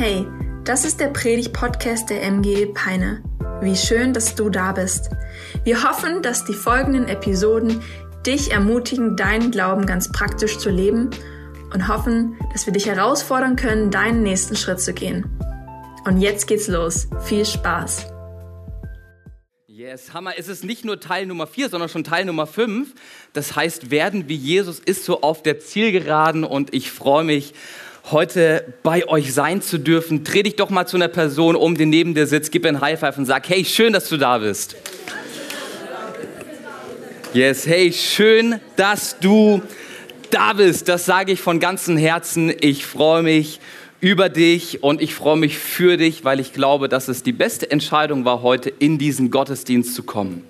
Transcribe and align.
Hey, 0.00 0.28
das 0.62 0.84
ist 0.84 1.00
der 1.00 1.08
Predig-Podcast 1.08 2.08
der 2.08 2.22
MG 2.22 2.66
Peine. 2.66 3.20
Wie 3.60 3.74
schön, 3.74 4.12
dass 4.12 4.36
du 4.36 4.48
da 4.48 4.70
bist. 4.70 5.10
Wir 5.64 5.82
hoffen, 5.82 6.22
dass 6.22 6.44
die 6.44 6.54
folgenden 6.54 7.08
Episoden 7.08 7.82
dich 8.24 8.52
ermutigen, 8.52 9.16
deinen 9.16 9.50
Glauben 9.50 9.86
ganz 9.86 10.12
praktisch 10.12 10.58
zu 10.58 10.70
leben 10.70 11.10
und 11.74 11.88
hoffen, 11.88 12.36
dass 12.52 12.64
wir 12.64 12.72
dich 12.72 12.86
herausfordern 12.86 13.56
können, 13.56 13.90
deinen 13.90 14.22
nächsten 14.22 14.54
Schritt 14.54 14.80
zu 14.80 14.94
gehen. 14.94 15.36
Und 16.04 16.20
jetzt 16.20 16.46
geht's 16.46 16.68
los. 16.68 17.08
Viel 17.24 17.44
Spaß. 17.44 18.06
Yes, 19.66 20.14
Hammer. 20.14 20.34
Es 20.38 20.46
ist 20.46 20.62
nicht 20.62 20.84
nur 20.84 21.00
Teil 21.00 21.26
Nummer 21.26 21.48
4, 21.48 21.70
sondern 21.70 21.88
schon 21.88 22.04
Teil 22.04 22.24
Nummer 22.24 22.46
5. 22.46 22.94
Das 23.32 23.56
heißt, 23.56 23.90
werden 23.90 24.28
wie 24.28 24.36
Jesus 24.36 24.78
ist 24.78 25.04
so 25.04 25.22
auf 25.22 25.42
der 25.42 25.58
Zielgeraden 25.58 26.44
und 26.44 26.72
ich 26.72 26.92
freue 26.92 27.24
mich, 27.24 27.52
heute 28.10 28.64
bei 28.82 29.06
euch 29.08 29.32
sein 29.32 29.62
zu 29.62 29.78
dürfen. 29.78 30.24
Dreh 30.24 30.42
dich 30.42 30.56
doch 30.56 30.70
mal 30.70 30.86
zu 30.86 30.96
einer 30.96 31.08
Person 31.08 31.56
um, 31.56 31.76
die 31.76 31.86
neben 31.86 32.14
dir 32.14 32.26
sitzt, 32.26 32.52
gib 32.52 32.64
ein 32.66 32.80
High 32.80 32.98
Five 32.98 33.18
und 33.18 33.26
sag, 33.26 33.48
hey, 33.48 33.64
schön, 33.64 33.92
dass 33.92 34.08
du 34.08 34.16
da 34.16 34.38
bist. 34.38 34.76
Yes, 37.34 37.66
hey, 37.66 37.92
schön, 37.92 38.58
dass 38.76 39.18
du 39.18 39.62
da 40.30 40.54
bist. 40.54 40.88
Das 40.88 41.04
sage 41.04 41.32
ich 41.32 41.40
von 41.40 41.60
ganzem 41.60 41.98
Herzen. 41.98 42.52
Ich 42.60 42.86
freue 42.86 43.22
mich 43.22 43.60
über 44.00 44.30
dich 44.30 44.82
und 44.82 45.02
ich 45.02 45.14
freue 45.14 45.36
mich 45.36 45.58
für 45.58 45.98
dich, 45.98 46.24
weil 46.24 46.40
ich 46.40 46.52
glaube, 46.54 46.88
dass 46.88 47.08
es 47.08 47.22
die 47.22 47.32
beste 47.32 47.70
Entscheidung 47.70 48.24
war, 48.24 48.42
heute 48.42 48.70
in 48.70 48.96
diesen 48.96 49.30
Gottesdienst 49.30 49.94
zu 49.94 50.04
kommen. 50.04 50.47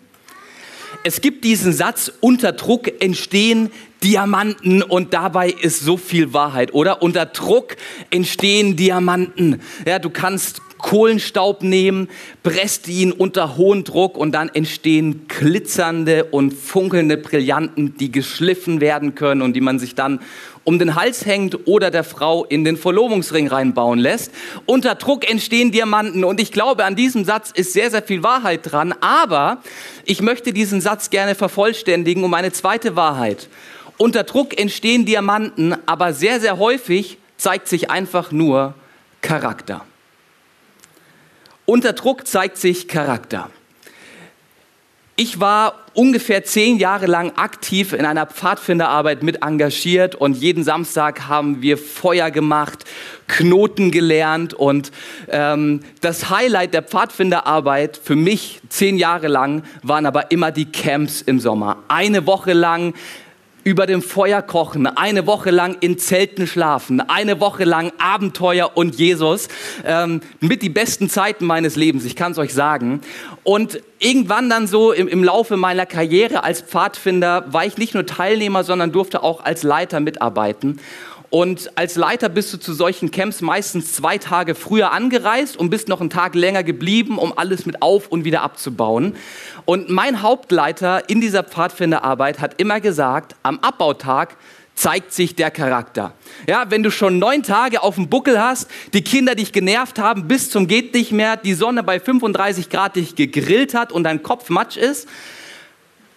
Es 1.05 1.21
gibt 1.21 1.45
diesen 1.45 1.73
Satz, 1.73 2.13
unter 2.21 2.53
Druck 2.53 3.03
entstehen 3.03 3.71
Diamanten 4.03 4.83
und 4.83 5.15
dabei 5.15 5.51
ist 5.51 5.81
so 5.81 5.97
viel 5.97 6.33
Wahrheit, 6.33 6.75
oder? 6.75 7.03
Unter 7.03 7.27
Druck 7.27 7.77
entstehen 8.11 8.77
Diamanten. 8.77 9.61
Ja, 9.87 9.99
du 9.99 10.11
kannst 10.11 10.61
Kohlenstaub 10.79 11.63
nehmen, 11.63 12.09
presst 12.43 12.89
ihn 12.89 13.13
unter 13.13 13.57
hohem 13.57 13.85
Druck 13.85 14.17
und 14.17 14.33
dann 14.33 14.49
entstehen 14.49 15.27
glitzernde 15.27 16.25
und 16.25 16.55
funkelnde 16.55 17.17
Brillanten, 17.17 17.97
die 17.97 18.13
geschliffen 18.13 18.81
werden 18.81 19.15
können 19.15 19.43
und 19.43 19.55
die 19.55 19.61
man 19.61 19.79
sich 19.79 19.95
dann 19.95 20.21
um 20.69 20.79
den 20.79 20.97
Hals 20.97 21.25
hängt 21.25 21.67
oder 21.67 21.91
der 21.91 22.05
Frau 22.05 22.45
in 22.45 22.63
den 22.63 22.77
Verlobungsring 22.77 23.49
reinbauen 23.49 23.99
lässt. 23.99 24.31
Unter 24.67 24.97
Druck 24.97 25.27
entstehen 25.27 25.73
Diamanten 25.73 26.25
und 26.25 26.39
ich 26.43 26.53
glaube, 26.53 26.85
an 26.85 26.95
diesem 26.95 27.25
Satz 27.25 27.51
ist 27.51 27.73
sehr, 27.73 27.91
sehr 27.91 28.03
viel 28.03 28.23
Wahrheit 28.23 28.71
dran, 28.71 28.93
aber 29.01 29.63
ich 30.05 30.21
möchte 30.21 30.53
diesen 30.53 30.83
Satz 30.83 31.09
gerne 31.09 31.35
vervollständigen 31.35 32.23
um 32.23 32.35
eine 32.35 32.53
zweite 32.53 32.97
Wahrheit. 32.97 33.49
Unter 33.97 34.25
Druck 34.25 34.61
entstehen 34.61 35.07
Diamanten, 35.07 35.75
aber 35.87 36.13
sehr, 36.13 36.39
sehr 36.39 36.59
häufig 36.59 37.17
zeigt 37.39 37.67
sich 37.67 37.91
einfach 37.91 38.31
nur 38.31 38.75
Charakter. 39.23 39.87
Unter 41.65 41.95
Druck 41.95 42.27
zeigt 42.27 42.59
sich 42.59 42.89
Charakter. 42.89 43.49
Ich 45.21 45.41
war 45.41 45.75
ungefähr 45.95 46.45
zehn 46.45 46.77
Jahre 46.77 47.07
lang 47.07 47.33
aktiv 47.33 47.93
in 47.93 48.07
einer 48.07 48.25
Pfadfinderarbeit 48.25 49.25
mit 49.25 49.43
engagiert 49.43 50.15
und 50.15 50.37
jeden 50.37 50.63
Samstag 50.63 51.27
haben 51.27 51.61
wir 51.61 51.77
Feuer 51.77 52.31
gemacht, 52.31 52.85
Knoten 53.27 53.91
gelernt 53.91 54.55
und 54.55 54.93
ähm, 55.29 55.81
das 56.03 56.31
Highlight 56.31 56.73
der 56.73 56.85
Pfadfinderarbeit 56.85 57.97
für 58.01 58.15
mich 58.15 58.61
zehn 58.69 58.97
Jahre 58.97 59.27
lang 59.27 59.65
waren 59.83 60.07
aber 60.07 60.31
immer 60.31 60.53
die 60.53 60.67
Camps 60.67 61.21
im 61.21 61.41
Sommer. 61.41 61.79
Eine 61.89 62.25
Woche 62.25 62.53
lang 62.53 62.95
über 63.69 63.87
dem 63.87 64.01
Feuer 64.01 64.41
kochen, 64.41 64.87
eine 64.87 65.27
Woche 65.27 65.51
lang 65.51 65.77
in 65.81 65.99
Zelten 65.99 66.47
schlafen, 66.47 67.03
eine 67.03 67.39
Woche 67.39 67.65
lang 67.65 67.93
Abenteuer 67.99 68.71
und 68.79 68.95
Jesus. 68.95 69.49
Ähm, 69.85 70.23
mit 70.41 70.63
die 70.63 70.71
besten 70.71 71.11
Zeiten 71.11 71.45
meines 71.45 71.77
Lebens, 71.77 72.07
ich 72.07 72.17
kann 72.17 72.33
es 72.33 72.39
euch 72.39 72.55
sagen. 72.55 73.03
Und 73.45 73.83
irgendwann 73.99 74.49
dann 74.49 74.67
so 74.67 74.93
im, 74.93 75.07
im 75.07 75.23
Laufe 75.23 75.59
meiner 75.59 75.85
Karriere 75.85 76.45
als 76.45 76.63
Pfadfinder 76.63 77.45
war 77.53 77.67
ich 77.67 77.77
nicht 77.77 77.93
nur 77.93 78.07
Teilnehmer, 78.07 78.65
sondern 78.65 78.91
durfte 78.91 79.23
auch 79.23 79.45
als 79.45 79.65
Leiter 79.65 80.01
mitarbeiten. 80.01 80.81
Und 81.31 81.77
als 81.77 81.97
Leiter 81.97 82.31
bist 82.31 82.53
du 82.55 82.57
zu 82.59 82.73
solchen 82.73 83.11
Camps 83.11 83.43
meistens 83.43 83.93
zwei 83.93 84.17
Tage 84.17 84.55
früher 84.55 84.93
angereist 84.93 85.59
und 85.59 85.69
bist 85.69 85.89
noch 85.89 86.01
einen 86.01 86.09
Tag 86.09 86.35
länger 86.35 86.63
geblieben, 86.63 87.19
um 87.19 87.37
alles 87.37 87.67
mit 87.67 87.83
auf 87.83 88.09
und 88.09 88.25
wieder 88.25 88.43
abzubauen. 88.43 89.15
Und 89.67 89.91
mein 89.91 90.23
Hauptleiter 90.23 91.11
in 91.11 91.21
dieser 91.21 91.45
Pfadfinderarbeit 91.45 92.41
hat 92.41 92.59
immer 92.59 92.81
gesagt, 92.81 93.37
am 93.43 93.59
Abbautag 93.59 94.37
zeigt 94.75 95.13
sich 95.13 95.35
der 95.35 95.51
Charakter. 95.51 96.15
Ja, 96.47 96.71
wenn 96.71 96.83
du 96.83 96.91
schon 96.91 97.19
neun 97.19 97.43
Tage 97.43 97.83
auf 97.83 97.97
dem 97.97 98.09
Buckel 98.09 98.41
hast, 98.41 98.71
die 98.95 99.03
Kinder 99.03 99.35
dich 99.35 99.53
genervt 99.53 99.99
haben 99.99 100.29
bis 100.29 100.51
zum 100.51 100.67
geht 100.67 100.95
nicht 100.95 101.13
mehr, 101.13 101.37
die 101.37 101.55
Sonne 101.55 101.83
bei 101.83 102.01
35 102.01 102.71
Grad 102.71 102.97
dich 102.97 103.17
gegrillt 103.17 103.75
hat 103.75 103.93
und 103.93 104.05
dein 104.05 104.23
Kopf 104.23 104.49
matsch 104.49 104.77
ist, 104.77 105.09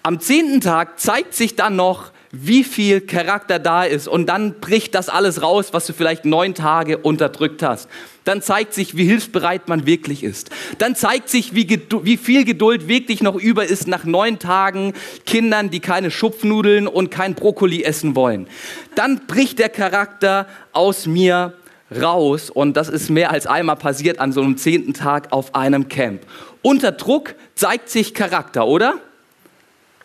am 0.03 0.19
zehnten 0.19 0.61
Tag 0.61 0.99
zeigt 0.99 1.33
sich 1.33 1.55
dann 1.55 1.75
noch, 1.75 2.11
wie 2.31 2.63
viel 2.63 3.01
Charakter 3.01 3.59
da 3.59 3.83
ist. 3.83 4.07
Und 4.07 4.27
dann 4.27 4.59
bricht 4.59 4.95
das 4.95 5.09
alles 5.09 5.41
raus, 5.41 5.69
was 5.71 5.85
du 5.85 5.93
vielleicht 5.93 6.25
neun 6.25 6.55
Tage 6.55 6.97
unterdrückt 6.97 7.61
hast. 7.61 7.89
Dann 8.23 8.41
zeigt 8.41 8.73
sich, 8.73 8.95
wie 8.95 9.05
hilfsbereit 9.05 9.67
man 9.67 9.85
wirklich 9.85 10.23
ist. 10.23 10.49
Dann 10.77 10.95
zeigt 10.95 11.29
sich, 11.29 11.55
wie, 11.55 11.67
wie 12.03 12.17
viel 12.17 12.45
Geduld 12.45 12.87
wirklich 12.87 13.21
noch 13.21 13.35
über 13.35 13.65
ist 13.65 13.87
nach 13.87 14.03
neun 14.05 14.39
Tagen 14.39 14.93
Kindern, 15.25 15.69
die 15.71 15.79
keine 15.79 16.11
Schupfnudeln 16.11 16.87
und 16.87 17.11
kein 17.11 17.35
Brokkoli 17.35 17.83
essen 17.83 18.15
wollen. 18.15 18.47
Dann 18.95 19.25
bricht 19.27 19.59
der 19.59 19.69
Charakter 19.69 20.47
aus 20.71 21.07
mir 21.07 21.53
raus 21.99 22.49
und 22.49 22.77
das 22.77 22.87
ist 22.87 23.09
mehr 23.09 23.31
als 23.31 23.47
einmal 23.47 23.75
passiert 23.75 24.19
an 24.19 24.31
so 24.31 24.41
einem 24.41 24.55
zehnten 24.55 24.93
Tag 24.93 25.33
auf 25.33 25.55
einem 25.55 25.89
Camp. 25.89 26.21
Unter 26.61 26.91
Druck 26.91 27.35
zeigt 27.55 27.89
sich 27.89 28.13
Charakter, 28.13 28.67
oder? 28.67 28.95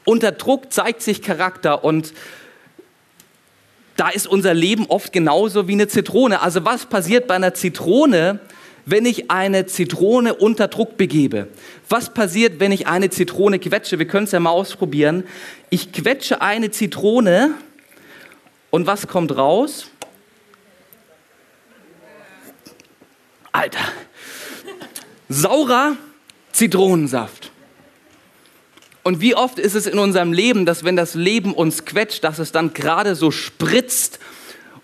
Unter 0.06 0.33
Druck 0.33 0.72
zeigt 0.72 1.03
sich 1.03 1.21
Charakter 1.21 1.84
und 1.84 2.15
da 3.97 4.09
ist 4.09 4.27
unser 4.27 4.55
Leben 4.55 4.87
oft 4.87 5.12
genauso 5.12 5.67
wie 5.69 5.72
eine 5.72 5.89
Zitrone. 5.89 6.41
Also 6.43 6.65
was 6.65 6.87
passiert 6.87 7.27
bei 7.27 7.34
einer 7.34 7.55
Zitrone, 7.55 8.39
wenn 8.84 9.05
ich 9.05 9.33
eine 9.33 9.67
Zitrone 9.67 10.34
unter 10.34 10.69
Druck 10.69 10.97
begebe? 10.97 11.49
Was 11.89 12.15
passiert, 12.15 12.61
wenn 12.61 12.71
ich 12.71 12.87
eine 12.87 13.11
Zitrone 13.11 13.59
quetsche? 13.59 13.99
Wir 13.99 14.06
können 14.06 14.25
es 14.25 14.33
ja 14.33 14.39
mal 14.39 14.50
ausprobieren. 14.50 15.25
Ich 15.71 15.93
quetsche 15.93 16.41
eine 16.41 16.71
Zitrone 16.71 17.55
und 18.71 18.87
was 18.87 19.09
kommt 19.09 19.37
raus? 19.37 19.87
Alter, 23.50 23.81
saurer 25.28 25.97
Zitronensaft. 26.53 27.50
Und 29.06 29.21
wie 29.21 29.37
oft 29.37 29.61
ist 29.61 29.77
es 29.77 29.87
in 29.87 30.00
unserem 30.00 30.33
Leben, 30.33 30.67
dass 30.67 30.83
wenn 30.83 30.97
das 30.97 31.15
Leben 31.15 31.55
uns 31.55 31.84
quetscht, 31.84 32.25
dass 32.25 32.41
es 32.41 32.50
dann 32.50 32.72
gerade 32.75 33.15
so 33.15 33.31
spritzt 33.31 34.19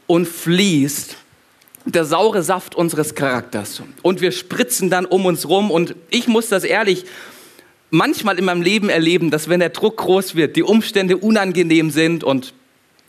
und 0.06 0.28
fließt, 0.28 1.16
der 1.86 2.04
saure 2.04 2.44
Saft 2.44 2.76
unseres 2.76 3.16
Charakters. 3.16 3.82
Und 4.00 4.20
wir 4.20 4.30
spritzen 4.30 4.90
dann 4.90 5.06
um 5.06 5.26
uns 5.26 5.48
rum. 5.48 5.72
Und 5.72 5.96
ich 6.08 6.28
muss 6.28 6.48
das 6.48 6.62
ehrlich 6.62 7.04
manchmal 7.90 8.38
in 8.38 8.44
meinem 8.44 8.62
Leben 8.62 8.90
erleben, 8.90 9.32
dass 9.32 9.48
wenn 9.48 9.58
der 9.58 9.70
Druck 9.70 9.96
groß 9.96 10.36
wird, 10.36 10.54
die 10.54 10.62
Umstände 10.62 11.16
unangenehm 11.16 11.90
sind 11.90 12.22
und 12.22 12.54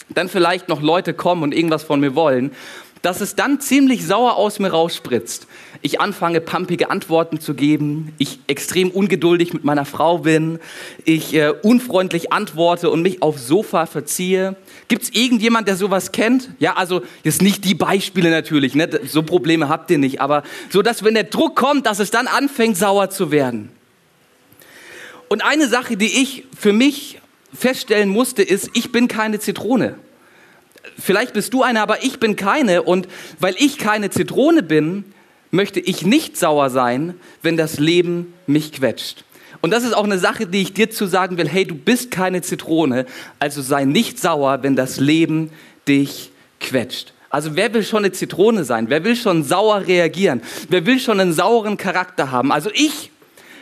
dann 0.10 0.30
vielleicht 0.30 0.68
noch 0.68 0.82
Leute 0.82 1.14
kommen 1.14 1.44
und 1.44 1.54
irgendwas 1.54 1.84
von 1.84 2.00
mir 2.00 2.16
wollen, 2.16 2.54
dass 3.04 3.20
es 3.20 3.36
dann 3.36 3.60
ziemlich 3.60 4.08
sauer 4.08 4.38
aus 4.38 4.60
mir 4.60 4.70
rausspritzt. 4.70 5.46
Ich 5.82 6.00
anfange, 6.00 6.40
pumpige 6.40 6.90
Antworten 6.90 7.42
zu 7.42 7.54
geben, 7.54 8.14
ich 8.18 8.40
extrem 8.48 8.90
ungeduldig 8.90 9.54
mit 9.54 9.66
meiner 9.66 9.84
Frau 9.84 10.20
bin, 10.20 10.60
ich 11.04 11.34
äh, 11.34 11.50
unfreundlich 11.50 12.32
antworte 12.32 12.90
und 12.90 13.02
mich 13.02 13.22
aufs 13.22 13.46
Sofa 13.46 13.88
verziehe. 13.88 14.56
Gibt 14.88 15.04
es 15.04 15.10
irgendjemand, 15.10 15.68
der 15.68 15.76
sowas 15.76 16.14
kennt? 16.14 16.52
Ja, 16.60 16.78
also 16.78 17.02
jetzt 17.26 17.42
nicht 17.42 17.66
die 17.66 17.76
Beispiele 17.76 18.32
natürlich, 18.32 18.74
ne? 18.74 18.90
so 19.06 19.22
Probleme 19.22 19.68
habt 19.68 19.92
ihr 19.92 19.98
nicht, 19.98 20.22
aber 20.22 20.44
so, 20.70 20.82
dass 20.82 21.04
wenn 21.04 21.14
der 21.14 21.26
Druck 21.26 21.58
kommt, 21.58 21.86
dass 21.86 22.00
es 22.00 22.10
dann 22.10 22.28
anfängt, 22.28 22.78
sauer 22.78 23.10
zu 23.10 23.32
werden. 23.32 23.70
Und 25.28 25.44
eine 25.44 25.68
Sache, 25.68 25.98
die 25.98 26.22
ich 26.22 26.46
für 26.58 26.72
mich 26.72 27.20
feststellen 27.54 28.08
musste, 28.08 28.44
ist, 28.44 28.70
ich 28.74 28.94
bin 28.94 29.10
keine 29.10 29.40
Zitrone 29.40 29.96
vielleicht 31.00 31.34
bist 31.34 31.54
du 31.54 31.64
eine, 31.64 31.82
aber 31.82 32.04
ich 32.04 32.20
bin 32.20 32.36
keine. 32.36 32.84
Und 32.84 33.08
weil 33.40 33.56
ich 33.58 33.78
keine 33.78 34.10
Zitrone 34.10 34.64
bin, 34.64 35.06
möchte 35.52 35.80
ich 35.80 36.06
nicht 36.06 36.38
sauer 36.38 36.70
sein, 36.70 37.14
wenn 37.42 37.58
das 37.58 37.80
Leben 37.80 38.34
mich 38.48 38.72
quetscht. 38.74 39.24
Und 39.62 39.72
das 39.72 39.84
ist 39.84 39.94
auch 39.94 40.04
eine 40.04 40.20
Sache, 40.20 40.46
die 40.46 40.62
ich 40.62 40.74
dir 40.74 40.90
zu 40.90 41.06
sagen 41.06 41.38
will, 41.38 41.48
hey, 41.48 41.66
du 41.66 41.76
bist 41.76 42.12
keine 42.12 42.42
Zitrone, 42.42 43.06
also 43.40 43.62
sei 43.62 43.86
nicht 43.86 44.20
sauer, 44.20 44.62
wenn 44.62 44.76
das 44.76 45.00
Leben 45.00 45.52
dich 45.88 46.32
quetscht. 46.60 47.14
Also 47.30 47.56
wer 47.56 47.74
will 47.74 47.84
schon 47.84 48.04
eine 48.04 48.12
Zitrone 48.12 48.64
sein? 48.64 48.90
Wer 48.90 49.04
will 49.04 49.16
schon 49.16 49.44
sauer 49.44 49.88
reagieren? 49.88 50.42
Wer 50.70 50.86
will 50.86 51.00
schon 51.00 51.20
einen 51.20 51.34
sauren 51.34 51.78
Charakter 51.78 52.30
haben? 52.30 52.52
Also 52.52 52.70
ich 52.74 53.10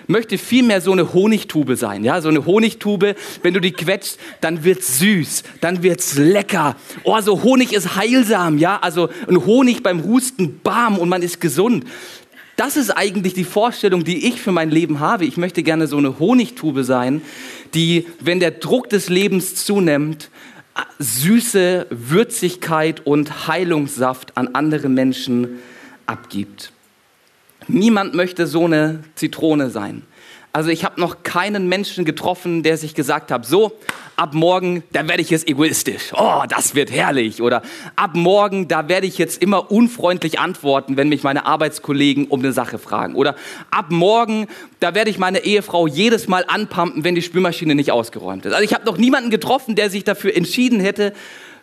möchte 0.08 0.38
vielmehr 0.38 0.82
so 0.82 0.92
eine 0.92 1.14
Honigtube 1.14 1.76
sein. 1.76 2.04
Ja, 2.04 2.22
so 2.22 2.30
eine 2.30 2.46
Honigtube, 2.46 3.16
wenn 3.44 3.54
du 3.54 3.60
die 3.60 3.72
quetscht, 3.72 4.18
dann 4.42 4.64
wird's 4.64 5.00
süß, 5.00 5.44
dann 5.62 5.84
wird's 5.84 6.18
lecker. 6.18 6.76
Oh, 7.04 7.20
so 7.22 7.44
Honig 7.44 7.74
ist 7.74 7.96
heilsam, 7.96 8.58
ja, 8.58 8.80
also 8.82 9.10
ein 9.28 9.46
Honig 9.46 9.84
beim 9.84 10.04
Husten, 10.04 10.60
bam, 10.64 10.98
und 10.98 11.10
man 11.10 11.22
ist 11.22 11.42
gesund. 11.42 11.86
Das 12.58 12.78
ist 12.78 12.92
eigentlich 12.92 13.34
die 13.34 13.44
Vorstellung, 13.44 14.04
die 14.04 14.28
ich 14.28 14.42
für 14.42 14.52
mein 14.52 14.70
Leben 14.70 15.00
habe. 15.00 15.26
Ich 15.26 15.38
möchte 15.38 15.64
gerne 15.64 15.88
so 15.88 15.98
eine 15.98 16.20
Honigtube 16.20 16.84
sein, 16.84 17.22
die, 17.74 18.06
wenn 18.20 18.40
der 18.40 18.52
Druck 18.52 18.90
des 18.90 19.10
Lebens 19.10 19.56
zunimmt, 19.66 20.30
süße 21.00 21.88
Würzigkeit 21.90 23.06
und 23.06 23.48
Heilungssaft 23.48 24.38
an 24.38 24.50
andere 24.54 24.90
Menschen 24.90 25.60
abgibt. 26.06 26.72
Niemand 27.74 28.14
möchte 28.14 28.48
so 28.48 28.66
eine 28.66 29.02
Zitrone 29.16 29.70
sein. 29.70 30.04
Also 30.54 30.70
ich 30.70 30.84
habe 30.84 31.00
noch 31.00 31.24
keinen 31.24 31.70
Menschen 31.70 32.04
getroffen, 32.04 32.62
der 32.62 32.76
sich 32.76 32.94
gesagt 32.94 33.32
hat, 33.32 33.46
so, 33.46 33.72
ab 34.18 34.34
morgen, 34.34 34.84
da 34.92 35.08
werde 35.08 35.22
ich 35.22 35.30
jetzt 35.30 35.48
egoistisch. 35.48 36.12
Oh, 36.14 36.44
das 36.50 36.76
wird 36.76 36.92
herrlich. 36.92 37.42
Oder 37.42 37.62
ab 37.96 38.12
morgen, 38.16 38.68
da 38.68 38.90
werde 38.90 39.08
ich 39.08 39.18
jetzt 39.18 39.42
immer 39.42 39.72
unfreundlich 39.72 40.40
antworten, 40.40 40.98
wenn 40.98 41.08
mich 41.08 41.24
meine 41.24 41.46
Arbeitskollegen 41.46 42.28
um 42.28 42.42
eine 42.42 42.52
Sache 42.52 42.80
fragen. 42.80 43.16
Oder 43.16 43.38
ab 43.70 43.86
morgen, 43.92 44.48
da 44.82 44.94
werde 44.94 45.10
ich 45.10 45.18
meine 45.18 45.46
Ehefrau 45.46 45.88
jedes 45.88 46.28
Mal 46.28 46.44
anpumpen, 46.46 47.06
wenn 47.06 47.16
die 47.16 47.22
Spülmaschine 47.22 47.74
nicht 47.74 47.94
ausgeräumt 47.94 48.46
ist. 48.46 48.52
Also 48.52 48.66
ich 48.66 48.74
habe 48.74 48.86
noch 48.86 48.98
niemanden 48.98 49.30
getroffen, 49.30 49.76
der 49.76 49.90
sich 49.90 50.04
dafür 50.04 50.36
entschieden 50.36 50.82
hätte, 50.82 51.14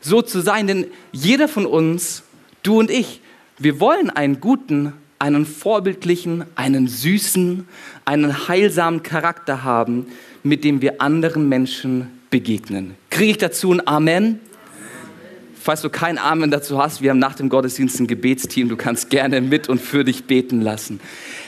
so 0.00 0.22
zu 0.22 0.40
sein. 0.40 0.66
Denn 0.66 0.87
jeder 1.12 1.49
von 1.49 1.66
uns, 1.66 2.22
du 2.62 2.78
und 2.78 2.90
ich, 2.90 3.20
wir 3.58 3.81
wollen 3.81 4.08
einen 4.08 4.40
guten 4.40 4.94
einen 5.19 5.47
vorbildlichen, 5.47 6.44
einen 6.55 6.88
süßen, 6.88 7.67
einen 8.05 8.49
heilsamen 8.49 9.03
Charakter 9.03 9.65
haben, 9.65 10.06
mit 10.43 10.65
dem 10.65 10.81
wir 10.81 11.00
anderen 11.00 11.49
Menschen 11.49 12.09
begegnen. 12.31 12.94
Kriege 13.11 13.32
ich 13.32 13.38
dazu 13.38 13.73
ein 13.73 13.87
Amen? 13.87 14.41
Falls 15.61 15.82
du 15.82 15.91
kein 15.91 16.19
Amen 16.19 16.50
dazu 16.50 16.79
hast, 16.79 17.03
wir 17.03 17.11
haben 17.11 17.19
nach 17.19 17.35
dem 17.35 17.49
Gottesdienst 17.49 18.00
ein 18.00 18.06
Gebetsteam, 18.06 18.69
du 18.69 18.76
kannst 18.76 19.11
gerne 19.11 19.41
mit 19.41 19.69
und 19.69 19.81
für 19.81 20.05
dich 20.05 20.25
beten 20.25 20.62
lassen. 20.62 21.00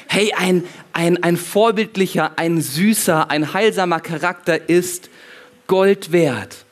Hey, 0.09 0.33
ein, 0.37 0.65
ein, 0.93 1.23
ein 1.23 1.37
vorbildlicher, 1.37 2.33
ein 2.37 2.61
süßer, 2.61 3.31
ein 3.31 3.55
heilsamer 3.55 4.01
Charakter 4.01 4.69
ist 4.69 5.09
Gold 5.69 6.13
wert. 6.13 6.65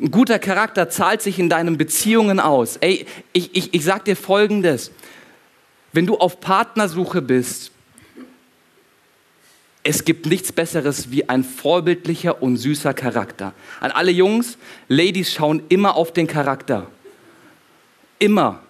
Ein 0.00 0.10
guter 0.10 0.38
Charakter 0.38 0.88
zahlt 0.88 1.20
sich 1.20 1.38
in 1.38 1.48
deinen 1.48 1.76
Beziehungen 1.76 2.40
aus. 2.40 2.76
Ey, 2.78 3.06
ich, 3.32 3.50
ich, 3.54 3.74
ich 3.74 3.84
sag 3.84 4.04
dir 4.04 4.16
Folgendes 4.16 4.92
wenn 5.94 6.06
du 6.06 6.18
auf 6.18 6.40
Partnersuche 6.40 7.22
bist, 7.22 7.70
es 9.84 10.04
gibt 10.04 10.26
nichts 10.26 10.50
Besseres 10.50 11.10
wie 11.12 11.28
ein 11.28 11.44
vorbildlicher 11.44 12.42
und 12.42 12.56
süßer 12.56 12.94
Charakter. 12.94 13.52
An 13.80 13.92
alle 13.92 14.10
Jungs, 14.10 14.58
Ladies 14.88 15.32
schauen 15.32 15.62
immer 15.68 15.94
auf 15.94 16.12
den 16.12 16.26
Charakter. 16.26 16.88
Immer. 18.18 18.60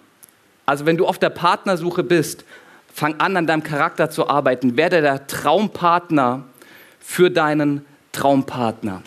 Also 0.67 0.85
wenn 0.85 0.97
du 0.97 1.07
auf 1.07 1.17
der 1.17 1.31
Partnersuche 1.31 2.03
bist, 2.03 2.45
fang 2.93 3.19
an, 3.19 3.35
an 3.37 3.47
deinem 3.47 3.63
Charakter 3.63 4.09
zu 4.09 4.29
arbeiten. 4.29 4.77
Werde 4.77 5.01
der 5.01 5.25
Traumpartner 5.25 6.43
für 6.99 7.31
deinen 7.31 7.85
Traumpartner 8.11 9.01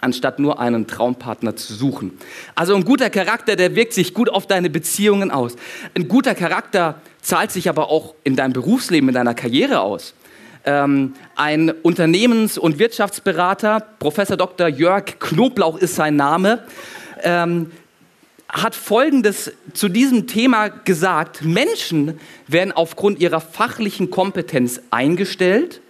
anstatt 0.00 0.38
nur 0.38 0.60
einen 0.60 0.86
Traumpartner 0.86 1.56
zu 1.56 1.74
suchen. 1.74 2.18
Also 2.54 2.74
ein 2.74 2.84
guter 2.84 3.10
Charakter, 3.10 3.56
der 3.56 3.74
wirkt 3.74 3.92
sich 3.92 4.14
gut 4.14 4.28
auf 4.28 4.46
deine 4.46 4.70
Beziehungen 4.70 5.30
aus. 5.30 5.56
Ein 5.94 6.08
guter 6.08 6.34
Charakter 6.34 7.00
zahlt 7.22 7.50
sich 7.50 7.68
aber 7.68 7.90
auch 7.90 8.14
in 8.24 8.36
deinem 8.36 8.52
Berufsleben, 8.52 9.08
in 9.08 9.14
deiner 9.14 9.34
Karriere 9.34 9.80
aus. 9.80 10.14
Ähm, 10.64 11.14
ein 11.36 11.70
Unternehmens- 11.70 12.58
und 12.58 12.78
Wirtschaftsberater, 12.78 13.80
Professor 13.98 14.36
Dr. 14.36 14.68
Jörg 14.68 15.18
Knoblauch 15.18 15.78
ist 15.78 15.94
sein 15.94 16.16
Name, 16.16 16.64
ähm, 17.22 17.70
hat 18.48 18.74
Folgendes 18.74 19.52
zu 19.74 19.88
diesem 19.88 20.26
Thema 20.26 20.68
gesagt. 20.68 21.42
Menschen 21.42 22.18
werden 22.46 22.72
aufgrund 22.72 23.20
ihrer 23.20 23.40
fachlichen 23.40 24.10
Kompetenz 24.10 24.80
eingestellt 24.90 25.80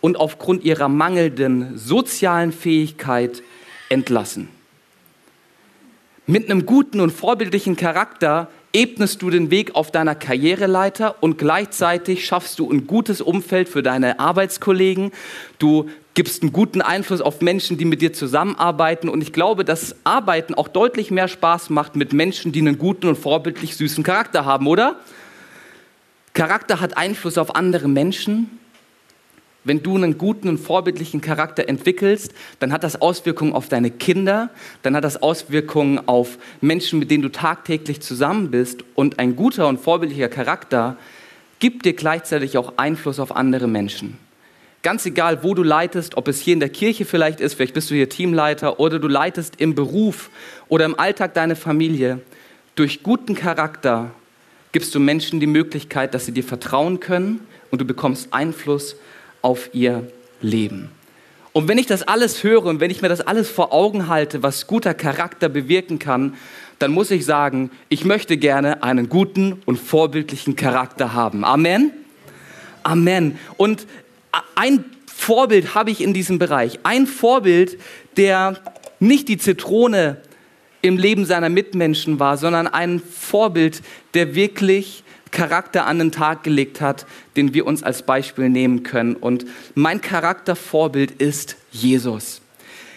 und 0.00 0.16
aufgrund 0.16 0.64
ihrer 0.64 0.88
mangelnden 0.88 1.78
sozialen 1.78 2.52
Fähigkeit 2.52 3.42
entlassen. 3.88 4.48
Mit 6.26 6.50
einem 6.50 6.66
guten 6.66 7.00
und 7.00 7.10
vorbildlichen 7.10 7.76
Charakter 7.76 8.50
ebnest 8.72 9.22
du 9.22 9.30
den 9.30 9.50
Weg 9.50 9.74
auf 9.74 9.90
deiner 9.90 10.14
Karriereleiter 10.14 11.22
und 11.22 11.38
gleichzeitig 11.38 12.26
schaffst 12.26 12.58
du 12.58 12.70
ein 12.70 12.86
gutes 12.86 13.20
Umfeld 13.20 13.68
für 13.68 13.82
deine 13.82 14.20
Arbeitskollegen. 14.20 15.12
Du 15.58 15.88
gibst 16.14 16.42
einen 16.42 16.52
guten 16.52 16.82
Einfluss 16.82 17.20
auf 17.20 17.40
Menschen, 17.40 17.78
die 17.78 17.84
mit 17.84 18.02
dir 18.02 18.12
zusammenarbeiten. 18.12 19.08
Und 19.08 19.22
ich 19.22 19.32
glaube, 19.32 19.64
dass 19.64 19.94
Arbeiten 20.04 20.54
auch 20.54 20.68
deutlich 20.68 21.10
mehr 21.10 21.28
Spaß 21.28 21.70
macht 21.70 21.96
mit 21.96 22.12
Menschen, 22.12 22.50
die 22.52 22.60
einen 22.60 22.78
guten 22.78 23.06
und 23.06 23.16
vorbildlich 23.16 23.76
süßen 23.76 24.02
Charakter 24.04 24.44
haben, 24.44 24.66
oder? 24.66 24.96
Charakter 26.34 26.80
hat 26.80 26.96
Einfluss 26.96 27.38
auf 27.38 27.54
andere 27.54 27.88
Menschen. 27.88 28.58
Wenn 29.64 29.82
du 29.82 29.96
einen 29.96 30.18
guten 30.18 30.48
und 30.48 30.58
vorbildlichen 30.58 31.20
Charakter 31.20 31.68
entwickelst, 31.68 32.32
dann 32.60 32.72
hat 32.72 32.84
das 32.84 33.00
Auswirkungen 33.02 33.52
auf 33.52 33.68
deine 33.68 33.90
Kinder, 33.90 34.50
dann 34.82 34.94
hat 34.94 35.04
das 35.04 35.20
Auswirkungen 35.22 36.06
auf 36.06 36.38
Menschen, 36.60 36.98
mit 36.98 37.10
denen 37.10 37.22
du 37.22 37.28
tagtäglich 37.28 38.00
zusammen 38.00 38.50
bist. 38.50 38.84
Und 38.94 39.18
ein 39.18 39.36
guter 39.36 39.66
und 39.68 39.80
vorbildlicher 39.80 40.28
Charakter 40.28 40.96
gibt 41.58 41.84
dir 41.84 41.92
gleichzeitig 41.92 42.56
auch 42.56 42.74
Einfluss 42.76 43.18
auf 43.18 43.34
andere 43.34 43.66
Menschen. 43.66 44.16
Ganz 44.82 45.04
egal, 45.06 45.42
wo 45.42 45.54
du 45.54 45.64
leitest, 45.64 46.16
ob 46.16 46.28
es 46.28 46.40
hier 46.40 46.54
in 46.54 46.60
der 46.60 46.68
Kirche 46.68 47.04
vielleicht 47.04 47.40
ist, 47.40 47.54
vielleicht 47.54 47.74
bist 47.74 47.90
du 47.90 47.96
hier 47.96 48.08
Teamleiter 48.08 48.78
oder 48.78 49.00
du 49.00 49.08
leitest 49.08 49.60
im 49.60 49.74
Beruf 49.74 50.30
oder 50.68 50.84
im 50.84 50.96
Alltag 50.98 51.34
deine 51.34 51.56
Familie. 51.56 52.20
Durch 52.76 53.02
guten 53.02 53.34
Charakter 53.34 54.12
gibst 54.70 54.94
du 54.94 55.00
Menschen 55.00 55.40
die 55.40 55.48
Möglichkeit, 55.48 56.14
dass 56.14 56.26
sie 56.26 56.32
dir 56.32 56.44
vertrauen 56.44 57.00
können 57.00 57.40
und 57.72 57.80
du 57.80 57.84
bekommst 57.84 58.32
Einfluss 58.32 58.92
auf 58.92 59.00
ihr 59.72 60.10
Leben. 60.40 60.90
Und 61.52 61.66
wenn 61.66 61.78
ich 61.78 61.86
das 61.86 62.02
alles 62.02 62.44
höre 62.44 62.64
und 62.66 62.80
wenn 62.80 62.90
ich 62.90 63.02
mir 63.02 63.08
das 63.08 63.20
alles 63.20 63.50
vor 63.50 63.72
Augen 63.72 64.08
halte, 64.08 64.42
was 64.42 64.66
guter 64.66 64.94
Charakter 64.94 65.48
bewirken 65.48 65.98
kann, 65.98 66.34
dann 66.78 66.92
muss 66.92 67.10
ich 67.10 67.24
sagen, 67.24 67.70
ich 67.88 68.04
möchte 68.04 68.36
gerne 68.36 68.82
einen 68.82 69.08
guten 69.08 69.60
und 69.64 69.78
vorbildlichen 69.78 70.54
Charakter 70.54 71.14
haben. 71.14 71.44
Amen. 71.44 71.90
Amen. 72.84 73.38
Und 73.56 73.86
ein 74.54 74.84
Vorbild 75.06 75.74
habe 75.74 75.90
ich 75.90 76.00
in 76.00 76.14
diesem 76.14 76.38
Bereich. 76.38 76.78
Ein 76.84 77.06
Vorbild, 77.06 77.78
der 78.16 78.60
nicht 79.00 79.28
die 79.28 79.38
Zitrone 79.38 80.18
im 80.80 80.96
Leben 80.96 81.24
seiner 81.24 81.48
Mitmenschen 81.48 82.20
war, 82.20 82.36
sondern 82.36 82.68
ein 82.68 83.00
Vorbild, 83.00 83.82
der 84.14 84.34
wirklich 84.34 85.02
Charakter 85.30 85.86
an 85.86 85.98
den 85.98 86.12
Tag 86.12 86.44
gelegt 86.44 86.80
hat, 86.80 87.06
den 87.36 87.54
wir 87.54 87.66
uns 87.66 87.82
als 87.82 88.02
Beispiel 88.02 88.48
nehmen 88.48 88.82
können. 88.82 89.14
Und 89.14 89.46
mein 89.74 90.00
Charaktervorbild 90.00 91.12
ist 91.12 91.56
Jesus. 91.70 92.40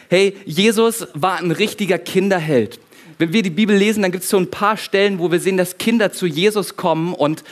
Hey, 0.09 0.35
Jesus 0.45 1.07
war 1.13 1.37
ein 1.37 1.51
richtiger 1.51 1.97
Kinderheld. 1.97 2.79
Wenn 3.17 3.33
wir 3.33 3.43
die 3.43 3.49
Bibel 3.49 3.75
lesen, 3.75 4.01
dann 4.01 4.11
gibt 4.11 4.23
es 4.23 4.29
so 4.29 4.37
ein 4.37 4.51
paar 4.51 4.77
Stellen, 4.77 5.19
wo 5.19 5.31
wir 5.31 5.39
sehen, 5.39 5.57
dass 5.57 5.77
Kinder 5.77 6.11
zu 6.11 6.25
Jesus 6.25 6.75
kommen. 6.75 7.13
Und 7.13 7.43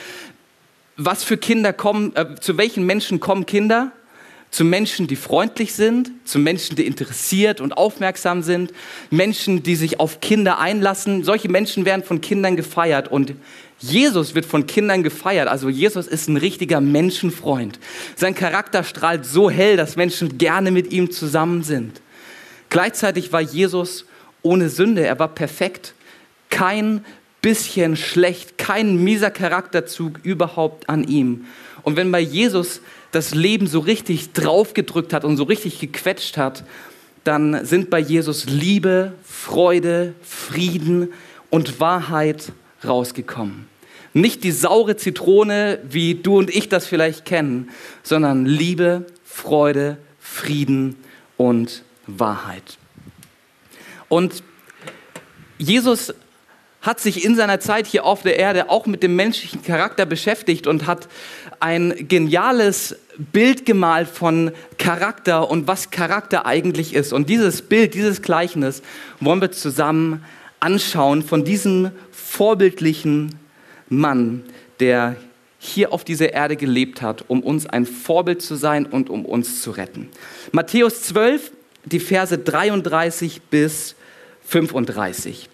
was 0.96 1.24
für 1.24 1.36
Kinder 1.36 1.72
kommen, 1.72 2.14
äh, 2.16 2.34
zu 2.40 2.58
welchen 2.58 2.84
Menschen 2.84 3.20
kommen 3.20 3.46
Kinder? 3.46 3.92
zu 4.50 4.64
Menschen, 4.64 5.06
die 5.06 5.16
freundlich 5.16 5.74
sind, 5.74 6.10
zu 6.24 6.38
Menschen, 6.38 6.76
die 6.76 6.86
interessiert 6.86 7.60
und 7.60 7.76
aufmerksam 7.76 8.42
sind, 8.42 8.72
Menschen, 9.10 9.62
die 9.62 9.76
sich 9.76 10.00
auf 10.00 10.20
Kinder 10.20 10.58
einlassen. 10.58 11.22
Solche 11.22 11.48
Menschen 11.48 11.84
werden 11.84 12.02
von 12.02 12.20
Kindern 12.20 12.56
gefeiert 12.56 13.08
und 13.08 13.34
Jesus 13.80 14.34
wird 14.34 14.44
von 14.44 14.66
Kindern 14.66 15.02
gefeiert. 15.02 15.48
Also 15.48 15.68
Jesus 15.68 16.06
ist 16.06 16.28
ein 16.28 16.36
richtiger 16.36 16.80
Menschenfreund. 16.80 17.78
Sein 18.14 18.34
Charakter 18.34 18.84
strahlt 18.84 19.24
so 19.24 19.50
hell, 19.50 19.76
dass 19.76 19.96
Menschen 19.96 20.36
gerne 20.36 20.70
mit 20.70 20.92
ihm 20.92 21.10
zusammen 21.10 21.62
sind. 21.62 22.02
Gleichzeitig 22.68 23.32
war 23.32 23.40
Jesus 23.40 24.04
ohne 24.42 24.68
Sünde. 24.68 25.04
Er 25.04 25.18
war 25.18 25.28
perfekt. 25.28 25.94
Kein 26.50 27.04
bisschen 27.40 27.96
schlecht, 27.96 28.58
kein 28.58 29.02
mieser 29.02 29.30
Charakterzug 29.30 30.20
überhaupt 30.22 30.88
an 30.88 31.04
ihm. 31.04 31.46
Und 31.82 31.96
wenn 31.96 32.12
bei 32.12 32.20
Jesus 32.20 32.82
das 33.12 33.34
Leben 33.34 33.66
so 33.66 33.80
richtig 33.80 34.32
draufgedrückt 34.32 35.14
hat 35.14 35.24
und 35.24 35.38
so 35.38 35.44
richtig 35.44 35.80
gequetscht 35.80 36.36
hat, 36.36 36.64
dann 37.24 37.64
sind 37.64 37.88
bei 37.88 37.98
Jesus 37.98 38.46
Liebe, 38.46 39.14
Freude, 39.24 40.14
Frieden 40.22 41.12
und 41.48 41.80
Wahrheit 41.80 42.52
rausgekommen. 42.84 43.69
Nicht 44.12 44.42
die 44.44 44.52
saure 44.52 44.96
Zitrone, 44.96 45.78
wie 45.88 46.16
du 46.16 46.38
und 46.38 46.50
ich 46.50 46.68
das 46.68 46.86
vielleicht 46.86 47.24
kennen, 47.24 47.70
sondern 48.02 48.44
Liebe, 48.44 49.06
Freude, 49.24 49.98
Frieden 50.18 50.96
und 51.36 51.82
Wahrheit. 52.06 52.78
Und 54.08 54.42
Jesus 55.58 56.12
hat 56.82 56.98
sich 56.98 57.24
in 57.24 57.36
seiner 57.36 57.60
Zeit 57.60 57.86
hier 57.86 58.04
auf 58.04 58.22
der 58.22 58.38
Erde 58.38 58.70
auch 58.70 58.86
mit 58.86 59.02
dem 59.02 59.14
menschlichen 59.14 59.62
Charakter 59.62 60.06
beschäftigt 60.06 60.66
und 60.66 60.86
hat 60.86 61.08
ein 61.60 62.08
geniales 62.08 62.96
Bild 63.18 63.66
gemalt 63.66 64.08
von 64.08 64.52
Charakter 64.78 65.50
und 65.50 65.66
was 65.66 65.90
Charakter 65.90 66.46
eigentlich 66.46 66.94
ist. 66.94 67.12
Und 67.12 67.28
dieses 67.28 67.62
Bild, 67.62 67.92
dieses 67.92 68.22
Gleichnis 68.22 68.82
wollen 69.20 69.42
wir 69.42 69.52
zusammen 69.52 70.24
anschauen 70.58 71.22
von 71.22 71.44
diesem 71.44 71.90
vorbildlichen 72.10 73.38
Mann, 73.90 74.44
der 74.78 75.16
hier 75.58 75.92
auf 75.92 76.04
dieser 76.04 76.32
Erde 76.32 76.56
gelebt 76.56 77.02
hat, 77.02 77.26
um 77.28 77.42
uns 77.42 77.66
ein 77.66 77.84
Vorbild 77.84 78.40
zu 78.40 78.54
sein 78.54 78.86
und 78.86 79.10
um 79.10 79.26
uns 79.26 79.60
zu 79.60 79.72
retten. 79.72 80.08
Matthäus 80.52 81.02
12, 81.02 81.52
die 81.84 82.00
Verse 82.00 82.36
33 82.38 83.42
bis 83.42 83.94
35. 84.46 85.50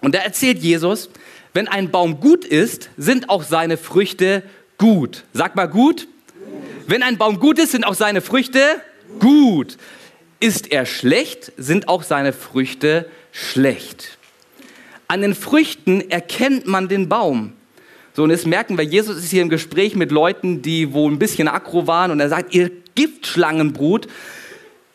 Und 0.00 0.14
da 0.14 0.20
erzählt 0.20 0.58
Jesus, 0.58 1.10
wenn 1.54 1.66
ein 1.66 1.90
Baum 1.90 2.20
gut 2.20 2.44
ist, 2.44 2.90
sind 2.96 3.28
auch 3.28 3.42
seine 3.42 3.76
Früchte 3.76 4.44
gut. 4.78 5.24
Sag 5.32 5.56
mal 5.56 5.66
gut. 5.66 6.06
Wenn 6.86 7.02
ein 7.02 7.18
Baum 7.18 7.40
gut 7.40 7.58
ist, 7.58 7.72
sind 7.72 7.84
auch 7.84 7.94
seine 7.94 8.20
Früchte 8.20 8.60
gut. 9.18 9.76
Ist 10.38 10.70
er 10.70 10.86
schlecht, 10.86 11.52
sind 11.56 11.88
auch 11.88 12.04
seine 12.04 12.32
Früchte 12.32 13.10
schlecht. 13.32 14.18
An 15.08 15.22
den 15.22 15.34
Früchten 15.34 16.10
erkennt 16.10 16.66
man 16.66 16.88
den 16.88 17.08
Baum. 17.08 17.52
So, 18.14 18.24
und 18.24 18.30
jetzt 18.30 18.46
merken 18.46 18.78
wir, 18.78 18.84
Jesus 18.84 19.18
ist 19.18 19.30
hier 19.30 19.42
im 19.42 19.50
Gespräch 19.50 19.94
mit 19.94 20.10
Leuten, 20.10 20.62
die 20.62 20.92
wohl 20.92 21.12
ein 21.12 21.18
bisschen 21.18 21.48
aggro 21.48 21.86
waren 21.86 22.10
und 22.10 22.20
er 22.20 22.28
sagt, 22.28 22.54
ihr 22.54 22.70
Giftschlangenbrut, 22.94 24.08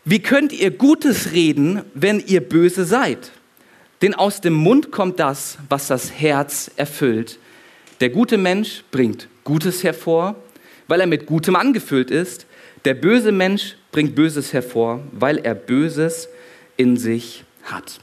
wie 0.03 0.19
könnt 0.19 0.51
ihr 0.51 0.71
Gutes 0.71 1.31
reden, 1.31 1.83
wenn 1.93 2.19
ihr 2.19 2.41
böse 2.41 2.83
seid? 2.83 3.31
Denn 4.01 4.15
aus 4.15 4.41
dem 4.41 4.53
Mund 4.53 4.91
kommt 4.91 5.19
das, 5.19 5.59
was 5.69 5.87
das 5.87 6.11
Herz 6.11 6.71
erfüllt. 6.75 7.37
Der 7.99 8.09
gute 8.09 8.39
Mensch 8.39 8.83
bringt 8.89 9.27
Gutes 9.43 9.83
hervor, 9.83 10.35
weil 10.87 11.01
er 11.01 11.07
mit 11.07 11.27
Gutem 11.27 11.55
angefüllt 11.55 12.09
ist. 12.09 12.47
Der 12.83 12.95
böse 12.95 13.31
Mensch 13.31 13.75
bringt 13.91 14.15
Böses 14.15 14.53
hervor, 14.53 15.01
weil 15.11 15.37
er 15.37 15.53
Böses 15.53 16.27
in 16.77 16.97
sich 16.97 17.43
hat. 17.63 17.99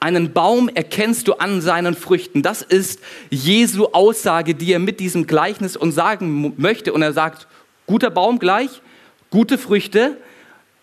Einen 0.00 0.32
Baum 0.32 0.68
erkennst 0.68 1.28
du 1.28 1.34
an 1.34 1.60
seinen 1.60 1.94
Früchten. 1.94 2.42
Das 2.42 2.62
ist 2.62 3.00
Jesu 3.30 3.86
Aussage, 3.92 4.54
die 4.54 4.72
er 4.72 4.78
mit 4.78 5.00
diesem 5.00 5.26
Gleichnis 5.26 5.76
uns 5.76 5.94
sagen 5.94 6.54
möchte. 6.56 6.92
Und 6.92 7.02
er 7.02 7.12
sagt, 7.12 7.46
guter 7.86 8.10
Baum 8.10 8.38
gleich, 8.38 8.82
gute 9.30 9.58
Früchte. 9.58 10.18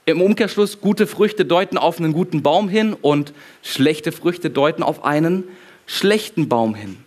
Im 0.06 0.22
Umkehrschluss, 0.22 0.82
gute 0.82 1.06
Früchte 1.06 1.46
deuten 1.46 1.78
auf 1.78 2.00
einen 2.00 2.14
guten 2.14 2.42
Baum 2.42 2.68
hin 2.68 2.96
und 3.00 3.34
schlechte 3.62 4.12
Früchte 4.12 4.50
deuten 4.50 4.82
auf 4.82 5.06
einen 5.06 5.44
schlechten 5.86 6.50
Baum 6.50 6.74
hin. 6.74 6.98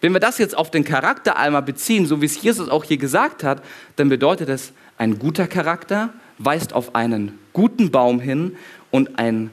Wenn 0.00 0.12
wir 0.12 0.20
das 0.20 0.38
jetzt 0.38 0.56
auf 0.56 0.70
den 0.70 0.84
Charakter 0.84 1.36
einmal 1.36 1.62
beziehen, 1.62 2.06
so 2.06 2.22
wie 2.22 2.26
es 2.26 2.40
Jesus 2.40 2.68
auch 2.68 2.84
hier 2.84 2.96
gesagt 2.96 3.42
hat, 3.44 3.62
dann 3.96 4.08
bedeutet 4.08 4.48
es, 4.48 4.72
ein 4.96 5.18
guter 5.18 5.46
Charakter 5.46 6.12
weist 6.38 6.72
auf 6.72 6.94
einen 6.94 7.38
guten 7.52 7.90
Baum 7.90 8.20
hin 8.20 8.56
und 8.90 9.18
ein 9.18 9.50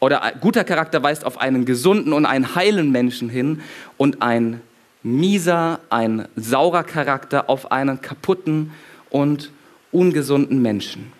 oder 0.00 0.32
guter 0.40 0.64
Charakter 0.64 1.02
weist 1.02 1.24
auf 1.24 1.40
einen 1.40 1.64
gesunden 1.64 2.12
und 2.12 2.26
einen 2.26 2.54
heilen 2.54 2.92
Menschen 2.92 3.28
hin 3.28 3.60
und 3.96 4.22
ein 4.22 4.60
mieser, 5.02 5.80
ein 5.88 6.28
saurer 6.36 6.84
Charakter 6.84 7.48
auf 7.48 7.70
einen 7.72 8.00
kaputten 8.00 8.72
und 9.10 9.50
ungesunden 9.92 10.60
Menschen. 10.60 11.12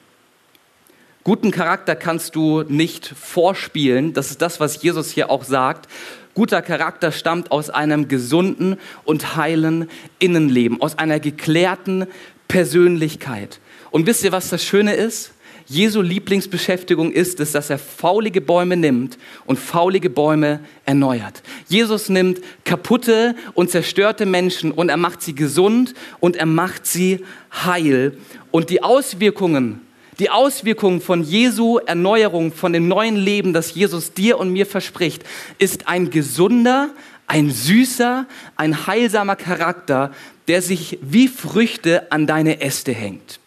Guten 1.25 1.50
Charakter 1.50 1.97
kannst 1.97 2.37
du 2.37 2.62
nicht 2.62 3.06
vorspielen, 3.06 4.12
das 4.12 4.30
ist 4.30 4.42
das, 4.42 4.61
was 4.61 4.83
Jesus 4.83 5.11
hier 5.11 5.30
auch 5.30 5.42
sagt. 5.42 5.88
Guter 6.35 6.62
Charakter 6.62 7.11
stammt 7.11 7.50
aus 7.50 7.71
einem 7.71 8.09
gesunden 8.09 8.76
und 9.04 9.37
heilen 9.37 9.88
Innenleben, 10.18 10.80
aus 10.80 10.99
einer 10.99 11.18
geklärten 11.18 12.06
Persönlichkeit. 12.47 13.59
Und 13.90 14.06
wisst 14.06 14.23
ihr, 14.23 14.33
was 14.33 14.50
das 14.50 14.62
Schöne 14.62 14.95
ist? 14.95 15.33
Jesu 15.68 16.00
Lieblingsbeschäftigung 16.00 17.11
ist 17.11 17.40
es, 17.40 17.52
dass 17.52 17.70
er 17.70 17.78
faulige 17.78 18.40
Bäume 18.40 18.76
nimmt 18.76 19.18
und 19.46 19.58
faulige 19.58 20.11
Bäume 20.11 20.61
erneuert. 20.85 21.42
Jesus 21.68 22.08
nimmt 22.08 22.40
kaputte 22.64 23.35
und 23.54 23.70
zerstörte 23.70 24.26
Menschen 24.26 24.70
und 24.70 24.88
er 24.88 24.96
macht 24.96 25.23
sie 25.23 25.35
gesund 25.35 25.94
und 26.20 26.37
er 26.37 26.46
macht 26.46 26.87
sie 26.87 27.25
heil. 27.64 28.16
Und 28.52 28.70
die 28.70 28.82
Auswirkungen, 28.85 29.80
die 30.20 30.30
Auswirkungen 30.30 31.00
von 31.00 31.25
Jesu 31.25 31.78
Erneuerung, 31.78 32.52
von 32.52 32.73
dem 32.73 32.87
neuen 32.87 33.16
Leben, 33.16 33.52
das 33.52 33.75
Jesus 33.75 34.12
dir 34.12 34.38
und 34.38 34.52
mir 34.52 34.66
verspricht, 34.66 35.25
ist 35.58 35.88
ein 35.88 36.11
gesunder, 36.11 36.90
ein 37.26 37.50
süßer, 37.50 38.26
ein 38.54 38.87
heilsamer 38.87 39.35
Charakter, 39.35 40.12
der 40.46 40.62
sich 40.62 40.99
wie 41.02 41.26
Früchte 41.26 42.12
an 42.12 42.28
deine 42.28 42.61
Äste 42.61 42.92
hängt. 42.92 43.40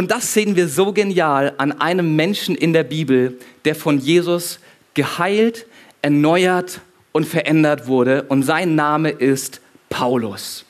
Und 0.00 0.10
das 0.10 0.32
sehen 0.32 0.56
wir 0.56 0.66
so 0.66 0.94
genial 0.94 1.52
an 1.58 1.72
einem 1.72 2.16
Menschen 2.16 2.54
in 2.54 2.72
der 2.72 2.84
Bibel, 2.84 3.36
der 3.66 3.74
von 3.74 3.98
Jesus 3.98 4.58
geheilt, 4.94 5.66
erneuert 6.00 6.80
und 7.12 7.26
verändert 7.26 7.86
wurde. 7.86 8.22
Und 8.22 8.42
sein 8.42 8.74
Name 8.74 9.10
ist 9.10 9.60
Paulus. 9.90 10.64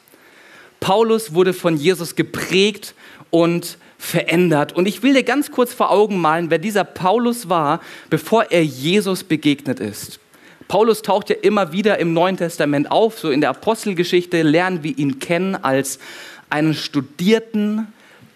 Paulus 0.80 1.32
wurde 1.32 1.52
von 1.52 1.76
Jesus 1.76 2.16
geprägt 2.16 2.96
und 3.30 3.78
verändert. 3.99 4.72
Und 4.72 4.88
ich 4.88 5.04
will 5.04 5.14
dir 5.14 5.22
ganz 5.22 5.52
kurz 5.52 5.72
vor 5.72 5.92
Augen 5.92 6.20
malen, 6.20 6.50
wer 6.50 6.58
dieser 6.58 6.82
Paulus 6.82 7.49
war, 7.49 7.80
bevor 8.08 8.50
er 8.50 8.64
Jesus 8.64 9.22
begegnet 9.22 9.78
ist. 9.78 10.18
Paulus 10.66 11.02
taucht 11.02 11.30
ja 11.30 11.37
immer 11.40 11.70
wieder 11.70 12.00
im 12.00 12.14
Neuen 12.14 12.37
Testament 12.37 12.90
auf. 12.90 13.20
So 13.20 13.30
in 13.30 13.40
der 13.40 13.50
Apostelgeschichte 13.50 14.42
lernen 14.42 14.82
wir 14.82 14.99
ihn 14.99 15.20
kennen 15.20 15.54
als 15.54 16.00
einen 16.49 16.75
studierten, 16.75 17.87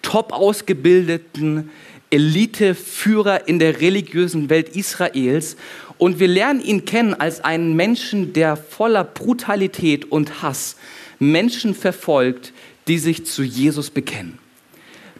top 0.04 0.32
ausgebildeten 0.32 1.70
Eliteführer 2.11 3.49
in 3.49 3.58
der 3.58 3.80
religiösen 3.80 4.49
Welt 4.49 4.76
Israels. 4.76 5.56
Und 5.99 6.20
wir 6.20 6.28
lernen 6.28 6.61
ihn 6.61 6.84
kennen 6.84 7.14
als 7.14 7.42
einen 7.42 7.75
Menschen, 7.75 8.32
der 8.32 8.56
voller 8.56 9.02
Brutalität 9.02 10.12
und 10.12 10.42
Hass 10.42 10.76
Menschen 11.18 11.75
verfolgt, 11.75 12.52
die 12.87 12.99
sich 12.99 13.26
zu 13.26 13.42
Jesus 13.42 13.90
bekennen. 13.90 14.38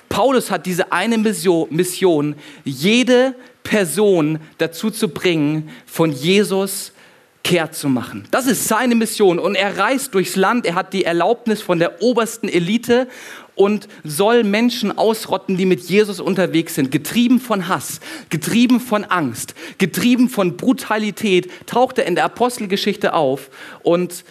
Paulus 0.09 0.50
hat 0.50 0.67
diese 0.67 0.93
eine 0.93 1.19
Mission, 1.19 2.37
jede 2.64 3.35
Person 3.64 4.38
dazu 4.59 4.91
zu 4.91 5.09
bringen, 5.09 5.71
von 5.87 6.12
Jesus 6.12 6.93
kehrt 7.43 7.75
zu 7.75 7.88
machen. 7.88 8.26
Das 8.31 8.47
ist 8.47 8.69
seine 8.69 8.95
Mission 8.95 9.38
und 9.38 9.55
er 9.55 9.76
reist 9.76 10.14
durchs 10.14 10.37
Land, 10.37 10.67
er 10.67 10.75
hat 10.75 10.93
die 10.93 11.05
Erlaubnis 11.05 11.61
von 11.62 11.79
der 11.79 12.03
obersten 12.03 12.49
Elite 12.49 13.07
und 13.55 13.89
soll 14.03 14.45
Menschen 14.45 14.97
ausrotten, 14.97 15.57
die 15.57 15.67
mit 15.67 15.81
Jesus 15.89 16.21
unterwegs 16.21 16.75
sind. 16.75 16.91
Getrieben 16.91 17.41
von 17.41 17.69
Hass, 17.69 18.01
getrieben 18.31 18.81
von 18.81 19.05
Angst, 19.05 19.55
getrieben 19.79 20.29
von 20.29 20.57
Brutalität, 20.57 21.51
taucht 21.67 21.99
er 21.99 22.07
in 22.07 22.15
der 22.15 22.25
Apostelgeschichte 22.25 23.15
auf 23.15 23.51
und 23.83 24.25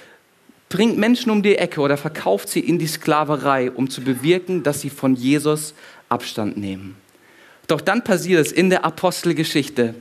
bringt 0.70 0.98
Menschen 0.98 1.30
um 1.30 1.44
die 1.44 1.56
Ecke 1.56 1.82
oder 1.82 1.98
verkauft 1.98 2.50
sie 2.50 2.60
in 2.60 2.80
die 2.80 2.88
Sklaverei, 2.88 3.72
um 3.72 3.90
zu 3.90 4.02
bewirken, 4.02 4.64
dass 4.64 4.82
sie 4.82 4.90
von 4.90 5.16
Jesus 5.16 5.74
Abstand 6.10 6.58
nehmen. 6.58 6.96
Doch 7.68 7.80
dann 7.80 8.04
passiert 8.04 8.46
es 8.46 8.52
in 8.52 8.70
der 8.70 8.84
Apostelgeschichte. 8.84 9.96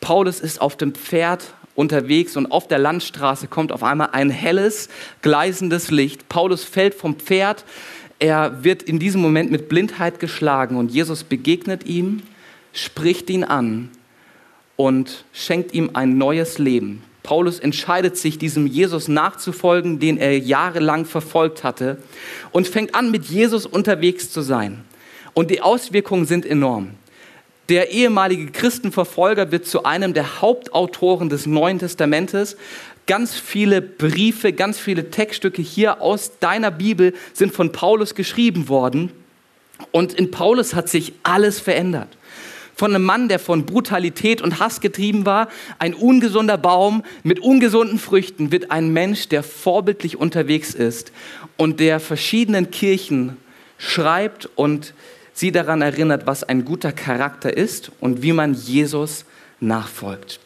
Paulus 0.00 0.40
ist 0.40 0.60
auf 0.60 0.76
dem 0.76 0.94
Pferd 0.94 1.54
unterwegs 1.74 2.36
und 2.36 2.52
auf 2.52 2.68
der 2.68 2.78
Landstraße 2.78 3.48
kommt 3.48 3.72
auf 3.72 3.82
einmal 3.82 4.10
ein 4.12 4.30
helles, 4.30 4.88
gleißendes 5.22 5.90
Licht. 5.90 6.28
Paulus 6.28 6.64
fällt 6.64 6.94
vom 6.94 7.16
Pferd, 7.16 7.64
er 8.20 8.62
wird 8.62 8.82
in 8.82 8.98
diesem 8.98 9.20
Moment 9.20 9.50
mit 9.50 9.68
Blindheit 9.68 10.20
geschlagen 10.20 10.76
und 10.76 10.92
Jesus 10.92 11.24
begegnet 11.24 11.86
ihm, 11.86 12.22
spricht 12.72 13.28
ihn 13.30 13.42
an 13.42 13.88
und 14.76 15.24
schenkt 15.32 15.74
ihm 15.74 15.90
ein 15.94 16.18
neues 16.18 16.58
Leben. 16.58 17.02
Paulus 17.22 17.58
entscheidet 17.58 18.16
sich, 18.16 18.38
diesem 18.38 18.66
Jesus 18.66 19.08
nachzufolgen, 19.08 19.98
den 19.98 20.16
er 20.16 20.38
jahrelang 20.38 21.06
verfolgt 21.06 21.64
hatte 21.64 21.98
und 22.52 22.68
fängt 22.68 22.94
an, 22.94 23.10
mit 23.10 23.24
Jesus 23.24 23.66
unterwegs 23.66 24.30
zu 24.30 24.42
sein. 24.42 24.84
Und 25.32 25.50
die 25.50 25.62
Auswirkungen 25.62 26.26
sind 26.26 26.44
enorm. 26.44 26.90
Der 27.70 27.92
ehemalige 27.92 28.50
Christenverfolger 28.50 29.52
wird 29.52 29.64
zu 29.64 29.84
einem 29.84 30.12
der 30.12 30.40
Hauptautoren 30.40 31.28
des 31.28 31.46
Neuen 31.46 31.78
Testamentes, 31.78 32.56
ganz 33.06 33.36
viele 33.36 33.80
Briefe, 33.80 34.52
ganz 34.52 34.80
viele 34.80 35.12
Textstücke 35.12 35.62
hier 35.62 36.02
aus 36.02 36.40
deiner 36.40 36.72
Bibel 36.72 37.14
sind 37.32 37.54
von 37.54 37.70
Paulus 37.70 38.16
geschrieben 38.16 38.68
worden. 38.68 39.12
Und 39.92 40.14
in 40.14 40.32
Paulus 40.32 40.74
hat 40.74 40.88
sich 40.88 41.12
alles 41.22 41.60
verändert. 41.60 42.18
Von 42.74 42.92
einem 42.92 43.04
Mann, 43.04 43.28
der 43.28 43.38
von 43.38 43.66
Brutalität 43.66 44.42
und 44.42 44.58
Hass 44.58 44.80
getrieben 44.80 45.24
war, 45.24 45.48
ein 45.78 45.94
ungesunder 45.94 46.58
Baum 46.58 47.04
mit 47.22 47.38
ungesunden 47.38 48.00
Früchten, 48.00 48.50
wird 48.50 48.72
ein 48.72 48.92
Mensch, 48.92 49.28
der 49.28 49.44
vorbildlich 49.44 50.16
unterwegs 50.16 50.74
ist 50.74 51.12
und 51.56 51.78
der 51.78 52.00
verschiedenen 52.00 52.72
Kirchen 52.72 53.36
schreibt 53.78 54.48
und 54.56 54.92
sie 55.40 55.52
daran 55.52 55.82
erinnert, 55.82 56.26
was 56.26 56.44
ein 56.44 56.64
guter 56.64 56.92
Charakter 56.92 57.56
ist 57.56 57.90
und 58.00 58.22
wie 58.22 58.32
man 58.32 58.54
Jesus 58.54 59.24
nachfolgt. 59.58 60.38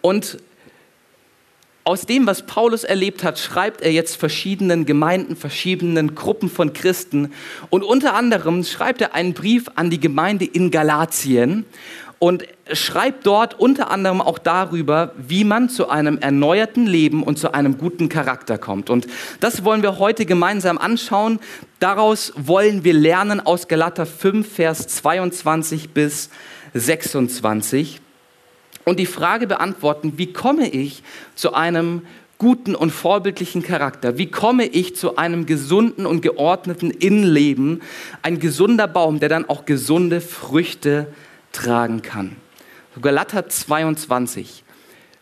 Und 0.00 0.38
aus 1.84 2.04
dem, 2.04 2.26
was 2.26 2.46
Paulus 2.46 2.84
erlebt 2.84 3.24
hat, 3.24 3.38
schreibt 3.38 3.80
er 3.80 3.92
jetzt 3.92 4.16
verschiedenen 4.16 4.86
Gemeinden, 4.86 5.34
verschiedenen 5.34 6.14
Gruppen 6.14 6.50
von 6.50 6.72
Christen. 6.72 7.32
Und 7.70 7.82
unter 7.84 8.14
anderem 8.14 8.64
schreibt 8.64 9.00
er 9.00 9.14
einen 9.14 9.34
Brief 9.34 9.66
an 9.76 9.88
die 9.88 10.00
Gemeinde 10.00 10.44
in 10.44 10.70
Galatien 10.70 11.64
und 12.20 12.44
schreibt 12.70 13.26
dort 13.26 13.58
unter 13.58 13.90
anderem 13.90 14.20
auch 14.20 14.38
darüber, 14.38 15.14
wie 15.16 15.42
man 15.42 15.70
zu 15.70 15.88
einem 15.88 16.18
erneuerten 16.18 16.86
Leben 16.86 17.22
und 17.22 17.38
zu 17.38 17.54
einem 17.54 17.78
guten 17.78 18.10
Charakter 18.10 18.58
kommt. 18.58 18.90
Und 18.90 19.06
das 19.40 19.64
wollen 19.64 19.82
wir 19.82 19.98
heute 19.98 20.26
gemeinsam 20.26 20.76
anschauen. 20.76 21.40
Daraus 21.78 22.34
wollen 22.36 22.84
wir 22.84 22.92
lernen 22.92 23.40
aus 23.40 23.68
Galater 23.68 24.04
5, 24.04 24.46
Vers 24.46 24.86
22 24.86 25.90
bis 25.90 26.28
26 26.74 28.02
und 28.84 29.00
die 29.00 29.06
Frage 29.06 29.46
beantworten, 29.46 30.12
wie 30.16 30.32
komme 30.32 30.68
ich 30.68 31.02
zu 31.34 31.54
einem 31.54 32.02
guten 32.36 32.74
und 32.74 32.90
vorbildlichen 32.90 33.62
Charakter? 33.62 34.18
Wie 34.18 34.30
komme 34.30 34.66
ich 34.66 34.94
zu 34.94 35.16
einem 35.16 35.46
gesunden 35.46 36.04
und 36.04 36.20
geordneten 36.20 36.90
Innenleben? 36.90 37.80
Ein 38.20 38.40
gesunder 38.40 38.88
Baum, 38.88 39.20
der 39.20 39.30
dann 39.30 39.48
auch 39.48 39.64
gesunde 39.64 40.20
Früchte 40.20 41.06
tragen 41.52 42.02
kann. 42.02 42.36
Galater 43.00 43.48
22. 43.48 44.64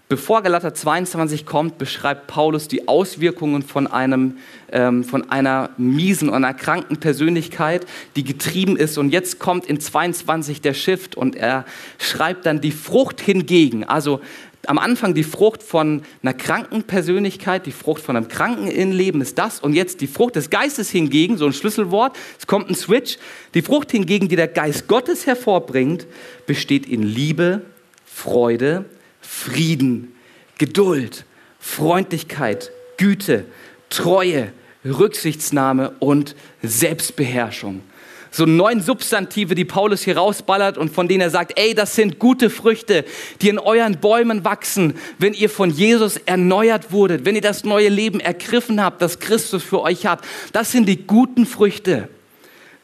Bevor 0.08 0.42
Galater 0.42 0.72
22 0.72 1.44
kommt, 1.44 1.76
beschreibt 1.76 2.28
Paulus 2.28 2.66
die 2.66 2.88
Auswirkungen 2.88 3.62
von, 3.62 3.86
einem, 3.86 4.38
ähm, 4.72 5.04
von 5.04 5.30
einer 5.30 5.68
miesen 5.76 6.30
einer 6.30 6.54
kranken 6.54 6.96
Persönlichkeit, 6.96 7.86
die 8.16 8.24
getrieben 8.24 8.78
ist. 8.78 8.96
Und 8.96 9.10
jetzt 9.10 9.38
kommt 9.38 9.66
in 9.66 9.80
22 9.80 10.62
der 10.62 10.72
Shift 10.72 11.14
und 11.14 11.36
er 11.36 11.66
schreibt 11.98 12.46
dann 12.46 12.62
die 12.62 12.70
Frucht 12.70 13.20
hingegen. 13.20 13.84
Also 13.84 14.22
am 14.66 14.78
Anfang 14.78 15.14
die 15.14 15.24
Frucht 15.24 15.62
von 15.62 16.02
einer 16.22 16.34
kranken 16.34 16.82
Persönlichkeit, 16.82 17.66
die 17.66 17.72
Frucht 17.72 18.02
von 18.02 18.16
einem 18.16 18.28
kranken 18.28 18.68
Innenleben 18.68 19.20
ist 19.20 19.38
das. 19.38 19.60
Und 19.60 19.74
jetzt 19.74 20.00
die 20.00 20.06
Frucht 20.06 20.36
des 20.36 20.50
Geistes 20.50 20.90
hingegen, 20.90 21.38
so 21.38 21.46
ein 21.46 21.52
Schlüsselwort, 21.52 22.16
es 22.38 22.46
kommt 22.46 22.68
ein 22.68 22.74
Switch. 22.74 23.18
Die 23.54 23.62
Frucht 23.62 23.92
hingegen, 23.92 24.28
die 24.28 24.36
der 24.36 24.48
Geist 24.48 24.88
Gottes 24.88 25.26
hervorbringt, 25.26 26.06
besteht 26.46 26.86
in 26.86 27.02
Liebe, 27.02 27.62
Freude, 28.04 28.84
Frieden, 29.20 30.14
Geduld, 30.58 31.24
Freundlichkeit, 31.60 32.72
Güte, 32.96 33.46
Treue, 33.90 34.52
Rücksichtsnahme 34.84 35.94
und 36.00 36.34
Selbstbeherrschung. 36.62 37.82
So 38.30 38.46
neun 38.46 38.80
Substantive, 38.80 39.54
die 39.54 39.64
Paulus 39.64 40.02
hier 40.02 40.16
rausballert 40.16 40.78
und 40.78 40.92
von 40.92 41.08
denen 41.08 41.22
er 41.22 41.30
sagt, 41.30 41.58
ey, 41.58 41.74
das 41.74 41.94
sind 41.94 42.18
gute 42.18 42.50
Früchte, 42.50 43.04
die 43.40 43.48
in 43.48 43.58
euren 43.58 43.98
Bäumen 43.98 44.44
wachsen, 44.44 44.94
wenn 45.18 45.32
ihr 45.32 45.50
von 45.50 45.70
Jesus 45.70 46.16
erneuert 46.18 46.92
wurdet, 46.92 47.24
wenn 47.24 47.34
ihr 47.34 47.40
das 47.40 47.64
neue 47.64 47.88
Leben 47.88 48.20
ergriffen 48.20 48.82
habt, 48.82 49.00
das 49.02 49.18
Christus 49.18 49.62
für 49.62 49.82
euch 49.82 50.06
hat. 50.06 50.20
Das 50.52 50.72
sind 50.72 50.86
die 50.86 51.06
guten 51.06 51.46
Früchte. 51.46 52.08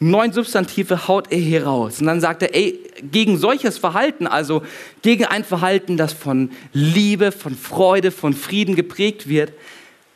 Neun 0.00 0.32
Substantive 0.32 1.08
haut 1.08 1.30
er 1.30 1.38
hier 1.38 1.64
raus. 1.64 2.00
Und 2.00 2.06
dann 2.06 2.20
sagt 2.20 2.42
er, 2.42 2.54
ey, 2.54 2.80
gegen 3.10 3.38
solches 3.38 3.78
Verhalten, 3.78 4.26
also 4.26 4.62
gegen 5.02 5.24
ein 5.24 5.44
Verhalten, 5.44 5.96
das 5.96 6.12
von 6.12 6.50
Liebe, 6.72 7.32
von 7.32 7.54
Freude, 7.54 8.10
von 8.10 8.34
Frieden 8.34 8.74
geprägt 8.74 9.28
wird, 9.28 9.52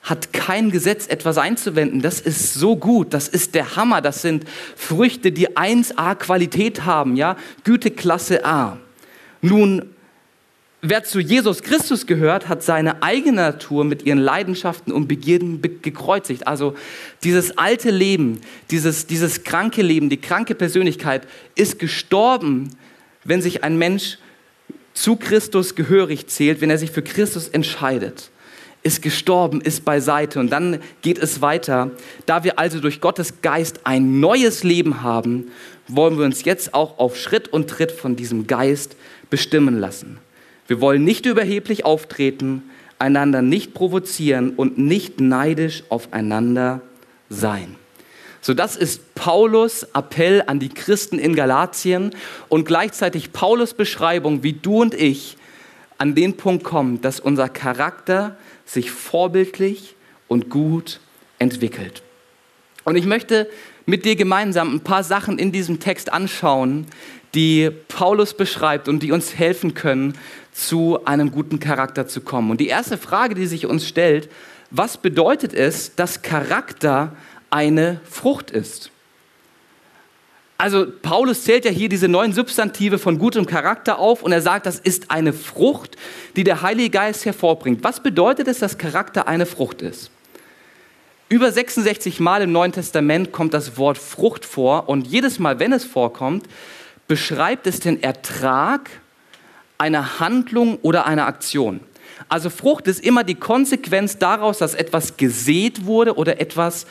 hat 0.02 0.33
kein 0.33 0.71
Gesetz 0.71 1.07
etwas 1.07 1.38
einzuwenden. 1.38 2.00
Das 2.00 2.21
ist 2.21 2.55
so 2.55 2.76
gut, 2.76 3.12
das 3.12 3.28
ist 3.28 3.55
der 3.55 3.76
Hammer, 3.76 4.00
das 4.00 4.23
sind 4.23 4.45
Früchte, 4.76 5.33
die 5.33 5.50
1a 5.50 6.14
Qualität 6.14 6.85
haben, 6.85 7.17
ja, 7.17 7.37
Güteklasse 7.64 8.45
A. 8.45 8.78
Nun 9.40 9.83
Wer 10.81 11.02
zu 11.02 11.19
Jesus 11.19 11.62
Christus 11.64 12.07
gehört, 12.07 12.49
hat 12.49 12.62
seine 12.62 13.02
eigene 13.02 13.43
Natur 13.43 13.85
mit 13.85 14.05
ihren 14.05 14.21
Leidenschaften 14.21 14.93
und 14.93 15.09
Begierden 15.09 15.61
gekreuzigt. 15.83 16.47
Also 16.47 16.76
dieses 17.25 17.59
alte 17.59 17.90
Leben, 17.90 18.40
dieses, 18.71 19.09
dieses 19.09 19.43
kranke 19.43 19.83
Leben, 19.83 20.09
die 20.09 20.21
kranke 20.21 20.55
Persönlichkeit 20.55 21.26
ist 21.57 21.81
gestorben, 21.81 22.71
wenn 23.25 23.43
sich 23.43 23.64
ein 23.64 23.76
Mensch 23.76 24.19
zu 24.95 25.17
Christus 25.17 25.75
gehörig 25.75 26.28
zählt, 26.28 26.61
wenn 26.61 26.71
er 26.71 26.78
sich 26.78 26.93
für 26.93 27.02
Christus 27.02 27.49
entscheidet. 27.49 28.30
Ist 28.82 29.02
gestorben, 29.02 29.60
ist 29.60 29.84
beiseite. 29.84 30.41
Und 30.41 30.50
dann 30.50 30.80
geht 31.02 31.19
es 31.19 31.41
weiter. 31.41 31.91
Da 32.26 32.45
wir 32.45 32.58
also 32.58 32.80
durch 32.80 33.00
Gottes 33.00 33.43
Geist 33.43 33.80
ein 33.84 34.21
neues 34.21 34.62
Leben 34.62 35.02
haben, 35.02 35.50
wollen 35.88 36.19
wir 36.19 36.25
uns 36.25 36.45
jetzt 36.45 36.75
auch 36.75 36.99
auf 36.99 37.17
Schritt 37.17 37.49
und 37.49 37.69
Tritt 37.69 37.93
von 37.93 38.17
diesem 38.17 38.47
Geist 38.47 38.97
bestimmen 39.30 39.78
lassen. 39.78 40.19
Wir 40.67 40.80
wollen 40.80 41.02
nicht 41.02 41.26
überheblich 41.26 41.84
auftreten, 41.84 42.62
einander 42.99 43.43
nicht 43.43 43.75
provozieren 43.75 44.50
und 44.50 44.78
nicht 44.78 45.21
neidisch 45.21 45.82
aufeinander 45.88 46.82
sein. 47.30 47.76
So, 48.41 48.54
das 48.54 48.76
ist 48.76 49.14
Paulus 49.14 49.82
Appell 49.95 50.45
an 50.47 50.60
die 50.60 50.69
Christen 50.69 51.19
in 51.19 51.34
Galatien 51.34 52.14
und 52.49 52.67
gleichzeitig 52.67 53.32
Paulus 53.32 53.75
Beschreibung, 53.75 54.43
wie 54.43 54.52
du 54.52 54.80
und 54.80 54.95
ich 54.95 55.36
an 55.99 56.14
den 56.14 56.36
Punkt 56.36 56.64
kommen, 56.64 57.00
dass 57.00 57.19
unser 57.19 57.49
Charakter 57.49 58.36
sich 58.69 58.91
vorbildlich 58.91 59.97
und 60.28 60.50
gut 60.50 61.00
entwickelt. 61.39 62.02
Und 62.85 62.97
ich 62.97 63.07
möchte 63.07 63.49
mit 63.87 64.04
dir 64.04 64.17
gemeinsam 64.17 64.75
ein 64.75 64.81
paar 64.81 65.02
Sachen 65.02 65.39
in 65.39 65.52
diesem 65.52 65.81
Text 65.81 66.13
anschauen, 66.13 66.87
die 67.35 67.71
Paulus 67.89 68.35
beschreibt 68.35 68.89
und 68.89 69.02
die 69.02 69.13
uns 69.13 69.35
helfen 69.35 69.75
können, 69.75 70.17
zu 70.52 71.04
einem 71.04 71.31
guten 71.31 71.61
Charakter 71.61 72.07
zu 72.07 72.21
kommen. 72.21 72.50
Und 72.50 72.61
die 72.61 72.69
erste 72.69 72.99
Frage, 72.99 73.35
die 73.35 73.47
sich 73.47 73.67
uns 73.67 73.87
stellt, 73.89 74.31
was 74.71 74.99
bedeutet 74.99 75.54
es, 75.54 75.95
dass 75.95 76.23
Charakter 76.23 77.17
eine 77.50 78.00
Frucht 78.04 78.50
ist? 78.50 78.91
Also 80.60 80.86
Paulus 81.02 81.44
zählt 81.44 81.64
ja 81.64 81.71
hier 81.71 81.88
diese 81.88 82.08
neuen 82.08 82.32
Substantive 82.32 82.99
von 82.99 83.18
gutem 83.18 83.47
Charakter 83.47 84.00
auf 84.00 84.25
und 84.25 84.32
er 84.32 84.42
sagt, 84.42 84.66
das 84.66 84.80
ist 84.80 85.08
eine 85.08 85.32
Frucht, 85.32 85.97
die 86.34 86.42
der 86.42 86.62
Heilige 86.62 86.90
Geist 86.90 87.25
hervorbringt. 87.25 87.84
Was 87.84 88.02
bedeutet 88.02 88.49
es, 88.49 88.58
dass 88.58 88.76
Charakter 88.76 89.28
eine 89.28 89.47
Frucht 89.47 89.82
ist? 89.82 90.10
Über 91.28 91.52
66 91.52 92.18
Mal 92.18 92.42
im 92.42 92.50
Neuen 92.50 92.73
Testament 92.73 93.30
kommt 93.30 93.54
das 93.54 93.76
Wort 93.76 93.99
Frucht 93.99 94.44
vor 94.44 94.88
und 94.88 95.06
jedes 95.06 95.38
Mal, 95.38 95.60
wenn 95.60 95.73
es 95.73 95.84
vorkommt, 95.84 96.49
beschreibt 97.06 97.68
es 97.68 97.78
den 97.78 98.02
Ertrag 98.02 98.90
einer 99.78 100.18
Handlung 100.18 100.78
oder 100.82 101.06
einer 101.06 101.26
Aktion. 101.26 101.78
Also 102.28 102.50
Frucht 102.50 102.88
ist 102.88 103.04
immer 103.04 103.23
die 103.23 103.36
Konsequenz 103.36 104.18
daraus, 104.18 104.58
dass 104.58 104.75
etwas 104.75 105.16
gesät 105.16 105.86
wurde 105.86 106.16
oder 106.16 106.40
etwas 106.40 106.86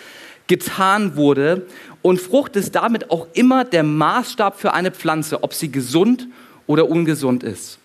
getan 0.48 1.16
wurde. 1.16 1.68
Und 2.02 2.20
Frucht 2.20 2.56
ist 2.56 2.76
damit 2.76 3.12
auch 3.12 3.28
immer 3.34 3.64
der 3.64 3.84
Maßstab 3.84 4.60
für 4.60 4.74
eine 4.74 4.92
Pflanze, 4.92 5.44
ob 5.44 5.54
sie 5.54 5.72
gesund 5.72 6.28
oder 6.66 6.90
ungesund 6.90 7.44
ist. 7.44 7.80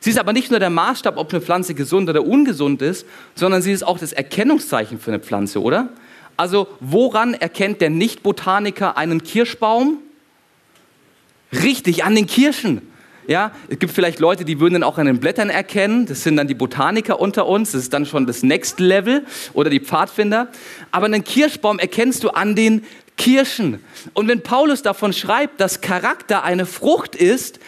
Sie 0.00 0.10
ist 0.10 0.18
aber 0.18 0.32
nicht 0.32 0.50
nur 0.50 0.60
der 0.60 0.70
Maßstab, 0.70 1.16
ob 1.16 1.32
eine 1.32 1.40
Pflanze 1.40 1.74
gesund 1.74 2.08
oder 2.08 2.24
ungesund 2.24 2.82
ist, 2.82 3.06
sondern 3.34 3.62
sie 3.62 3.72
ist 3.72 3.84
auch 3.84 3.98
das 3.98 4.12
Erkennungszeichen 4.12 5.00
für 5.00 5.10
eine 5.10 5.20
Pflanze, 5.20 5.60
oder? 5.60 5.88
Also 6.36 6.68
woran 6.80 7.34
erkennt 7.34 7.80
der 7.80 7.90
Nicht-Botaniker 7.90 8.96
einen 8.96 9.22
Kirschbaum? 9.22 9.98
Richtig, 11.52 12.04
an 12.04 12.14
den 12.14 12.26
Kirschen. 12.26 12.82
Ja, 13.26 13.50
es 13.68 13.78
gibt 13.78 13.92
vielleicht 13.92 14.20
Leute, 14.20 14.44
die 14.44 14.60
würden 14.60 14.74
dann 14.74 14.82
auch 14.84 14.98
an 14.98 15.06
den 15.06 15.18
Blättern 15.18 15.50
erkennen. 15.50 16.06
Das 16.06 16.22
sind 16.22 16.36
dann 16.36 16.46
die 16.46 16.54
Botaniker 16.54 17.18
unter 17.18 17.46
uns. 17.46 17.72
Das 17.72 17.82
ist 17.82 17.92
dann 17.92 18.06
schon 18.06 18.26
das 18.26 18.44
Next 18.44 18.78
Level 18.78 19.24
oder 19.52 19.68
die 19.68 19.80
Pfadfinder. 19.80 20.48
Aber 20.92 21.06
einen 21.06 21.24
Kirschbaum 21.24 21.80
erkennst 21.80 22.22
du 22.22 22.30
an 22.30 22.54
den 22.54 22.84
Kirschen. 23.16 23.82
Und 24.14 24.28
wenn 24.28 24.42
Paulus 24.42 24.82
davon 24.82 25.12
schreibt, 25.12 25.60
dass 25.60 25.80
Charakter 25.80 26.44
eine 26.44 26.66
Frucht 26.66 27.16
ist, 27.16 27.58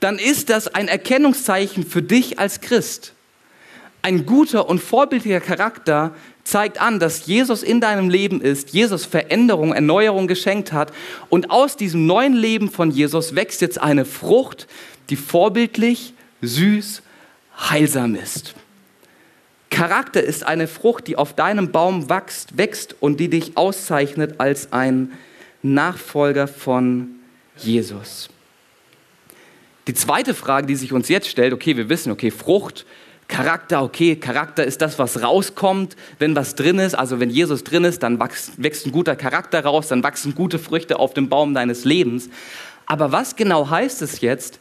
dann 0.00 0.18
ist 0.18 0.48
das 0.48 0.74
ein 0.74 0.88
Erkennungszeichen 0.88 1.84
für 1.84 2.02
dich 2.02 2.38
als 2.38 2.60
Christ. 2.60 3.12
Ein 4.02 4.26
guter 4.26 4.68
und 4.68 4.80
vorbildlicher 4.80 5.40
Charakter 5.40 6.14
zeigt 6.44 6.78
an, 6.80 7.00
dass 7.00 7.26
Jesus 7.26 7.62
in 7.62 7.80
deinem 7.80 8.10
Leben 8.10 8.42
ist, 8.42 8.70
Jesus 8.70 9.06
Veränderung, 9.06 9.72
Erneuerung 9.72 10.28
geschenkt 10.28 10.72
hat 10.72 10.92
und 11.30 11.50
aus 11.50 11.76
diesem 11.76 12.06
neuen 12.06 12.34
Leben 12.34 12.70
von 12.70 12.90
Jesus 12.90 13.34
wächst 13.34 13.62
jetzt 13.62 13.80
eine 13.80 14.04
Frucht, 14.04 14.66
die 15.10 15.16
vorbildlich, 15.16 16.14
süß, 16.42 17.02
heilsam 17.58 18.14
ist. 18.14 18.54
Charakter 19.70 20.22
ist 20.22 20.44
eine 20.44 20.68
Frucht, 20.68 21.08
die 21.08 21.16
auf 21.16 21.34
deinem 21.34 21.72
Baum 21.72 22.08
wächst, 22.08 22.56
wächst 22.56 22.94
und 23.00 23.18
die 23.18 23.28
dich 23.28 23.56
auszeichnet 23.56 24.36
als 24.38 24.72
ein 24.72 25.12
Nachfolger 25.62 26.46
von 26.46 27.16
Jesus. 27.56 28.28
Die 29.86 29.94
zweite 29.94 30.32
Frage, 30.32 30.66
die 30.66 30.76
sich 30.76 30.92
uns 30.92 31.08
jetzt 31.08 31.28
stellt, 31.28 31.52
okay, 31.52 31.76
wir 31.76 31.88
wissen, 31.88 32.12
okay, 32.12 32.30
Frucht, 32.30 32.86
Charakter, 33.26 33.82
okay, 33.82 34.16
Charakter 34.16 34.64
ist 34.64 34.80
das, 34.80 34.98
was 34.98 35.22
rauskommt, 35.22 35.96
wenn 36.18 36.36
was 36.36 36.54
drin 36.54 36.78
ist. 36.78 36.94
Also 36.94 37.20
wenn 37.20 37.30
Jesus 37.30 37.64
drin 37.64 37.84
ist, 37.84 38.02
dann 38.02 38.20
wächst, 38.20 38.62
wächst 38.62 38.86
ein 38.86 38.92
guter 38.92 39.16
Charakter 39.16 39.64
raus, 39.64 39.88
dann 39.88 40.02
wachsen 40.02 40.34
gute 40.34 40.58
Früchte 40.58 40.98
auf 40.98 41.14
dem 41.14 41.28
Baum 41.28 41.54
deines 41.54 41.84
Lebens. 41.84 42.28
Aber 42.86 43.12
was 43.12 43.34
genau 43.34 43.70
heißt 43.70 44.02
es 44.02 44.20
jetzt, 44.20 44.60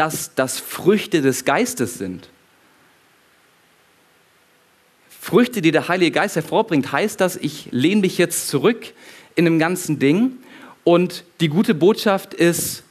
dass 0.00 0.34
das 0.34 0.58
Früchte 0.58 1.20
des 1.20 1.44
Geistes 1.44 1.98
sind? 1.98 2.30
Früchte, 5.20 5.60
die 5.60 5.72
der 5.72 5.88
Heilige 5.88 6.12
Geist 6.12 6.36
hervorbringt, 6.36 6.90
heißt 6.90 7.20
das, 7.20 7.36
ich 7.36 7.68
lehne 7.70 8.00
mich 8.00 8.16
jetzt 8.16 8.48
zurück 8.48 8.94
in 9.34 9.44
dem 9.44 9.58
ganzen 9.58 9.98
Ding 9.98 10.38
und 10.84 11.24
die 11.40 11.48
gute 11.48 11.74
Botschaft 11.74 12.32
ist, 12.32 12.82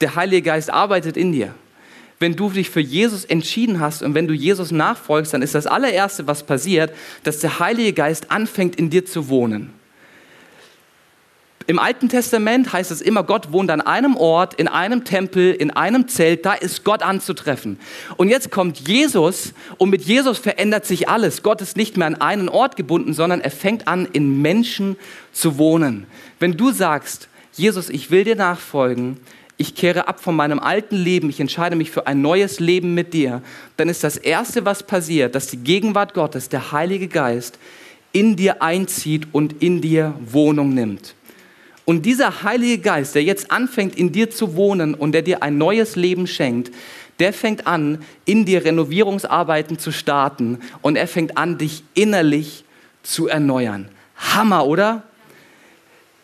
der 0.00 0.16
Heilige 0.16 0.42
Geist 0.42 0.68
arbeitet 0.68 1.16
in 1.16 1.30
dir. 1.30 1.54
Wenn 2.18 2.34
du 2.34 2.50
dich 2.50 2.70
für 2.70 2.80
Jesus 2.80 3.24
entschieden 3.24 3.78
hast 3.78 4.02
und 4.02 4.14
wenn 4.14 4.26
du 4.26 4.34
Jesus 4.34 4.72
nachfolgst, 4.72 5.32
dann 5.32 5.42
ist 5.42 5.54
das 5.54 5.68
allererste, 5.68 6.26
was 6.26 6.42
passiert, 6.42 6.92
dass 7.22 7.38
der 7.38 7.60
Heilige 7.60 7.92
Geist 7.92 8.32
anfängt 8.32 8.74
in 8.74 8.90
dir 8.90 9.06
zu 9.06 9.28
wohnen. 9.28 9.72
Im 11.66 11.78
Alten 11.78 12.08
Testament 12.08 12.72
heißt 12.72 12.90
es 12.90 13.00
immer, 13.00 13.22
Gott 13.22 13.52
wohnt 13.52 13.70
an 13.70 13.80
einem 13.80 14.16
Ort, 14.16 14.54
in 14.54 14.68
einem 14.68 15.04
Tempel, 15.04 15.52
in 15.52 15.70
einem 15.70 16.08
Zelt, 16.08 16.44
da 16.44 16.54
ist 16.54 16.84
Gott 16.84 17.02
anzutreffen. 17.02 17.78
Und 18.16 18.28
jetzt 18.28 18.50
kommt 18.50 18.88
Jesus 18.88 19.52
und 19.78 19.90
mit 19.90 20.02
Jesus 20.02 20.38
verändert 20.38 20.86
sich 20.86 21.08
alles. 21.08 21.42
Gott 21.42 21.60
ist 21.60 21.76
nicht 21.76 21.96
mehr 21.96 22.06
an 22.06 22.20
einen 22.20 22.48
Ort 22.48 22.76
gebunden, 22.76 23.14
sondern 23.14 23.40
er 23.40 23.50
fängt 23.50 23.88
an, 23.88 24.08
in 24.12 24.42
Menschen 24.42 24.96
zu 25.32 25.58
wohnen. 25.58 26.06
Wenn 26.38 26.56
du 26.56 26.72
sagst, 26.72 27.28
Jesus, 27.54 27.90
ich 27.90 28.10
will 28.10 28.24
dir 28.24 28.36
nachfolgen, 28.36 29.18
ich 29.56 29.74
kehre 29.74 30.08
ab 30.08 30.20
von 30.20 30.34
meinem 30.34 30.58
alten 30.58 30.96
Leben, 30.96 31.28
ich 31.28 31.38
entscheide 31.38 31.76
mich 31.76 31.90
für 31.90 32.06
ein 32.06 32.22
neues 32.22 32.58
Leben 32.58 32.94
mit 32.94 33.14
dir, 33.14 33.42
dann 33.76 33.88
ist 33.88 34.02
das 34.02 34.16
Erste, 34.16 34.64
was 34.64 34.82
passiert, 34.82 35.34
dass 35.34 35.46
die 35.46 35.58
Gegenwart 35.58 36.14
Gottes, 36.14 36.48
der 36.48 36.72
Heilige 36.72 37.06
Geist, 37.06 37.58
in 38.12 38.36
dir 38.36 38.62
einzieht 38.62 39.28
und 39.32 39.62
in 39.62 39.80
dir 39.80 40.14
Wohnung 40.24 40.74
nimmt. 40.74 41.14
Und 41.84 42.06
dieser 42.06 42.42
Heilige 42.42 42.78
Geist, 42.78 43.14
der 43.14 43.24
jetzt 43.24 43.50
anfängt 43.50 43.96
in 43.96 44.12
dir 44.12 44.30
zu 44.30 44.54
wohnen 44.54 44.94
und 44.94 45.12
der 45.12 45.22
dir 45.22 45.42
ein 45.42 45.58
neues 45.58 45.96
Leben 45.96 46.26
schenkt, 46.26 46.72
der 47.18 47.32
fängt 47.32 47.66
an, 47.66 47.98
in 48.24 48.44
dir 48.44 48.64
Renovierungsarbeiten 48.64 49.78
zu 49.78 49.92
starten 49.92 50.58
und 50.80 50.96
er 50.96 51.08
fängt 51.08 51.36
an, 51.36 51.58
dich 51.58 51.82
innerlich 51.94 52.64
zu 53.02 53.28
erneuern. 53.28 53.88
Hammer, 54.16 54.66
oder? 54.66 55.02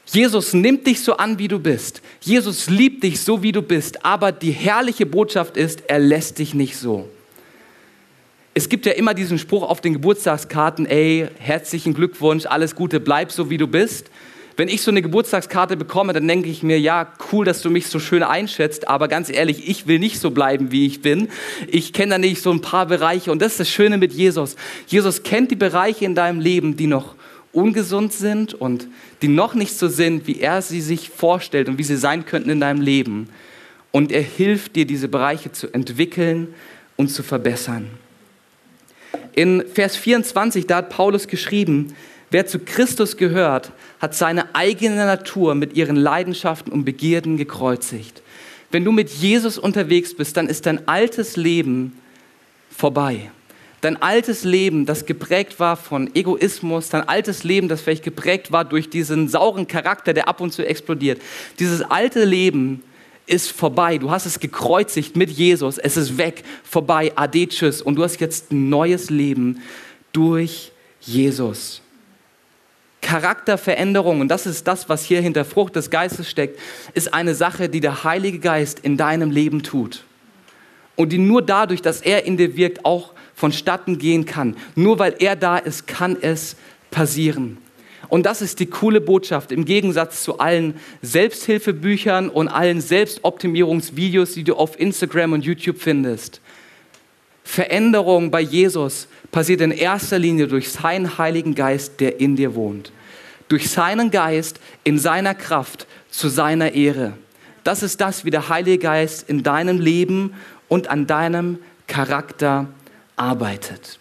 Jesus 0.07 0.55
nimmt 0.55 0.87
dich 0.87 1.03
so 1.03 1.17
an, 1.17 1.39
wie 1.39 1.49
du 1.49 1.59
bist. 1.59 2.01
Jesus 2.21 2.71
liebt 2.71 3.05
dich 3.05 3.21
so, 3.21 3.43
wie 3.43 3.53
du 3.53 3.61
bist. 3.61 4.05
Aber 4.05 4.33
die 4.33 4.53
herrliche 4.53 5.05
Botschaft 5.05 5.57
ist, 5.57 5.83
er 5.87 5.99
lässt 5.99 6.39
dich 6.39 6.55
nicht 6.55 6.77
so. 6.77 7.09
Es 8.55 8.69
gibt 8.69 8.87
ja 8.87 8.93
immer 8.93 9.15
diesen 9.15 9.39
Spruch 9.39 9.63
auf 9.63 9.81
den 9.81 9.93
Geburtstagskarten, 9.93 10.87
ey, 10.87 11.29
herzlichen 11.39 11.95
Glückwunsch, 11.95 12.47
alles 12.47 12.75
Gute, 12.75 12.99
bleib 12.99 13.31
so, 13.31 13.51
wie 13.51 13.59
du 13.59 13.69
bist. 13.69 14.11
Wenn 14.59 14.67
ich 14.67 14.83
so 14.83 14.91
eine 14.91 15.03
Geburtstagskarte 15.03 15.77
bekomme, 15.77 16.13
dann 16.13 16.27
denke 16.27 16.49
ich 16.49 16.65
mir, 16.65 16.81
ja, 16.81 17.13
cool, 17.31 17.45
dass 17.45 17.63
du 17.63 17.71
mich 17.71 17.87
so 17.87 18.01
schön 18.01 18.25
einschätzt, 18.25 18.89
aber 18.89 19.07
ganz 19.07 19.31
ehrlich, 19.31 19.69
ich 19.69 19.87
will 19.87 20.01
nicht 20.01 20.19
so 20.19 20.33
bleiben, 20.33 20.73
wie 20.73 20.85
ich 20.85 21.01
bin. 21.01 21.29
Ich 21.69 21.93
kenne 21.93 22.15
da 22.15 22.19
nicht 22.19 22.43
so 22.43 22.51
ein 22.51 22.61
paar 22.61 22.87
Bereiche 22.87 23.31
und 23.31 23.41
das 23.41 23.53
ist 23.53 23.61
das 23.61 23.71
Schöne 23.71 23.99
mit 23.99 24.13
Jesus. 24.13 24.57
Jesus 24.89 25.23
kennt 25.23 25.53
die 25.53 25.57
Bereiche 25.57 26.05
in 26.05 26.17
deinem 26.17 26.41
Leben, 26.41 26.77
die 26.77 26.89
noch 26.89 27.15
ungesund 27.53 28.13
sind 28.13 28.53
und 28.53 28.89
die 29.23 29.29
noch 29.29 29.55
nicht 29.55 29.79
so 29.79 29.87
sind, 29.87 30.27
wie 30.27 30.41
er 30.41 30.61
sie 30.61 30.81
sich 30.81 31.09
vorstellt 31.09 31.69
und 31.69 31.79
wie 31.79 31.85
sie 31.85 31.97
sein 31.97 32.27
könnten 32.27 32.51
in 32.51 32.59
deinem 32.59 32.81
Leben. 32.81 33.29
Und 33.93 34.11
er 34.11 34.23
hilft 34.23 34.75
dir, 34.75 34.87
diese 34.87 35.07
Bereiche 35.07 35.53
zu 35.53 35.73
entwickeln 35.73 36.53
und 36.97 37.13
zu 37.13 37.23
verbessern. 37.23 37.89
In 39.35 39.63
Vers 39.73 39.95
24, 39.95 40.67
da 40.67 40.79
hat 40.79 40.91
Paulus 40.91 41.29
geschrieben, 41.29 41.95
Wer 42.31 42.47
zu 42.47 42.59
Christus 42.59 43.17
gehört, 43.17 43.73
hat 44.01 44.15
seine 44.15 44.55
eigene 44.55 45.07
Natur 45.07 45.55
mit 45.55 45.75
ihren 45.75 45.97
Leidenschaften 45.97 46.73
und 46.73 46.85
Begierden 46.85 47.37
gekreuzigt. 47.37 48.23
Wenn 48.71 48.85
du 48.85 48.93
mit 48.93 49.09
Jesus 49.09 49.57
unterwegs 49.57 50.15
bist, 50.15 50.37
dann 50.37 50.47
ist 50.47 50.67
dein 50.67 50.87
altes 50.89 51.37
Leben 51.37 51.99
vorbei. 52.71 53.31
Dein 53.81 54.01
altes 54.03 54.45
Leben, 54.45 54.87
das 54.87 55.07
geprägt 55.07 55.61
war 55.61 55.77
von 55.77 56.15
Egoismus, 56.15 56.91
dein 56.91 57.09
altes 57.09 57.45
Leben, 57.45 57.69
das 57.69 57.81
vielleicht 57.81 58.03
geprägt 58.03 58.51
war 58.51 58.65
durch 58.65 58.91
diesen 58.91 59.29
sauren 59.29 59.69
Charakter, 59.69 60.13
der 60.13 60.29
ab 60.29 60.41
und 60.41 60.53
zu 60.53 60.67
explodiert. 60.67 61.23
Dieses 61.61 61.83
alte 61.83 62.25
Leben 62.25 62.83
ist 63.27 63.53
vorbei. 63.53 63.99
Du 63.99 64.11
hast 64.11 64.27
es 64.27 64.41
gekreuzigt 64.41 65.17
mit 65.17 65.31
Jesus. 65.31 65.79
Es 65.79 65.97
ist 65.97 66.19
weg, 66.19 66.43
vorbei, 66.65 67.13
ade, 67.15 67.47
tschüss. 67.47 67.81
Und 67.81 67.95
du 67.95 68.03
hast 68.03 68.21
jetzt 68.21 68.51
ein 68.51 68.69
neues 68.69 69.11
Leben 69.11 69.63
durch 70.13 70.73
Jesus. 71.01 71.81
Charakterveränderung, 73.09 74.21
und 74.21 74.29
das 74.29 74.45
ist 74.45 74.69
das, 74.69 74.91
was 74.91 75.03
hier 75.03 75.23
hinter 75.23 75.47
Frucht 75.47 75.77
des 75.77 75.89
Geistes 75.89 76.29
steckt, 76.29 76.61
ist 76.93 77.15
eine 77.15 77.35
Sache, 77.35 77.71
die 77.71 77.81
der 77.81 78.05
Heilige 78.05 78.39
Geist 78.39 78.81
in 78.81 78.99
deinem 78.99 79.31
Leben 79.31 79.63
tut. 79.63 80.05
Und 80.95 81.11
die 81.11 81.17
nur 81.17 81.41
dadurch, 81.41 81.81
dass 81.81 82.03
er 82.03 82.27
in 82.27 82.37
dir 82.37 82.55
wirkt, 82.55 82.85
auch 82.85 83.15
vonstatten 83.35 83.97
gehen 83.97 84.27
kann. 84.27 84.59
Nur 84.75 84.99
weil 84.99 85.15
er 85.21 85.37
da 85.37 85.57
ist, 85.57 85.87
kann 85.87 86.19
es 86.21 86.57
passieren. 86.91 87.57
Und 88.09 88.27
das 88.27 88.43
ist 88.43 88.61
die 88.61 88.67
coole 88.67 89.01
Botschaft 89.01 89.53
im 89.53 89.65
Gegensatz 89.65 90.23
zu 90.23 90.39
allen 90.39 90.75
Selbsthilfebüchern 91.01 92.29
und 92.29 92.49
allen 92.49 92.83
Selbstoptimierungsvideos, 92.83 94.35
die 94.35 94.45
du 94.45 94.55
auf 94.55 94.79
Instagram 94.79 95.33
und 95.33 95.47
YouTube 95.47 95.79
findest. 95.79 96.43
Veränderung 97.43 98.31
bei 98.31 98.43
Jesus 98.43 99.09
passiert 99.31 99.63
in 99.63 99.71
erster 99.71 100.19
Linie 100.19 100.47
durch 100.47 100.69
seinen 100.69 101.17
Heiligen 101.17 101.55
Geist, 101.55 102.01
der 102.01 102.21
in 102.21 102.37
dir 102.37 102.55
wohnt. 102.55 102.93
Durch 103.49 103.71
seinen 103.71 104.11
Geist 104.11 104.61
in 104.85 104.99
seiner 104.99 105.35
Kraft 105.35 105.87
zu 106.11 106.29
seiner 106.29 106.73
Ehre. 106.73 107.15
Das 107.65 107.83
ist 107.83 108.01
das, 108.01 108.25
wie 108.25 108.31
der 108.31 108.49
Heilige 108.49 108.79
Geist 108.79 109.29
in 109.29 109.43
deinem 109.43 109.81
Leben 109.81 110.35
und 110.69 110.89
an 110.89 111.07
deinem 111.07 111.59
Charakter 111.87 112.67
arbeitet. 113.17 113.99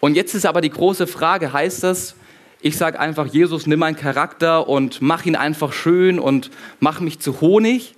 Und 0.00 0.16
jetzt 0.16 0.34
ist 0.34 0.44
aber 0.44 0.60
die 0.60 0.70
große 0.70 1.06
Frage, 1.06 1.52
heißt 1.52 1.82
das, 1.82 2.14
ich 2.60 2.76
sage 2.76 2.98
einfach, 2.98 3.26
Jesus, 3.26 3.66
nimm 3.66 3.78
meinen 3.78 3.96
Charakter 3.96 4.68
und 4.68 5.02
mach 5.02 5.26
ihn 5.26 5.36
einfach 5.36 5.72
schön 5.72 6.18
und 6.18 6.50
mach 6.80 7.00
mich 7.00 7.20
zu 7.20 7.40
Honig? 7.40 7.94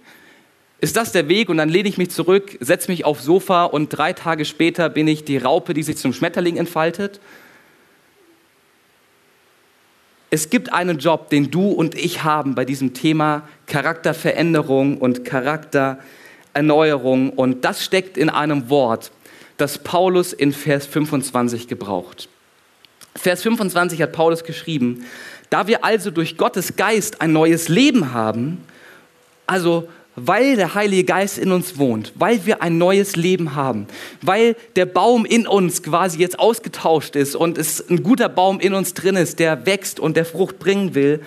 Ist 0.81 0.97
das 0.97 1.13
der 1.13 1.29
Weg? 1.29 1.49
Und 1.49 1.57
dann 1.57 1.69
lehne 1.69 1.89
ich 1.89 1.99
mich 1.99 2.11
zurück, 2.11 2.57
setze 2.61 2.91
mich 2.91 3.05
aufs 3.05 3.25
Sofa 3.25 3.65
und 3.65 3.89
drei 3.89 4.13
Tage 4.13 4.45
später 4.45 4.89
bin 4.89 5.09
ich 5.09 5.25
die 5.25 5.39
Raupe, 5.39 5.73
die 5.73 5.83
sich 5.83 5.97
zum 5.97 6.13
Schmetterling 6.13 6.57
entfaltet? 6.57 7.21
Es 10.37 10.51
gibt 10.51 10.71
einen 10.71 10.99
Job, 10.99 11.31
den 11.31 11.51
du 11.51 11.71
und 11.71 11.95
ich 11.95 12.23
haben 12.23 12.55
bei 12.55 12.67
diesem 12.67 12.93
Thema 12.93 13.49
Charakterveränderung 13.69 14.99
und 14.99 15.25
Charaktererneuerung. 15.25 17.31
Und 17.31 17.65
das 17.65 17.83
steckt 17.83 18.19
in 18.19 18.29
einem 18.29 18.69
Wort, 18.69 19.13
das 19.57 19.79
Paulus 19.79 20.35
in 20.35 20.53
Vers 20.53 20.85
25 20.85 21.69
gebraucht. 21.69 22.29
Vers 23.15 23.45
25 23.45 24.03
hat 24.03 24.13
Paulus 24.13 24.45
geschrieben, 24.45 25.07
da 25.49 25.69
wir 25.69 25.87
also 25.87 26.11
durch 26.11 26.37
Gottes 26.37 26.77
Geist 26.77 27.23
ein 27.23 27.33
neues 27.33 27.71
Leben 27.71 28.13
haben, 28.13 28.63
also 29.47 29.89
weil 30.17 30.57
der 30.57 30.75
Heilige 30.75 31.05
Geist 31.05 31.39
in 31.39 31.53
uns 31.53 31.79
wohnt, 31.79 32.13
weil 32.15 32.47
wir 32.47 32.63
ein 32.63 32.79
neues 32.79 33.17
Leben 33.17 33.55
haben, 33.55 33.87
weil 34.23 34.57
der 34.75 34.87
Baum 34.87 35.27
in 35.27 35.47
uns 35.47 35.83
quasi 35.83 36.19
jetzt 36.19 36.39
ausgetauscht 36.39 37.15
ist 37.17 37.37
und 37.37 37.59
es 37.59 37.87
ein 37.89 38.03
guter 38.03 38.31
Baum 38.31 38.59
in 38.59 38.75
uns 38.75 38.95
drin 38.95 39.17
ist, 39.17 39.39
der 39.39 39.67
wächst 39.67 40.01
und 40.01 40.17
der 40.17 40.25
Frucht 40.25 40.59
bringen 40.59 40.95
will. 40.95 41.21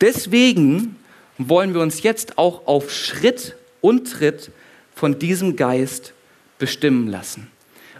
Deswegen 0.00 0.96
wollen 1.36 1.74
wir 1.74 1.80
uns 1.80 2.02
jetzt 2.02 2.38
auch 2.38 2.66
auf 2.66 2.92
Schritt 2.92 3.56
und 3.80 4.10
Tritt 4.10 4.50
von 4.94 5.18
diesem 5.18 5.56
Geist 5.56 6.12
bestimmen 6.58 7.08
lassen. 7.08 7.48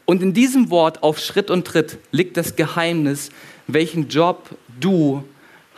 Und 0.05 0.23
in 0.23 0.33
diesem 0.33 0.71
Wort 0.71 1.03
auf 1.03 1.19
Schritt 1.19 1.51
und 1.51 1.67
Tritt 1.67 1.99
liegt 2.13 2.37
das 2.37 2.57
Geheimnis, 2.57 3.31
welchen 3.67 4.09
Job 4.09 4.49
du 4.81 5.23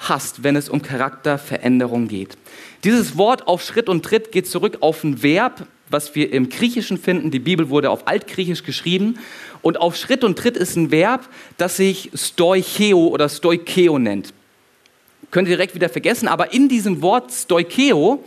hast, 0.01 0.43
wenn 0.43 0.57
es 0.57 0.69
um 0.69 0.83
Charakterveränderung 0.83 2.09
geht. 2.09 2.37
Dieses 2.85 3.17
Wort 3.17 3.47
auf 3.47 3.63
Schritt 3.63 3.89
und 3.89 4.05
Tritt 4.05 4.33
geht 4.33 4.49
zurück 4.49 4.79
auf 4.81 5.05
ein 5.05 5.23
Verb, 5.23 5.67
was 5.91 6.15
wir 6.15 6.33
im 6.33 6.49
Griechischen 6.49 6.99
finden. 6.99 7.31
Die 7.31 7.39
Bibel 7.39 7.69
wurde 7.69 7.91
auf 7.91 8.07
Altgriechisch 8.07 8.63
geschrieben. 8.63 9.19
Und 9.63 9.79
auf 9.79 9.97
Schritt 9.97 10.25
und 10.25 10.39
Tritt 10.39 10.57
ist 10.57 10.77
ein 10.77 10.91
Verb, 10.91 11.29
das 11.59 11.77
sich 11.77 12.11
stoicheo 12.15 13.09
oder 13.09 13.29
stoikeo 13.29 13.99
nennt. 13.99 14.33
Könnt 15.31 15.49
ihr 15.49 15.57
direkt 15.57 15.75
wieder 15.75 15.89
vergessen, 15.89 16.29
aber 16.29 16.53
in 16.53 16.69
diesem 16.69 17.03
Wort 17.03 17.31
stoikeo 17.33 18.25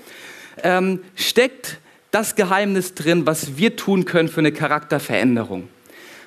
ähm, 0.61 0.99
steckt 1.15 1.79
das 2.11 2.35
Geheimnis 2.35 2.93
drin, 2.93 3.25
was 3.25 3.57
wir 3.57 3.75
tun 3.75 4.05
können 4.05 4.29
für 4.29 4.41
eine 4.41 4.51
Charakterveränderung. 4.51 5.67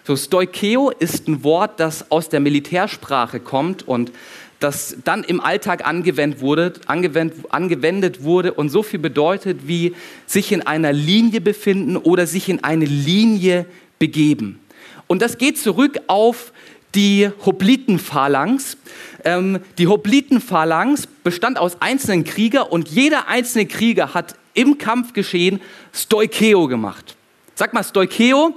So, 0.04 0.16
stoikeo 0.16 0.90
ist 0.90 1.28
ein 1.28 1.44
Wort, 1.44 1.80
das 1.80 2.10
aus 2.10 2.28
der 2.28 2.40
Militärsprache 2.40 3.40
kommt 3.40 3.86
und 3.86 4.12
das 4.60 4.96
dann 5.04 5.22
im 5.22 5.40
Alltag 5.40 5.86
angewendet 5.86 6.40
wurde, 6.40 6.72
angewendet, 6.86 7.44
angewendet 7.50 8.22
wurde 8.22 8.54
und 8.54 8.70
so 8.70 8.82
viel 8.82 8.98
bedeutet 8.98 9.66
wie 9.66 9.94
sich 10.26 10.52
in 10.52 10.66
einer 10.66 10.92
Linie 10.92 11.40
befinden 11.40 11.96
oder 11.96 12.26
sich 12.26 12.48
in 12.48 12.64
eine 12.64 12.86
Linie 12.86 13.66
begeben. 13.98 14.60
Und 15.06 15.22
das 15.22 15.38
geht 15.38 15.58
zurück 15.58 15.98
auf 16.06 16.52
die 16.94 17.28
Hoplitenphalanx. 17.44 18.78
Ähm, 19.24 19.60
die 19.78 19.86
Hoplitenphalanx 19.86 21.06
bestand 21.22 21.58
aus 21.58 21.80
einzelnen 21.80 22.24
Krieger 22.24 22.72
und 22.72 22.88
jeder 22.88 23.28
einzelne 23.28 23.66
Krieger 23.66 24.14
hat 24.14 24.34
im 24.54 24.78
Kampfgeschehen 24.78 25.60
Stoikeo 25.94 26.66
gemacht. 26.66 27.14
Sag 27.54 27.74
mal 27.74 27.84
Stoikeo. 27.84 28.54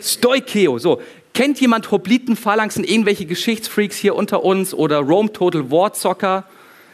Stoikeo. 0.00 0.78
So, 0.78 1.02
kennt 1.34 1.60
jemand 1.60 1.90
Hopliten-Phalanxen, 1.90 2.84
irgendwelche 2.84 3.26
Geschichtsfreaks 3.26 3.96
hier 3.96 4.14
unter 4.14 4.44
uns 4.44 4.74
oder 4.74 4.98
Rome 4.98 5.32
Total 5.32 5.70
War 5.70 5.92
Zocker? 5.92 6.44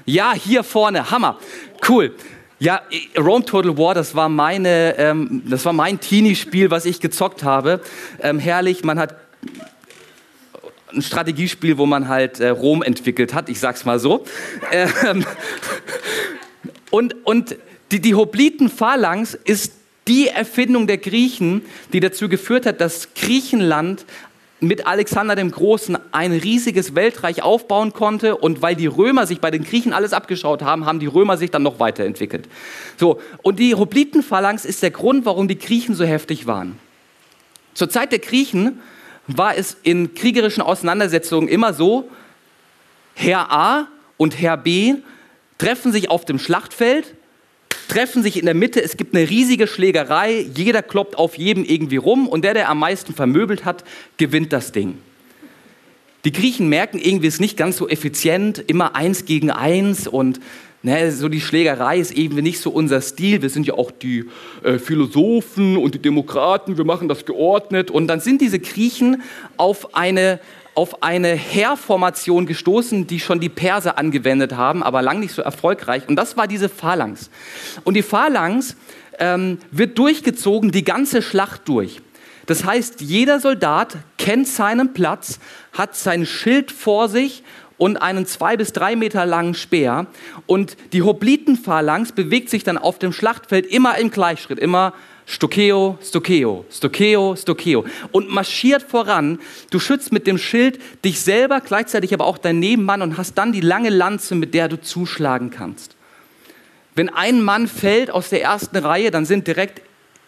Ja, 0.05 0.35
hier 0.35 0.63
vorne, 0.63 1.11
Hammer, 1.11 1.39
cool. 1.89 2.15
Ja, 2.59 2.81
Rome 3.19 3.45
Total 3.45 3.77
War, 3.77 3.95
das 3.95 4.15
war 4.15 4.29
meine, 4.29 4.97
ähm, 4.99 5.43
das 5.47 5.65
war 5.65 5.73
mein 5.73 6.01
Teenie-Spiel, 6.01 6.71
was 6.71 6.87
ich 6.87 7.01
gezockt 7.01 7.43
habe. 7.43 7.81
Ähm, 8.21 8.39
herrlich, 8.39 8.83
man 8.83 8.99
hat 8.99 9.17
ein 10.95 11.03
Strategiespiel, 11.03 11.77
wo 11.77 11.85
man 11.85 12.09
halt 12.09 12.41
äh, 12.41 12.49
Rom 12.49 12.83
entwickelt 12.83 13.35
hat, 13.35 13.49
ich 13.49 13.61
sag's 13.61 13.85
mal 13.85 13.99
so. 13.99 14.25
Ähm, 14.73 15.25
und 16.91 17.15
und 17.27 17.57
die, 17.93 18.01
die 18.01 18.15
Hopliten-Phalanx 18.15 19.35
ist 19.35 19.73
die 20.09 20.29
Erfindung 20.29 20.87
der 20.87 20.99
Griechen, 20.99 21.63
die 21.93 22.01
dazu 22.01 22.29
geführt 22.29 22.67
hat, 22.67 22.81
dass 22.81 23.15
Griechenland 23.15 24.05
mit 24.61 24.87
Alexander 24.87 25.37
dem 25.37 25.51
Großen 25.51 25.99
ein 26.13 26.33
riesiges 26.33 26.95
Weltreich 26.95 27.43
aufbauen 27.43 27.93
konnte 27.93 28.37
und 28.37 28.63
weil 28.63 28.75
die 28.75 28.87
Römer 28.87 29.27
sich 29.27 29.41
bei 29.41 29.51
den 29.51 29.65
Griechen 29.65 29.93
alles 29.93 30.13
abgeschaut 30.13 30.63
haben, 30.63 30.87
haben 30.87 30.99
die 30.99 31.07
Römer 31.07 31.37
sich 31.37 31.51
dann 31.51 31.63
noch 31.63 31.79
weiterentwickelt. 31.79 32.49
So, 32.97 33.21
und 33.43 33.59
die 33.59 33.75
Hoplitenphalanx 33.75 34.65
ist 34.65 34.83
der 34.83 34.91
Grund, 34.91 35.27
warum 35.27 35.47
die 35.49 35.59
Griechen 35.59 35.95
so 35.95 36.05
heftig 36.05 36.47
waren. 36.47 36.79
Zur 37.75 37.91
Zeit 37.91 38.13
der 38.13 38.19
Griechen 38.19 38.81
war 39.27 39.57
es 39.57 39.77
in 39.83 40.15
kriegerischen 40.15 40.63
Auseinandersetzungen 40.63 41.49
immer 41.49 41.75
so, 41.75 42.09
Herr 43.15 43.51
A 43.53 43.89
und 44.17 44.41
Herr 44.41 44.57
B 44.57 44.95
treffen 45.59 45.93
sich 45.93 46.11
auf 46.11 46.25
dem 46.25 46.39
Schlachtfeld 46.39 47.15
treffen 47.89 48.23
sich 48.23 48.39
in 48.39 48.45
der 48.45 48.55
Mitte, 48.55 48.83
es 48.83 48.97
gibt 48.97 49.15
eine 49.15 49.29
riesige 49.29 49.67
Schlägerei, 49.67 50.47
jeder 50.55 50.83
kloppt 50.83 51.17
auf 51.19 51.37
jedem 51.39 51.65
irgendwie 51.65 51.97
rum 51.97 52.29
und 52.29 52.45
der, 52.45 52.55
der 52.55 52.69
am 52.69 52.79
meisten 52.79 53.15
vermöbelt 53.15 53.65
hat, 53.65 53.85
gewinnt 54.17 54.53
das 54.53 54.73
Ding. 54.73 54.99
Die 56.25 56.33
Griechen 56.33 56.69
merken 56.69 56.99
irgendwie, 56.99 57.29
es 57.29 57.35
ist 57.35 57.41
nicht 57.41 57.57
ganz 57.57 57.77
so 57.77 57.89
effizient, 57.89 58.59
immer 58.67 58.97
eins 58.97 59.27
gegen 59.27 59.51
eins 59.51 60.09
und 60.09 60.41
ne, 60.83 61.13
so 61.13 61.29
die 61.29 61.41
Schlägerei 61.41 61.99
ist 61.99 62.17
irgendwie 62.17 62.43
nicht 62.43 62.61
so 62.61 62.71
unser 62.71 63.01
Stil. 63.01 63.43
Wir 63.43 63.51
sind 63.51 63.67
ja 63.67 63.75
auch 63.75 63.91
die 63.91 64.25
äh, 64.65 64.79
Philosophen 64.79 65.77
und 65.77 65.95
die 65.95 65.99
Demokraten, 66.01 66.77
wir 66.79 66.85
machen 66.85 67.09
das 67.09 67.27
geordnet. 67.27 67.91
Und 67.91 68.09
dann 68.09 68.21
sind 68.21 68.41
diese 68.41 68.59
Griechen 68.59 69.23
auf 69.57 69.95
eine 69.95 70.41
auf 70.77 71.03
eine 71.03 71.29
Heerformation 71.29 72.45
gestoßen, 72.45 73.07
die 73.07 73.19
schon 73.19 73.41
die 73.41 73.49
Perser 73.49 73.99
angewendet 73.99 74.55
haben, 74.57 74.83
aber 74.83 75.01
lang 75.01 75.21
nicht 75.21 75.33
so 75.33 75.41
erfolgreich. 75.41 76.03
Und 76.07 76.17
das 76.17 76.37
war 76.37 76.47
diese 76.47 76.69
Phalanx. 76.69 77.31
Und 77.85 77.95
die 77.95 78.03
Phalanx 78.03 78.77
ähm, 79.19 79.59
wird 79.71 79.99
durchgezogen 79.99 80.73
die 80.73 80.85
ganze 80.85 81.23
Schlacht 81.23 81.63
durch. 81.67 82.03
Das 82.45 82.65
heißt, 82.65 83.01
jeder 83.01 83.41
Soldat 83.41 83.97
kennt 84.19 84.49
seinen 84.49 84.93
Platz, 84.93 85.41
hat 85.73 85.97
sein 85.97 86.27
Schild 86.27 86.71
vor 86.71 87.09
sich 87.09 87.43
und 87.79 87.97
einen 87.97 88.27
zwei 88.27 88.59
bis 88.59 88.75
drei 88.75 88.97
Meter 88.97 89.25
langen 89.25 89.55
Speer. 89.55 90.07
Und 90.45 90.77
die 90.93 91.03
Hoplitenphalanx 91.03 92.13
bewegt 92.13 92.51
sich 92.51 92.65
dann 92.65 92.77
auf 92.77 92.99
dem 92.99 93.15
Schlachtfeld 93.15 93.65
immer 93.67 93.97
im 93.97 94.11
Gleichschritt, 94.11 94.59
immer 94.59 94.93
Stokeo, 95.29 95.99
Stokeo, 96.01 96.65
Stokeo, 96.71 97.35
Stokeo 97.35 97.85
und 98.13 98.31
marschiert 98.31 98.85
voran. 98.85 99.41
Du 99.71 99.81
schützt 99.81 100.13
mit 100.13 100.27
dem 100.29 100.39
Schild 100.39 100.81
dich 101.05 101.21
selber, 101.21 101.61
gleichzeitig 101.61 102.15
aber 102.15 102.27
auch 102.27 102.39
deinen 102.39 102.61
Nebenmann 102.61 103.03
und 103.03 103.19
hast 103.19 103.35
dann 103.35 103.53
die 103.53 103.61
lange 103.61 103.91
Lanze, 103.91 104.37
mit 104.37 104.55
der 104.55 104.69
du 104.69 104.81
zuschlagen 104.81 105.51
kannst. 105.51 105.97
Wenn 106.95 107.09
ein 107.09 107.43
Mann 107.43 107.67
fällt 107.67 108.11
aus 108.11 108.31
der 108.31 108.43
ersten 108.43 108.77
Reihe, 108.77 109.11
dann 109.11 109.27
sind 109.27 109.49
direkt 109.49 109.83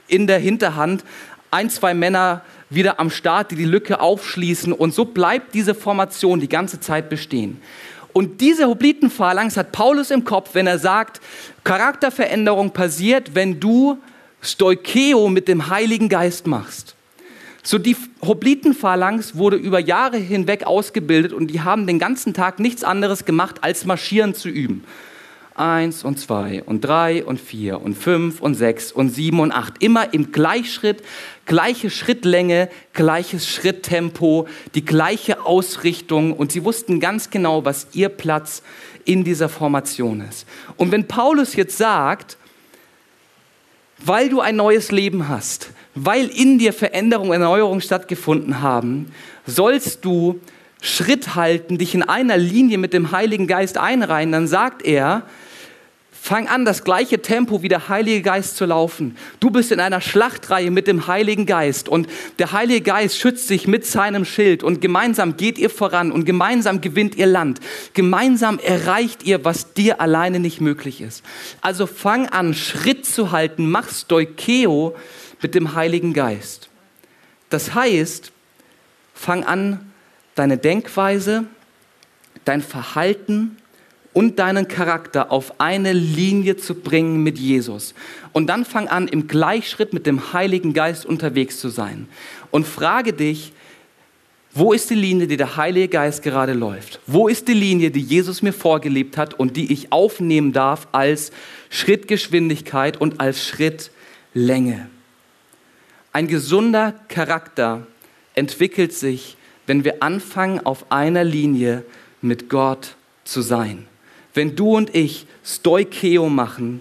in 0.09 0.27
der 0.27 0.39
Hinterhand 0.39 1.05
ein, 1.53 1.71
zwei 1.71 1.95
Männer 1.95 2.43
wieder 2.69 2.99
am 2.99 3.11
Start, 3.11 3.53
die 3.53 3.57
die 3.57 3.65
Lücke 3.65 4.01
aufschließen 4.01 4.73
und 4.73 4.93
so 4.93 5.05
bleibt 5.05 5.55
diese 5.55 5.75
Formation 5.75 6.41
die 6.41 6.49
ganze 6.49 6.81
Zeit 6.81 7.09
bestehen. 7.09 7.63
Und 8.13 8.41
diese 8.41 8.67
Hoplitenphalanx 8.67 9.57
hat 9.57 9.71
Paulus 9.71 10.11
im 10.11 10.25
Kopf, 10.25 10.51
wenn 10.55 10.67
er 10.67 10.79
sagt, 10.79 11.21
Charakterveränderung 11.63 12.73
passiert, 12.73 13.35
wenn 13.35 13.61
du 13.61 13.99
Stoikeo 14.49 15.29
mit 15.29 15.47
dem 15.47 15.69
Heiligen 15.69 16.09
Geist 16.09 16.47
machst. 16.47 16.95
So 17.63 17.77
die 17.77 17.97
Hoplitenphalanx 18.23 19.37
wurde 19.37 19.57
über 19.57 19.79
Jahre 19.79 20.17
hinweg 20.17 20.65
ausgebildet 20.65 21.35
und 21.35 21.49
die 21.49 21.61
haben 21.61 21.87
den 21.87 21.99
ganzen 21.99 22.33
Tag 22.33 22.61
nichts 22.61 22.83
anderes 22.83 23.27
gemacht, 23.27 23.57
als 23.61 23.85
marschieren 23.85 24.35
zu 24.35 24.49
üben. 24.49 24.85
Eins 25.55 26.03
und 26.03 26.19
zwei 26.19 26.63
und 26.63 26.83
drei 26.83 27.23
und 27.23 27.39
vier 27.39 27.83
und 27.83 27.95
fünf 27.95 28.41
und 28.41 28.55
sechs 28.55 28.91
und 28.91 29.11
sieben 29.11 29.41
und 29.41 29.53
acht. 29.53 29.83
Immer 29.83 30.15
im 30.15 30.33
Gleichschritt, 30.33 31.03
gleiche 31.45 31.91
Schrittlänge, 31.91 32.71
gleiches 32.95 33.47
Schritttempo, 33.47 34.49
die 34.75 34.85
gleiche 34.85 35.45
Ausrichtung 35.45 36.33
und 36.33 36.53
sie 36.53 36.65
wussten 36.65 37.01
ganz 37.01 37.29
genau, 37.29 37.67
was 37.67 37.89
ihr 37.93 38.09
Platz 38.09 38.63
in 39.05 39.25
dieser 39.25 39.51
Formation 39.51 40.23
ist. 40.27 40.47
Und 40.77 40.91
wenn 40.91 41.07
Paulus 41.07 41.55
jetzt 41.55 41.77
sagt, 41.77 42.38
weil 43.99 44.29
du 44.29 44.41
ein 44.41 44.57
neues 44.57 44.91
Leben 44.91 45.29
hast, 45.29 45.71
weil 45.95 46.27
in 46.27 46.59
dir 46.59 46.73
Veränderung, 46.73 47.33
Erneuerung 47.33 47.81
stattgefunden 47.81 48.61
haben, 48.61 49.13
sollst 49.47 50.05
du 50.05 50.41
Schritt 50.81 51.35
halten, 51.35 51.79
dich 51.79 51.95
in 51.95 52.03
einer 52.03 52.37
Linie 52.37 52.79
mit 52.79 52.93
dem 52.93 53.11
Heiligen 53.11 53.47
Geist 53.47 53.79
einreihen, 53.79 54.31
dann 54.31 54.47
sagt 54.47 54.83
er, 54.83 55.25
Fang 56.21 56.47
an, 56.49 56.65
das 56.65 56.85
gleiche 56.85 57.23
Tempo 57.23 57.63
wie 57.63 57.69
der 57.69 57.89
Heilige 57.89 58.21
Geist 58.21 58.57
zu 58.57 58.67
laufen. 58.67 59.17
Du 59.41 59.51
bist 59.51 59.73
in 59.73 59.81
einer 59.81 60.01
Schlachtreihe 60.01 60.71
mit 60.71 60.87
dem 60.87 61.07
Heiligen 61.07 61.47
Geist 61.47 61.89
und 61.89 62.07
der 62.39 62.53
Heilige 62.53 62.83
Geist 62.83 63.19
schützt 63.19 63.49
sich 63.49 63.67
mit 63.67 63.87
seinem 63.87 64.27
Schild 64.27 64.63
und 64.63 64.81
gemeinsam 64.81 65.37
geht 65.39 65.59
ihr 65.59 65.71
voran 65.71 66.13
und 66.13 66.27
gemeinsam 66.27 66.83
gewinnt 66.83 67.15
ihr 67.15 67.27
Land. 67.27 67.61
Gemeinsam 67.95 68.59
erreicht 68.59 69.23
ihr, 69.23 69.45
was 69.45 69.73
dir 69.73 70.01
alleine 70.03 70.39
nicht 70.39 70.61
möglich 70.61 71.01
ist. 71.01 71.25
Also 71.63 71.87
fang 71.87 72.29
an, 72.29 72.53
Schritt 72.53 73.07
zu 73.07 73.31
halten, 73.31 73.71
mach 73.71 73.89
Stoikeo 73.89 74.97
mit 75.41 75.55
dem 75.55 75.75
Heiligen 75.75 76.13
Geist. 76.13 76.69
Das 77.49 77.75
heißt, 77.75 78.33
fang 79.15 79.45
an, 79.45 79.93
deine 80.35 80.59
Denkweise, 80.59 81.45
dein 82.45 82.61
Verhalten, 82.61 83.57
und 84.13 84.39
deinen 84.39 84.69
Charakter 84.69 85.31
auf 85.31 85.61
eine 85.61 85.93
Linie 85.93 86.57
zu 86.57 86.75
bringen 86.75 87.23
mit 87.23 87.39
Jesus. 87.39 87.95
Und 88.33 88.49
dann 88.49 88.65
fang 88.65 88.89
an, 88.89 89.09
im 89.09 89.29
Gleichschritt 89.29 89.93
mit 89.93 90.07
dem 90.07 90.33
Heiligen 90.33 90.73
Geist 90.73 91.07
unterwegs 91.07 91.61
zu 91.61 91.69
sein. 91.69 92.09
Und 92.51 92.67
frage 92.67 93.13
dich, 93.13 93.53
wo 94.55 94.73
ist 94.73 94.91
die 94.91 94.95
Linie, 94.95 95.27
die 95.27 95.37
der 95.37 95.57
Heilige 95.57 95.89
Geist 95.89 96.23
gerade 96.23 96.53
läuft? 96.53 97.01
Wo 97.07 97.29
ist 97.29 97.49
die 97.49 97.55
Linie, 97.55 97.91
die 97.91 98.01
Jesus 98.01 98.43
mir 98.43 98.53
vorgelebt 98.53 99.17
hat 99.17 99.35
und 99.35 99.57
die 99.57 99.73
ich 99.73 99.93
aufnehmen 99.93 100.53
darf 100.53 100.89
als 100.91 101.31
Schrittgeschwindigkeit 101.71 103.01
und 103.01 103.21
als 103.21 103.45
Schrittlänge? 103.47 104.89
Ein 106.13 106.27
gesunder 106.27 106.95
Charakter 107.09 107.87
entwickelt 108.35 108.93
sich, 108.95 109.37
wenn 109.67 109.85
wir 109.85 110.03
anfangen, 110.03 110.65
auf 110.65 110.91
einer 110.91 111.23
Linie 111.25 111.85
mit 112.23 112.49
Gott 112.49 112.97
zu 113.25 113.43
sein. 113.43 113.87
Wenn 114.39 114.55
du 114.55 114.77
und 114.77 114.95
ich 114.95 115.27
Stoikeo 115.45 116.29
machen, 116.29 116.81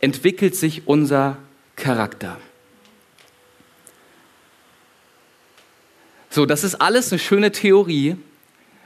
entwickelt 0.00 0.56
sich 0.56 0.88
unser 0.88 1.36
Charakter. 1.76 2.38
So, 6.30 6.46
das 6.46 6.64
ist 6.64 6.76
alles 6.76 7.12
eine 7.12 7.18
schöne 7.18 7.52
Theorie. 7.52 8.16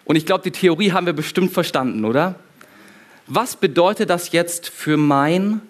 Und 0.05 0.17
ich 0.17 0.27
glaube, 0.27 0.43
die 0.43 0.51
Theorie 0.51 0.91
haben 0.91 1.07
wir 1.07 1.13
bestimmt 1.13 1.53
verstanden, 1.53 2.05
oder? 2.05 2.35
Was 3.29 3.55
bedeutet 3.55 4.11
das 4.11 4.33
jetzt 4.33 4.69
für 4.69 4.97
mein 4.97 5.61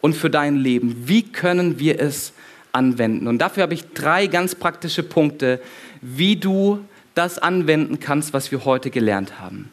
und 0.00 0.16
für 0.16 0.30
dein 0.30 0.56
Leben? 0.56 1.06
Wie 1.06 1.24
können 1.24 1.78
wir 1.78 2.00
es 2.00 2.32
anwenden? 2.72 3.28
Und 3.28 3.36
dafür 3.36 3.64
habe 3.64 3.74
ich 3.74 3.92
drei 3.92 4.28
ganz 4.28 4.54
praktische 4.54 5.02
Punkte, 5.02 5.60
wie 6.00 6.36
du 6.36 6.82
das 7.14 7.38
anwenden 7.38 8.00
kannst, 8.00 8.32
was 8.32 8.50
wir 8.50 8.64
heute 8.64 8.88
gelernt 8.88 9.40
haben. 9.40 9.68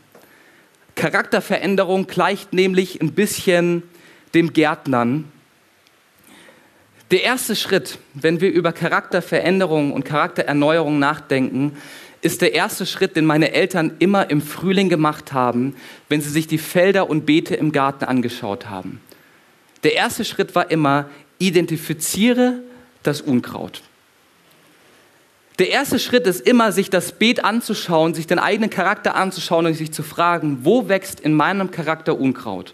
Charakterveränderung 1.00 2.08
gleicht 2.08 2.52
nämlich 2.52 3.00
ein 3.02 3.14
bisschen 3.14 3.84
dem 4.34 4.52
Gärtnern. 4.52 5.32
Der 7.10 7.24
erste 7.24 7.56
Schritt, 7.56 8.00
wenn 8.16 8.42
wir 8.42 8.52
über 8.52 8.74
Charakterveränderung 8.74 9.94
und 9.94 10.04
Charaktererneuerung 10.04 11.00
nachdenken, 11.00 11.78
ist 12.22 12.42
der 12.42 12.54
erste 12.54 12.86
Schritt, 12.86 13.16
den 13.16 13.26
meine 13.26 13.54
Eltern 13.54 13.96
immer 14.00 14.30
im 14.30 14.42
Frühling 14.42 14.90
gemacht 14.90 15.32
haben, 15.32 15.74
wenn 16.10 16.20
sie 16.20 16.30
sich 16.30 16.48
die 16.48 16.58
Felder 16.58 17.10
und 17.10 17.26
Beete 17.26 17.56
im 17.56 17.72
Garten 17.72 18.04
angeschaut 18.04 18.70
haben. 18.70 19.00
Der 19.84 19.94
erste 19.94 20.26
Schritt 20.26 20.54
war 20.54 20.70
immer, 20.70 21.10
identifiziere 21.38 22.60
das 23.04 23.22
Unkraut. 23.22 23.84
Der 25.60 25.70
erste 25.70 26.00
Schritt 26.00 26.26
ist 26.26 26.48
immer, 26.48 26.72
sich 26.72 26.90
das 26.90 27.12
Beet 27.12 27.44
anzuschauen, 27.44 28.14
sich 28.14 28.26
den 28.26 28.40
eigenen 28.40 28.70
Charakter 28.70 29.16
anzuschauen 29.16 29.66
und 29.66 29.74
sich 29.74 29.92
zu 29.92 30.04
fragen, 30.04 30.60
wo 30.64 30.88
wächst 30.88 31.20
in 31.20 31.34
meinem 31.34 31.70
Charakter 31.70 32.18
Unkraut? 32.18 32.74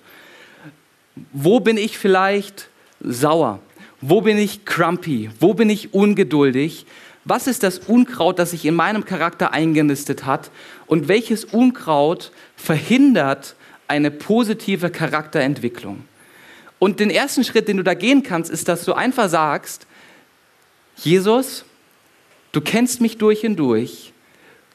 Wo 1.34 1.60
bin 1.60 1.78
ich 1.78 1.98
vielleicht 1.98 2.70
sauer? 3.02 3.60
Wo 4.02 4.22
bin 4.22 4.38
ich 4.38 4.66
crumpy? 4.66 5.32
Wo 5.40 5.56
bin 5.56 5.72
ich 5.72 5.96
ungeduldig? 5.96 6.86
Was 7.24 7.48
ist 7.48 7.64
das 7.64 7.80
Unkraut, 7.80 8.38
das 8.38 8.52
sich 8.52 8.66
in 8.66 8.76
meinem 8.76 9.04
Charakter 9.04 9.52
eingenistet 9.52 10.28
hat? 10.28 10.52
Und 10.86 11.08
welches 11.08 11.44
Unkraut 11.44 12.32
verhindert 12.56 13.56
eine 13.88 14.12
positive 14.12 14.92
Charakterentwicklung? 14.92 16.06
Und 16.78 17.00
den 17.00 17.10
ersten 17.10 17.44
Schritt, 17.44 17.68
den 17.68 17.78
du 17.78 17.84
da 17.84 17.96
gehen 17.96 18.22
kannst, 18.22 18.52
ist, 18.52 18.68
dass 18.68 18.86
du 18.86 18.94
einfach 18.94 19.28
sagst, 19.28 19.88
Jesus, 20.98 21.66
du 22.56 22.62
kennst 22.62 23.02
mich 23.02 23.18
durch 23.18 23.46
und 23.46 23.58
durch, 23.58 24.14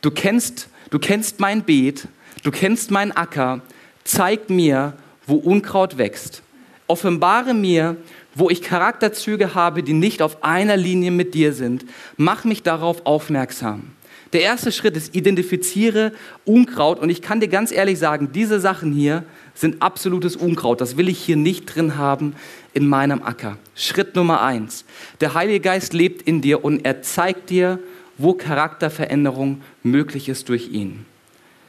du 0.02 0.10
kennst, 0.10 0.68
du 0.90 0.98
kennst 0.98 1.40
mein 1.40 1.62
Beet, 1.62 2.08
du 2.42 2.50
kennst 2.50 2.90
meinen 2.90 3.12
Acker, 3.12 3.62
zeig 4.04 4.50
mir, 4.50 4.92
wo 5.26 5.36
Unkraut 5.36 5.96
wächst. 5.96 6.42
Offenbare 6.88 7.54
mir, 7.54 7.96
wo 8.34 8.50
ich 8.50 8.60
Charakterzüge 8.60 9.54
habe, 9.54 9.82
die 9.82 9.94
nicht 9.94 10.20
auf 10.20 10.44
einer 10.44 10.76
Linie 10.76 11.10
mit 11.10 11.32
dir 11.32 11.54
sind. 11.54 11.86
Mach 12.18 12.44
mich 12.44 12.62
darauf 12.62 13.06
aufmerksam. 13.06 13.92
Der 14.32 14.42
erste 14.42 14.72
Schritt 14.72 14.96
ist, 14.96 15.14
identifiziere 15.14 16.12
Unkraut. 16.44 17.00
Und 17.00 17.10
ich 17.10 17.22
kann 17.22 17.40
dir 17.40 17.48
ganz 17.48 17.72
ehrlich 17.72 17.98
sagen, 17.98 18.30
diese 18.32 18.60
Sachen 18.60 18.92
hier 18.92 19.24
sind 19.54 19.82
absolutes 19.82 20.36
Unkraut. 20.36 20.80
Das 20.80 20.96
will 20.96 21.08
ich 21.08 21.18
hier 21.18 21.36
nicht 21.36 21.74
drin 21.74 21.96
haben 21.96 22.34
in 22.72 22.86
meinem 22.86 23.22
Acker. 23.22 23.58
Schritt 23.74 24.14
Nummer 24.14 24.42
eins. 24.42 24.84
Der 25.20 25.34
Heilige 25.34 25.60
Geist 25.60 25.92
lebt 25.92 26.22
in 26.22 26.40
dir 26.40 26.64
und 26.64 26.84
er 26.84 27.02
zeigt 27.02 27.50
dir, 27.50 27.78
wo 28.18 28.34
Charakterveränderung 28.34 29.62
möglich 29.82 30.28
ist 30.28 30.48
durch 30.48 30.68
ihn. 30.68 31.06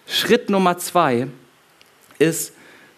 Schritt 0.05 0.49
Nummer 0.49 0.77
zwei 0.77 1.27
ist, 2.19 2.53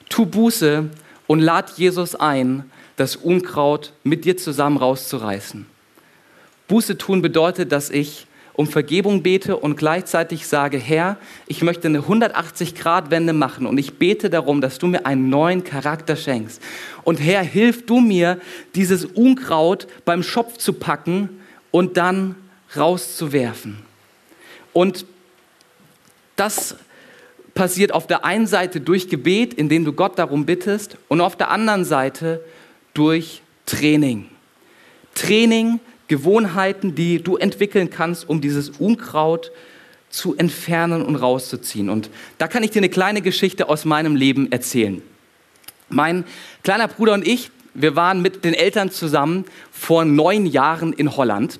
tu 0.09 0.25
Buße 0.25 0.89
und 1.27 1.39
lad 1.39 1.77
Jesus 1.77 2.15
ein, 2.15 2.69
das 2.95 3.15
Unkraut 3.15 3.93
mit 4.03 4.25
dir 4.25 4.37
zusammen 4.37 4.77
rauszureißen. 4.77 5.65
Buße 6.67 6.97
tun 6.97 7.21
bedeutet, 7.21 7.71
dass 7.71 7.89
ich 7.89 8.27
um 8.55 8.67
Vergebung 8.67 9.23
bete 9.23 9.57
und 9.57 9.77
gleichzeitig 9.77 10.47
sage, 10.47 10.77
Herr, 10.77 11.17
ich 11.47 11.63
möchte 11.63 11.87
eine 11.87 12.01
180-Grad-Wende 12.01 13.33
machen 13.33 13.65
und 13.65 13.77
ich 13.79 13.95
bete 13.95 14.29
darum, 14.29 14.61
dass 14.61 14.77
du 14.77 14.87
mir 14.87 15.05
einen 15.05 15.29
neuen 15.29 15.63
Charakter 15.63 16.15
schenkst. 16.15 16.61
Und 17.03 17.19
Herr, 17.19 17.41
hilf 17.41 17.85
du 17.85 17.99
mir, 17.99 18.39
dieses 18.75 19.05
Unkraut 19.05 19.87
beim 20.05 20.21
Schopf 20.21 20.57
zu 20.57 20.73
packen 20.73 21.29
und 21.71 21.97
dann 21.97 22.35
rauszuwerfen. 22.77 23.79
Und 24.71 25.05
das 26.35 26.75
passiert 27.53 27.93
auf 27.93 28.07
der 28.07 28.25
einen 28.25 28.47
Seite 28.47 28.81
durch 28.81 29.09
Gebet, 29.09 29.53
indem 29.53 29.85
du 29.85 29.93
Gott 29.93 30.17
darum 30.17 30.45
bittest, 30.45 30.97
und 31.07 31.21
auf 31.21 31.35
der 31.35 31.49
anderen 31.49 31.85
Seite 31.85 32.43
durch 32.93 33.41
Training. 33.65 34.27
Training, 35.15 35.79
Gewohnheiten, 36.13 36.93
die 36.93 37.23
du 37.23 37.37
entwickeln 37.37 37.89
kannst, 37.89 38.29
um 38.29 38.39
dieses 38.39 38.69
Unkraut 38.69 39.51
zu 40.11 40.37
entfernen 40.37 41.01
und 41.01 41.15
rauszuziehen. 41.15 41.89
Und 41.89 42.11
da 42.37 42.47
kann 42.47 42.61
ich 42.61 42.69
dir 42.69 42.81
eine 42.81 42.89
kleine 42.89 43.23
Geschichte 43.23 43.67
aus 43.67 43.83
meinem 43.83 44.15
Leben 44.15 44.51
erzählen. 44.51 45.01
Mein 45.89 46.23
kleiner 46.61 46.87
Bruder 46.87 47.13
und 47.13 47.27
ich, 47.27 47.49
wir 47.73 47.95
waren 47.95 48.21
mit 48.21 48.45
den 48.45 48.53
Eltern 48.53 48.91
zusammen 48.91 49.45
vor 49.71 50.05
neun 50.05 50.45
Jahren 50.45 50.93
in 50.93 51.17
Holland 51.17 51.59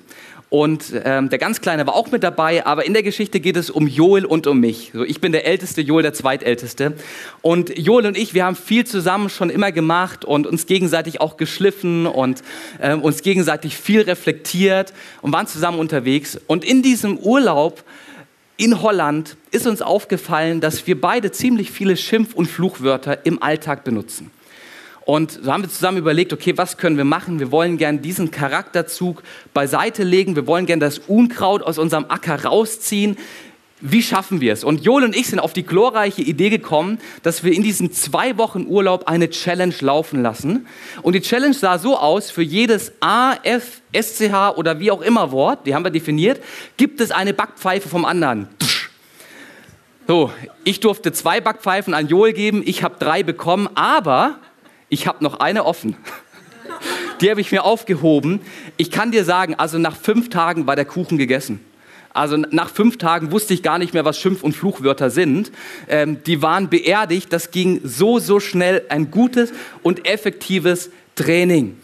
und 0.54 0.92
ähm, 1.04 1.30
der 1.30 1.40
ganz 1.40 1.60
Kleine 1.60 1.84
war 1.84 1.96
auch 1.96 2.12
mit 2.12 2.22
dabei, 2.22 2.64
aber 2.64 2.86
in 2.86 2.92
der 2.92 3.02
Geschichte 3.02 3.40
geht 3.40 3.56
es 3.56 3.70
um 3.70 3.88
Joel 3.88 4.24
und 4.24 4.46
um 4.46 4.60
mich. 4.60 4.92
So, 4.94 5.02
ich 5.02 5.20
bin 5.20 5.32
der 5.32 5.46
Älteste, 5.46 5.80
Joel 5.80 6.04
der 6.04 6.14
Zweitälteste. 6.14 6.92
Und 7.42 7.76
Joel 7.76 8.06
und 8.06 8.16
ich, 8.16 8.34
wir 8.34 8.44
haben 8.44 8.54
viel 8.54 8.86
zusammen 8.86 9.30
schon 9.30 9.50
immer 9.50 9.72
gemacht 9.72 10.24
und 10.24 10.46
uns 10.46 10.66
gegenseitig 10.66 11.20
auch 11.20 11.38
geschliffen 11.38 12.06
und 12.06 12.44
ähm, 12.80 13.02
uns 13.02 13.22
gegenseitig 13.22 13.76
viel 13.76 14.02
reflektiert 14.02 14.92
und 15.22 15.32
waren 15.32 15.48
zusammen 15.48 15.80
unterwegs. 15.80 16.38
Und 16.46 16.64
in 16.64 16.82
diesem 16.82 17.18
Urlaub 17.18 17.82
in 18.56 18.80
Holland 18.80 19.36
ist 19.50 19.66
uns 19.66 19.82
aufgefallen, 19.82 20.60
dass 20.60 20.86
wir 20.86 21.00
beide 21.00 21.32
ziemlich 21.32 21.72
viele 21.72 21.96
Schimpf- 21.96 22.32
und 22.32 22.46
Fluchwörter 22.46 23.26
im 23.26 23.42
Alltag 23.42 23.82
benutzen. 23.82 24.30
Und 25.04 25.32
so 25.42 25.52
haben 25.52 25.62
wir 25.62 25.68
zusammen 25.68 25.98
überlegt, 25.98 26.32
okay, 26.32 26.56
was 26.56 26.78
können 26.78 26.96
wir 26.96 27.04
machen? 27.04 27.38
Wir 27.38 27.52
wollen 27.52 27.76
gern 27.76 28.00
diesen 28.00 28.30
Charakterzug 28.30 29.22
beiseite 29.52 30.02
legen. 30.02 30.34
Wir 30.34 30.46
wollen 30.46 30.64
gern 30.64 30.80
das 30.80 30.98
Unkraut 30.98 31.62
aus 31.62 31.78
unserem 31.78 32.06
Acker 32.08 32.44
rausziehen. 32.44 33.18
Wie 33.86 34.02
schaffen 34.02 34.40
wir 34.40 34.54
es? 34.54 34.64
Und 34.64 34.82
Joel 34.82 35.04
und 35.04 35.14
ich 35.14 35.26
sind 35.26 35.40
auf 35.40 35.52
die 35.52 35.64
glorreiche 35.64 36.22
Idee 36.22 36.48
gekommen, 36.48 36.98
dass 37.22 37.44
wir 37.44 37.52
in 37.52 37.62
diesen 37.62 37.92
zwei 37.92 38.38
Wochen 38.38 38.64
Urlaub 38.66 39.06
eine 39.06 39.28
Challenge 39.28 39.74
laufen 39.80 40.22
lassen. 40.22 40.66
Und 41.02 41.12
die 41.12 41.20
Challenge 41.20 41.52
sah 41.52 41.76
so 41.78 41.98
aus, 41.98 42.30
für 42.30 42.40
jedes 42.40 42.92
A, 43.00 43.34
F, 43.42 43.82
SCH 43.92 44.56
oder 44.56 44.80
wie 44.80 44.90
auch 44.90 45.02
immer 45.02 45.32
Wort, 45.32 45.66
die 45.66 45.74
haben 45.74 45.84
wir 45.84 45.90
definiert, 45.90 46.40
gibt 46.78 46.98
es 47.02 47.10
eine 47.10 47.34
Backpfeife 47.34 47.90
vom 47.90 48.06
anderen. 48.06 48.48
So, 50.06 50.30
ich 50.64 50.80
durfte 50.80 51.12
zwei 51.12 51.42
Backpfeifen 51.42 51.92
an 51.92 52.08
Joel 52.08 52.32
geben, 52.32 52.62
ich 52.64 52.82
habe 52.82 52.96
drei 52.98 53.22
bekommen, 53.22 53.68
aber 53.74 54.38
ich 54.94 55.06
habe 55.06 55.22
noch 55.22 55.40
eine 55.40 55.64
offen. 55.66 55.96
Die 57.20 57.30
habe 57.30 57.40
ich 57.40 57.52
mir 57.52 57.64
aufgehoben. 57.64 58.40
Ich 58.76 58.90
kann 58.90 59.10
dir 59.10 59.24
sagen, 59.24 59.54
also 59.56 59.78
nach 59.78 59.96
fünf 59.96 60.30
Tagen 60.30 60.66
war 60.66 60.76
der 60.76 60.84
Kuchen 60.84 61.18
gegessen. 61.18 61.60
Also 62.12 62.36
nach 62.36 62.70
fünf 62.70 62.96
Tagen 62.96 63.32
wusste 63.32 63.54
ich 63.54 63.62
gar 63.64 63.78
nicht 63.78 63.92
mehr, 63.92 64.04
was 64.04 64.18
Schimpf- 64.18 64.44
und 64.44 64.54
Fluchwörter 64.54 65.10
sind. 65.10 65.50
Ähm, 65.88 66.22
die 66.24 66.42
waren 66.42 66.68
beerdigt. 66.68 67.32
Das 67.32 67.50
ging 67.50 67.80
so, 67.82 68.20
so 68.20 68.38
schnell. 68.38 68.84
Ein 68.88 69.10
gutes 69.10 69.52
und 69.82 70.06
effektives 70.06 70.90
Training. 71.16 71.76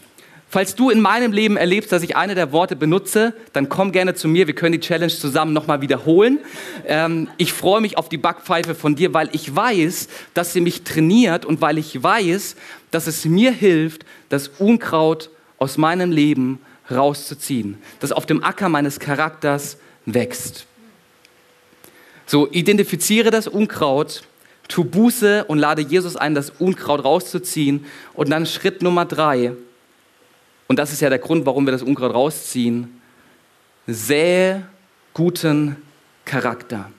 Falls 0.51 0.75
du 0.75 0.89
in 0.89 0.99
meinem 0.99 1.31
Leben 1.31 1.55
erlebst, 1.55 1.93
dass 1.93 2.03
ich 2.03 2.17
eine 2.17 2.35
der 2.35 2.51
Worte 2.51 2.75
benutze, 2.75 3.33
dann 3.53 3.69
komm 3.69 3.93
gerne 3.93 4.15
zu 4.15 4.27
mir. 4.27 4.47
Wir 4.47 4.53
können 4.53 4.73
die 4.73 4.81
Challenge 4.81 5.13
zusammen 5.13 5.53
nochmal 5.53 5.79
wiederholen. 5.79 6.39
Ähm, 6.85 7.29
ich 7.37 7.53
freue 7.53 7.79
mich 7.79 7.97
auf 7.97 8.09
die 8.09 8.17
Backpfeife 8.17 8.75
von 8.75 8.95
dir, 8.95 9.13
weil 9.13 9.29
ich 9.31 9.55
weiß, 9.55 10.09
dass 10.33 10.51
sie 10.51 10.59
mich 10.59 10.83
trainiert 10.83 11.45
und 11.45 11.61
weil 11.61 11.77
ich 11.77 12.03
weiß, 12.03 12.57
dass 12.91 13.07
es 13.07 13.23
mir 13.23 13.53
hilft, 13.53 14.05
das 14.27 14.49
Unkraut 14.49 15.29
aus 15.57 15.77
meinem 15.77 16.11
Leben 16.11 16.59
rauszuziehen, 16.91 17.77
das 18.01 18.11
auf 18.11 18.25
dem 18.25 18.43
Acker 18.43 18.67
meines 18.67 18.99
Charakters 18.99 19.77
wächst. 20.05 20.65
So, 22.25 22.51
identifiziere 22.51 23.31
das 23.31 23.47
Unkraut, 23.47 24.23
tu 24.67 24.83
Buße 24.83 25.45
und 25.45 25.59
lade 25.59 25.81
Jesus 25.81 26.17
ein, 26.17 26.35
das 26.35 26.49
Unkraut 26.49 27.05
rauszuziehen. 27.05 27.85
Und 28.13 28.29
dann 28.29 28.45
Schritt 28.45 28.81
Nummer 28.81 29.05
drei, 29.05 29.53
und 30.71 30.77
das 30.77 30.93
ist 30.93 31.01
ja 31.01 31.09
der 31.09 31.19
Grund, 31.19 31.45
warum 31.45 31.67
wir 31.67 31.73
das 31.73 31.83
Unkraut 31.83 32.13
rausziehen, 32.13 33.01
sähe 33.87 34.65
guten 35.13 35.75
Charakter. 36.23 36.89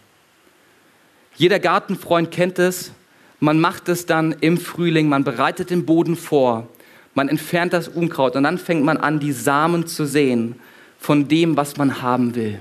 Jeder 1.37 1.59
Gartenfreund 1.59 2.31
kennt 2.31 2.59
es, 2.59 2.93
man 3.41 3.59
macht 3.59 3.89
es 3.89 4.05
dann 4.05 4.33
im 4.43 4.59
Frühling, 4.59 5.09
man 5.09 5.25
bereitet 5.25 5.71
den 5.71 5.87
Boden 5.87 6.17
vor, 6.17 6.69
man 7.15 7.31
entfernt 7.31 7.73
das 7.73 7.89
Unkraut. 7.89 8.37
Und 8.37 8.43
dann 8.43 8.59
fängt 8.59 8.85
man 8.85 8.99
an, 8.99 9.21
die 9.21 9.33
Samen 9.33 9.87
zu 9.87 10.05
sehen 10.05 10.57
von 10.99 11.27
dem, 11.27 11.57
was 11.57 11.79
man 11.79 12.03
haben 12.03 12.35
will. 12.35 12.61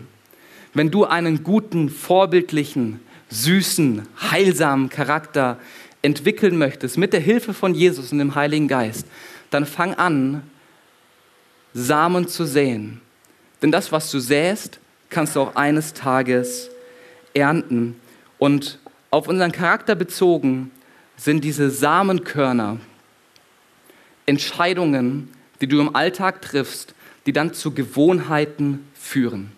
Wenn 0.74 0.92
du 0.92 1.04
einen 1.04 1.44
guten, 1.44 1.90
vorbildlichen, 1.90 3.02
süßen, 3.28 4.08
heilsamen 4.32 4.88
Charakter 4.88 5.58
entwickeln 6.04 6.58
möchtest 6.58 6.98
mit 6.98 7.12
der 7.12 7.20
Hilfe 7.20 7.54
von 7.54 7.76
Jesus 7.76 8.14
und 8.14 8.20
dem 8.20 8.34
Heiligen 8.34 8.70
Geist, 8.70 9.06
dann 9.50 9.66
fang 9.66 9.96
an, 9.96 10.44
Samen 11.74 12.28
zu 12.28 12.46
säen. 12.46 13.02
Denn 13.62 13.72
das, 13.72 13.92
was 13.92 14.12
du 14.12 14.20
säst, 14.20 14.80
kannst 15.10 15.36
du 15.36 15.42
auch 15.42 15.56
eines 15.56 15.94
Tages 15.94 16.70
ernten. 17.34 18.00
Und 18.38 18.80
auf 19.10 19.28
unseren 19.28 19.52
Charakter 19.52 19.96
bezogen 19.96 20.72
sind 21.18 21.44
diese 21.44 21.70
Samenkörner 21.70 22.78
Entscheidungen, 24.26 25.30
die 25.60 25.68
du 25.68 25.80
im 25.80 25.96
Alltag 25.96 26.42
triffst, 26.42 26.96
die 27.26 27.34
dann 27.34 27.54
zu 27.54 27.72
Gewohnheiten 27.72 28.88
führen. 28.94 29.52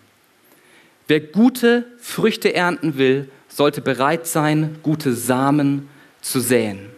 Wer 1.06 1.20
gute 1.20 1.86
Früchte 1.98 2.54
ernten 2.54 2.96
will, 2.96 3.30
sollte 3.48 3.80
bereit 3.80 4.26
sein, 4.26 4.78
gute 4.82 5.14
Samen 5.14 5.88
zu 6.20 6.40
säen. 6.40 6.90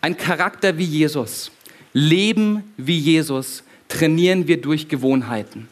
Ein 0.00 0.16
Charakter 0.16 0.76
wie 0.78 0.84
Jesus, 0.84 1.50
Leben 1.92 2.64
wie 2.76 2.98
Jesus 2.98 3.64
trainieren 3.88 4.48
wir 4.48 4.60
durch 4.60 4.88
Gewohnheiten. 4.88 5.68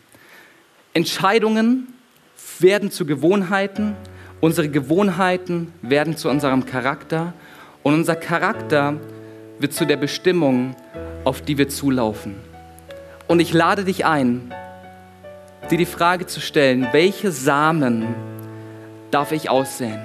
Entscheidungen 0.92 1.88
werden 2.58 2.90
zu 2.90 3.06
Gewohnheiten, 3.06 3.96
unsere 4.40 4.68
Gewohnheiten 4.68 5.72
werden 5.82 6.16
zu 6.16 6.28
unserem 6.28 6.66
Charakter 6.66 7.32
und 7.82 7.94
unser 7.94 8.16
Charakter 8.16 9.00
wird 9.58 9.72
zu 9.72 9.86
der 9.86 9.96
Bestimmung, 9.96 10.74
auf 11.24 11.42
die 11.42 11.56
wir 11.56 11.68
zulaufen. 11.68 12.34
Und 13.26 13.40
ich 13.40 13.52
lade 13.52 13.84
dich 13.84 14.04
ein, 14.04 14.52
dir 15.70 15.78
die 15.78 15.86
Frage 15.86 16.26
zu 16.26 16.40
stellen, 16.40 16.88
welche 16.92 17.30
Samen 17.30 18.06
darf 19.10 19.32
ich 19.32 19.48
aussehen? 19.48 20.00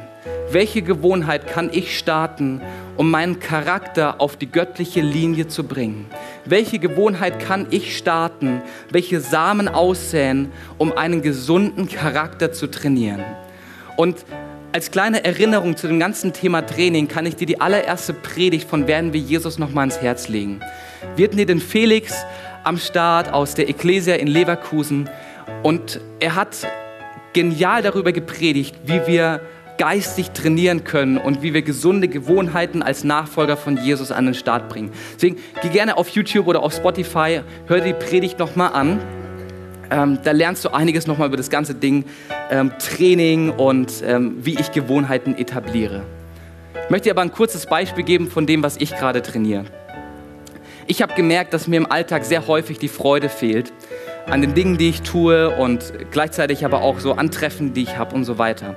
Welche 0.51 0.81
Gewohnheit 0.81 1.47
kann 1.47 1.69
ich 1.71 1.97
starten, 1.97 2.61
um 2.97 3.11
meinen 3.11 3.39
Charakter 3.39 4.21
auf 4.21 4.37
die 4.37 4.51
göttliche 4.51 5.01
Linie 5.01 5.47
zu 5.47 5.63
bringen? 5.63 6.05
Welche 6.45 6.79
Gewohnheit 6.79 7.39
kann 7.39 7.67
ich 7.71 7.97
starten, 7.97 8.61
welche 8.89 9.19
Samen 9.19 9.67
aussäen, 9.67 10.51
um 10.77 10.91
einen 10.93 11.21
gesunden 11.21 11.87
Charakter 11.89 12.51
zu 12.51 12.67
trainieren? 12.67 13.23
Und 13.97 14.25
als 14.71 14.91
kleine 14.91 15.23
Erinnerung 15.23 15.77
zu 15.77 15.87
dem 15.87 15.99
ganzen 15.99 16.33
Thema 16.33 16.61
Training 16.61 17.07
kann 17.07 17.25
ich 17.25 17.37
dir 17.37 17.47
die 17.47 17.61
allererste 17.61 18.13
Predigt 18.13 18.69
von 18.69 18.87
Werden 18.87 19.13
wir 19.13 19.21
Jesus 19.21 19.57
noch 19.57 19.69
mal 19.69 19.81
ans 19.81 20.01
Herz 20.01 20.27
legen. 20.27 20.59
Wir 21.15 21.27
hatten 21.27 21.37
hier 21.37 21.45
den 21.45 21.61
Felix 21.61 22.13
am 22.65 22.77
Start 22.77 23.31
aus 23.31 23.55
der 23.55 23.69
Ecclesia 23.69 24.15
in 24.15 24.27
Leverkusen 24.27 25.09
und 25.63 26.01
er 26.19 26.35
hat 26.35 26.67
genial 27.31 27.83
darüber 27.83 28.11
gepredigt, 28.11 28.75
wie 28.85 29.01
wir 29.07 29.41
geistig 29.77 30.31
trainieren 30.31 30.83
können 30.83 31.17
und 31.17 31.41
wie 31.41 31.53
wir 31.53 31.61
gesunde 31.61 32.07
Gewohnheiten 32.07 32.81
als 32.81 33.03
Nachfolger 33.03 33.57
von 33.57 33.77
Jesus 33.77 34.11
an 34.11 34.25
den 34.25 34.33
Start 34.33 34.69
bringen. 34.69 34.91
Deswegen 35.15 35.37
geh 35.61 35.69
gerne 35.69 35.97
auf 35.97 36.09
YouTube 36.09 36.47
oder 36.47 36.63
auf 36.63 36.73
Spotify, 36.73 37.41
hör 37.67 37.81
die 37.81 37.93
Predigt 37.93 38.39
nochmal 38.39 38.73
an. 38.73 38.99
Ähm, 39.91 40.19
da 40.23 40.31
lernst 40.31 40.65
du 40.65 40.73
einiges 40.73 41.05
nochmal 41.05 41.27
über 41.27 41.37
das 41.37 41.49
ganze 41.49 41.75
Ding 41.75 42.05
ähm, 42.49 42.71
Training 42.79 43.51
und 43.51 44.03
ähm, 44.05 44.37
wie 44.39 44.59
ich 44.59 44.71
Gewohnheiten 44.71 45.37
etabliere. 45.37 46.03
Ich 46.83 46.89
möchte 46.89 47.05
dir 47.05 47.11
aber 47.11 47.21
ein 47.21 47.31
kurzes 47.31 47.65
Beispiel 47.65 48.03
geben 48.03 48.29
von 48.29 48.47
dem, 48.47 48.63
was 48.63 48.77
ich 48.77 48.95
gerade 48.95 49.21
trainiere. 49.21 49.65
Ich 50.87 51.01
habe 51.01 51.13
gemerkt, 51.15 51.53
dass 51.53 51.67
mir 51.67 51.77
im 51.77 51.91
Alltag 51.91 52.25
sehr 52.25 52.47
häufig 52.47 52.77
die 52.79 52.87
Freude 52.87 53.29
fehlt 53.29 53.73
an 54.27 54.41
den 54.41 54.53
Dingen, 54.55 54.77
die 54.77 54.89
ich 54.89 55.01
tue 55.01 55.49
und 55.55 55.93
gleichzeitig 56.11 56.65
aber 56.65 56.81
auch 56.81 56.99
so 56.99 57.13
an 57.13 57.29
Treffen, 57.29 57.73
die 57.73 57.83
ich 57.83 57.97
habe 57.97 58.15
und 58.15 58.23
so 58.23 58.37
weiter 58.37 58.75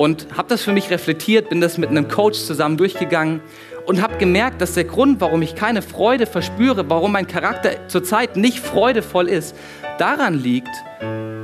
und 0.00 0.28
habe 0.34 0.48
das 0.48 0.62
für 0.62 0.72
mich 0.72 0.88
reflektiert, 0.88 1.50
bin 1.50 1.60
das 1.60 1.76
mit 1.76 1.90
einem 1.90 2.08
Coach 2.08 2.38
zusammen 2.38 2.78
durchgegangen 2.78 3.42
und 3.84 4.00
habe 4.00 4.16
gemerkt, 4.16 4.62
dass 4.62 4.72
der 4.72 4.84
Grund, 4.84 5.20
warum 5.20 5.42
ich 5.42 5.54
keine 5.54 5.82
Freude 5.82 6.24
verspüre, 6.24 6.88
warum 6.88 7.12
mein 7.12 7.26
Charakter 7.26 7.86
zurzeit 7.86 8.34
nicht 8.34 8.60
freudevoll 8.60 9.28
ist, 9.28 9.54
daran 9.98 10.32
liegt, 10.32 10.70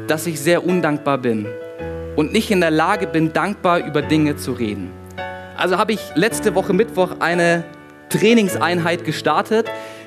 dass 0.07 0.27
ich 0.27 0.41
sehr 0.41 0.67
undankbar 0.67 1.19
bin 1.19 1.47
und 2.17 2.33
nicht 2.33 2.51
in 2.51 2.63
der 2.63 2.71
Lage 2.71 3.07
bin, 3.07 3.35
dankbar 3.35 3.81
über 3.81 4.01
Dinge 4.01 4.37
zu 4.37 4.53
reden. 4.53 4.91
Also 5.59 5.77
habe 5.77 5.93
ich 5.93 6.01
letzte 6.15 6.55
Woche 6.55 6.73
Mittwoch 6.73 7.17
eine 7.21 7.63
Trainingseinheit 8.09 9.05
gestartet, 9.05 9.67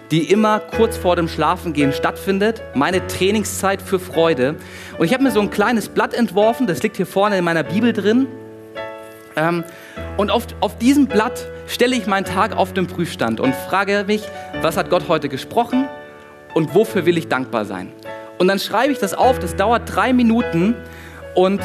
die 0.09 0.31
immer 0.31 0.59
kurz 0.59 0.97
vor 0.97 1.15
dem 1.15 1.27
Schlafengehen 1.27 1.93
stattfindet. 1.93 2.63
Meine 2.73 3.05
Trainingszeit 3.05 3.79
für 3.79 3.99
Freude. 3.99 4.55
Und 4.97 5.05
ich 5.05 5.13
habe 5.13 5.21
mir 5.21 5.29
so 5.29 5.39
ein 5.39 5.51
kleines 5.51 5.89
Blatt 5.89 6.15
entworfen, 6.15 6.65
das 6.65 6.81
liegt 6.81 6.97
hier 6.97 7.05
vorne 7.05 7.37
in 7.37 7.43
meiner 7.43 7.61
Bibel 7.61 7.93
drin. 7.93 8.25
Ähm, 9.39 9.63
und 10.17 10.31
auf, 10.31 10.47
auf 10.59 10.77
diesem 10.77 11.07
Blatt 11.07 11.47
stelle 11.67 11.95
ich 11.95 12.07
meinen 12.07 12.25
Tag 12.25 12.55
auf 12.55 12.73
den 12.73 12.87
Prüfstand 12.87 13.39
und 13.39 13.55
frage 13.55 14.03
mich, 14.05 14.23
was 14.61 14.75
hat 14.75 14.89
Gott 14.89 15.07
heute 15.07 15.29
gesprochen 15.29 15.87
und 16.53 16.75
wofür 16.75 17.05
will 17.05 17.17
ich 17.17 17.29
dankbar 17.29 17.65
sein? 17.65 17.91
Und 18.37 18.47
dann 18.47 18.59
schreibe 18.59 18.91
ich 18.91 18.99
das 18.99 19.13
auf, 19.13 19.39
das 19.39 19.55
dauert 19.55 19.93
drei 19.93 20.13
Minuten 20.13 20.75
und 21.35 21.61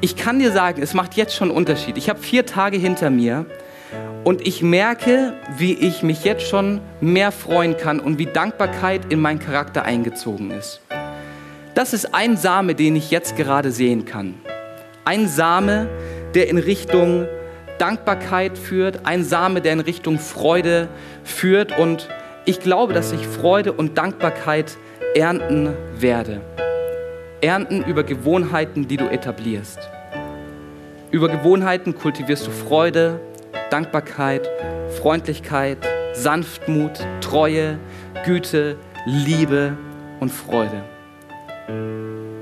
ich 0.00 0.16
kann 0.16 0.38
dir 0.38 0.52
sagen, 0.52 0.82
es 0.82 0.94
macht 0.94 1.14
jetzt 1.14 1.34
schon 1.34 1.48
einen 1.48 1.56
Unterschied. 1.56 1.96
Ich 1.96 2.08
habe 2.08 2.18
vier 2.18 2.44
Tage 2.44 2.76
hinter 2.76 3.10
mir 3.10 3.46
und 4.24 4.46
ich 4.46 4.62
merke, 4.62 5.34
wie 5.56 5.74
ich 5.74 6.02
mich 6.02 6.24
jetzt 6.24 6.46
schon 6.46 6.80
mehr 7.00 7.30
freuen 7.32 7.76
kann 7.76 8.00
und 8.00 8.18
wie 8.18 8.26
Dankbarkeit 8.26 9.12
in 9.12 9.20
meinen 9.20 9.38
Charakter 9.38 9.84
eingezogen 9.84 10.50
ist. 10.50 10.80
Das 11.74 11.92
ist 11.92 12.14
ein 12.14 12.36
Same, 12.36 12.74
den 12.74 12.96
ich 12.96 13.10
jetzt 13.10 13.36
gerade 13.36 13.70
sehen 13.70 14.04
kann. 14.04 14.34
Ein 15.04 15.28
Same, 15.28 15.88
der 16.36 16.50
in 16.50 16.58
Richtung 16.58 17.26
Dankbarkeit 17.78 18.58
führt, 18.58 19.06
ein 19.06 19.24
Same, 19.24 19.62
der 19.62 19.72
in 19.72 19.80
Richtung 19.80 20.18
Freude 20.18 20.88
führt. 21.24 21.76
Und 21.78 22.08
ich 22.44 22.60
glaube, 22.60 22.92
dass 22.92 23.10
ich 23.12 23.26
Freude 23.26 23.72
und 23.72 23.96
Dankbarkeit 23.96 24.76
ernten 25.14 25.72
werde. 25.98 26.42
Ernten 27.40 27.82
über 27.82 28.04
Gewohnheiten, 28.04 28.86
die 28.86 28.98
du 28.98 29.06
etablierst. 29.10 29.78
Über 31.10 31.30
Gewohnheiten 31.30 31.94
kultivierst 31.94 32.46
du 32.46 32.50
Freude, 32.50 33.18
Dankbarkeit, 33.70 34.46
Freundlichkeit, 35.00 35.78
Sanftmut, 36.12 37.00
Treue, 37.22 37.78
Güte, 38.26 38.76
Liebe 39.06 39.74
und 40.20 40.30
Freude. 40.30 40.82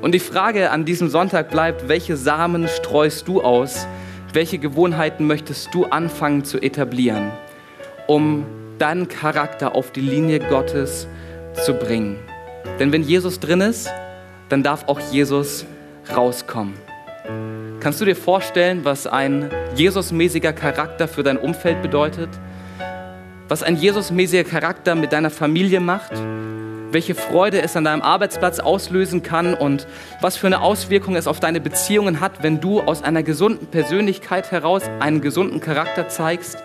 Und 0.05 0.13
die 0.13 0.21
Frage 0.21 0.71
an 0.71 0.85
diesem 0.85 1.09
Sonntag 1.09 1.49
bleibt, 1.49 1.89
welche 1.89 2.19
Samen 2.19 2.69
streust 2.69 3.27
du 3.27 3.41
aus? 3.41 3.87
Welche 4.35 4.59
Gewohnheiten 4.59 5.27
möchtest 5.27 5.73
du 5.73 5.87
anfangen 5.87 6.45
zu 6.45 6.61
etablieren, 6.61 7.31
um 8.07 8.45
deinen 8.77 9.09
Charakter 9.09 9.75
auf 9.75 9.93
die 9.93 10.03
Linie 10.03 10.41
Gottes 10.41 11.09
zu 11.55 11.73
bringen? 11.73 12.19
Denn 12.79 12.93
wenn 12.93 13.03
Jesus 13.03 13.41
drin 13.41 13.63
ist, 13.63 13.91
dann 14.51 14.63
darf 14.63 14.89
auch 14.89 15.01
Jesus 15.11 15.65
rauskommen. 16.15 16.75
Kannst 17.81 17.99
du 17.99 18.05
dir 18.05 18.17
vorstellen, 18.17 18.85
was 18.85 19.07
ein 19.07 19.49
Jesusmäßiger 19.75 20.53
Charakter 20.53 21.09
für 21.09 21.23
dein 21.23 21.39
Umfeld 21.39 21.81
bedeutet? 21.81 22.29
Was 23.49 23.63
ein 23.63 23.77
Jesusmäßiger 23.77 24.45
Charakter 24.45 24.97
mit 24.97 25.15
deiner 25.15 25.31
Familie 25.31 25.81
macht? 25.81 26.13
Welche 26.95 27.17
Freude 27.17 27.61
es 27.61 27.77
an 27.77 27.85
deinem 27.85 28.01
Arbeitsplatz 28.01 28.61
auslösen 28.61 29.23
kann 29.23 29.53
und 29.53 29.87
was 30.21 30.37
für 30.37 30.47
eine 30.47 30.63
Auswirkung 30.63 31.17
es 31.17 31.27
auf 31.27 31.41
deine 31.41 31.61
Beziehungen 31.61 32.21
hat, 32.21 32.43
wenn 32.43 32.61
du 32.61 32.81
aus 32.81 33.03
einer 33.03 33.25
gesunden 33.25 33.67
Persönlichkeit 33.67 34.53
heraus 34.53 34.85
einen 35.01 35.21
gesunden 35.21 35.61
Charakter 35.61 36.09
zeigst, 36.09 36.63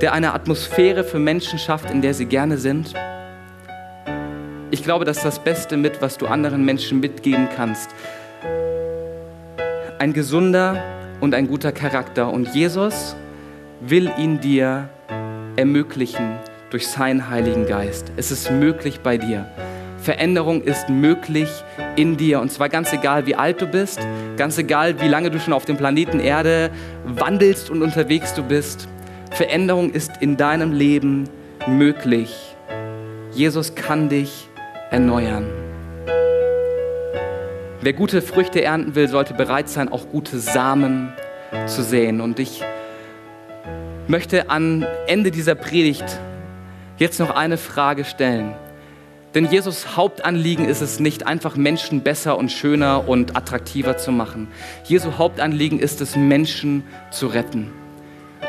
der 0.00 0.12
eine 0.12 0.32
Atmosphäre 0.34 1.02
für 1.02 1.18
Menschen 1.18 1.58
schafft, 1.58 1.90
in 1.90 2.00
der 2.00 2.14
sie 2.14 2.26
gerne 2.26 2.58
sind. 2.58 2.94
Ich 4.70 4.84
glaube, 4.84 5.04
das 5.04 5.18
ist 5.18 5.26
das 5.26 5.40
Beste 5.40 5.76
mit, 5.76 6.00
was 6.00 6.16
du 6.16 6.26
anderen 6.26 6.64
Menschen 6.64 7.00
mitgeben 7.00 7.48
kannst. 7.54 7.90
Ein 9.98 10.12
gesunder 10.12 10.82
und 11.20 11.34
ein 11.34 11.48
guter 11.48 11.72
Charakter. 11.72 12.28
Und 12.30 12.54
Jesus 12.54 13.16
will 13.80 14.12
ihn 14.16 14.40
dir 14.40 14.88
ermöglichen 15.56 16.38
durch 16.70 16.88
seinen 16.88 17.30
Heiligen 17.30 17.66
Geist. 17.66 18.12
Es 18.16 18.30
ist 18.30 18.50
möglich 18.50 19.00
bei 19.00 19.18
dir. 19.18 19.46
Veränderung 19.98 20.62
ist 20.62 20.88
möglich 20.88 21.48
in 21.96 22.16
dir. 22.16 22.40
Und 22.40 22.52
zwar 22.52 22.68
ganz 22.68 22.92
egal, 22.92 23.26
wie 23.26 23.34
alt 23.34 23.60
du 23.60 23.66
bist, 23.66 24.00
ganz 24.36 24.56
egal, 24.58 25.00
wie 25.00 25.08
lange 25.08 25.30
du 25.30 25.40
schon 25.40 25.52
auf 25.52 25.64
dem 25.64 25.76
Planeten 25.76 26.20
Erde 26.20 26.70
wandelst 27.04 27.70
und 27.70 27.82
unterwegs 27.82 28.34
du 28.34 28.42
bist. 28.42 28.88
Veränderung 29.32 29.90
ist 29.90 30.12
in 30.20 30.36
deinem 30.36 30.72
Leben 30.72 31.28
möglich. 31.66 32.54
Jesus 33.32 33.74
kann 33.74 34.08
dich 34.08 34.48
erneuern. 34.90 35.46
Wer 37.80 37.92
gute 37.92 38.22
Früchte 38.22 38.62
ernten 38.62 38.94
will, 38.94 39.08
sollte 39.08 39.34
bereit 39.34 39.68
sein, 39.68 39.88
auch 39.88 40.08
gute 40.08 40.38
Samen 40.38 41.12
zu 41.66 41.82
säen. 41.82 42.20
Und 42.20 42.38
ich 42.38 42.62
möchte 44.08 44.50
am 44.50 44.84
Ende 45.06 45.30
dieser 45.30 45.54
Predigt 45.54 46.20
jetzt 46.98 47.20
noch 47.20 47.30
eine 47.30 47.56
Frage 47.56 48.04
stellen. 48.04 48.54
Denn 49.34 49.44
Jesus 49.44 49.96
Hauptanliegen 49.96 50.64
ist 50.64 50.80
es 50.80 50.98
nicht, 50.98 51.26
einfach 51.26 51.56
Menschen 51.56 52.00
besser 52.00 52.38
und 52.38 52.50
schöner 52.50 53.06
und 53.06 53.36
attraktiver 53.36 53.98
zu 53.98 54.10
machen. 54.10 54.48
Jesu 54.84 55.18
Hauptanliegen 55.18 55.78
ist 55.78 56.00
es, 56.00 56.16
Menschen 56.16 56.84
zu 57.10 57.26
retten. 57.26 57.70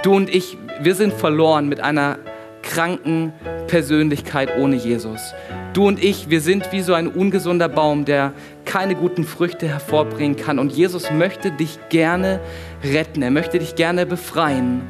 Du 0.03 0.15
und 0.15 0.33
ich, 0.33 0.57
wir 0.79 0.95
sind 0.95 1.11
verloren 1.11 1.67
mit 1.67 1.81
einer 1.81 2.19
kranken 2.61 3.33
Persönlichkeit 3.67 4.57
ohne 4.57 4.77
Jesus. 4.77 5.33
Du 5.73 5.87
und 5.87 6.01
ich, 6.01 6.29
wir 6.29 6.39
sind 6.39 6.71
wie 6.71 6.81
so 6.81 6.93
ein 6.93 7.07
ungesunder 7.07 7.67
Baum, 7.67 8.05
der 8.05 8.31
keine 8.63 8.95
guten 8.95 9.25
Früchte 9.25 9.67
hervorbringen 9.67 10.37
kann. 10.37 10.57
Und 10.57 10.71
Jesus 10.71 11.11
möchte 11.11 11.51
dich 11.51 11.79
gerne 11.89 12.39
retten. 12.81 13.21
Er 13.21 13.31
möchte 13.31 13.59
dich 13.59 13.75
gerne 13.75 14.05
befreien 14.05 14.83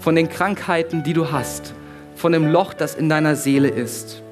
von 0.00 0.14
den 0.14 0.28
Krankheiten, 0.28 1.02
die 1.02 1.14
du 1.14 1.32
hast 1.32 1.74
von 2.20 2.32
dem 2.32 2.46
Loch, 2.46 2.74
das 2.74 2.94
in 2.94 3.08
deiner 3.08 3.34
Seele 3.34 3.68
ist. 3.68 4.22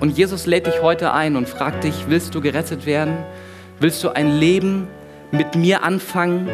Und 0.00 0.16
Jesus 0.16 0.46
lädt 0.46 0.66
dich 0.66 0.80
heute 0.80 1.12
ein 1.12 1.36
und 1.36 1.46
fragt 1.46 1.84
dich, 1.84 2.06
willst 2.08 2.34
du 2.34 2.40
gerettet 2.40 2.86
werden? 2.86 3.18
Willst 3.80 4.02
du 4.02 4.08
ein 4.08 4.38
Leben 4.38 4.88
mit 5.30 5.56
mir 5.56 5.84
anfangen? 5.84 6.48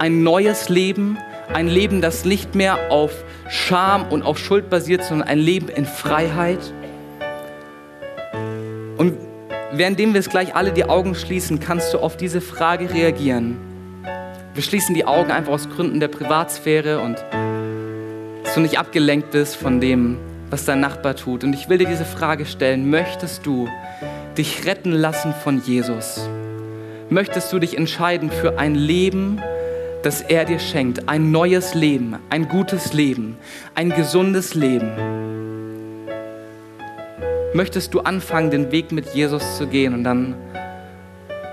Ein 0.00 0.24
neues 0.24 0.68
Leben? 0.68 1.16
Ein 1.54 1.68
Leben, 1.68 2.00
das 2.00 2.24
nicht 2.24 2.56
mehr 2.56 2.90
auf 2.90 3.12
Scham 3.48 4.10
und 4.10 4.24
auf 4.24 4.36
Schuld 4.36 4.68
basiert, 4.68 5.04
sondern 5.04 5.28
ein 5.28 5.38
Leben 5.38 5.68
in 5.68 5.86
Freiheit? 5.86 6.72
Und 8.98 9.16
währenddem 9.72 10.12
wir 10.12 10.18
es 10.18 10.28
gleich 10.28 10.56
alle 10.56 10.72
die 10.72 10.86
Augen 10.86 11.14
schließen, 11.14 11.60
kannst 11.60 11.94
du 11.94 11.98
auf 11.98 12.16
diese 12.16 12.40
Frage 12.40 12.92
reagieren. 12.92 13.58
Wir 14.54 14.62
schließen 14.62 14.96
die 14.96 15.04
Augen 15.04 15.30
einfach 15.30 15.52
aus 15.52 15.68
Gründen 15.70 16.00
der 16.00 16.08
Privatsphäre 16.08 16.98
und 16.98 17.24
dass 18.52 18.56
du 18.56 18.60
nicht 18.60 18.78
abgelenkt 18.78 19.30
bist 19.30 19.56
von 19.56 19.80
dem, 19.80 20.18
was 20.50 20.66
dein 20.66 20.78
Nachbar 20.78 21.16
tut. 21.16 21.42
Und 21.42 21.54
ich 21.54 21.70
will 21.70 21.78
dir 21.78 21.88
diese 21.88 22.04
Frage 22.04 22.44
stellen, 22.44 22.90
möchtest 22.90 23.46
du 23.46 23.66
dich 24.36 24.66
retten 24.66 24.92
lassen 24.92 25.32
von 25.32 25.62
Jesus? 25.64 26.28
Möchtest 27.08 27.50
du 27.50 27.58
dich 27.58 27.78
entscheiden 27.78 28.30
für 28.30 28.58
ein 28.58 28.74
Leben 28.74 29.40
dass 30.02 30.20
er 30.20 30.44
dir 30.44 30.58
schenkt 30.58 31.08
ein 31.08 31.30
neues 31.30 31.74
Leben, 31.74 32.16
ein 32.28 32.48
gutes 32.48 32.92
Leben, 32.92 33.36
ein 33.76 33.90
gesundes 33.90 34.54
Leben. 34.54 34.90
Möchtest 37.54 37.94
du 37.94 38.00
anfangen, 38.00 38.50
den 38.50 38.72
Weg 38.72 38.90
mit 38.90 39.14
Jesus 39.14 39.58
zu 39.58 39.68
gehen 39.68 39.94
und 39.94 40.02
dann, 40.02 40.34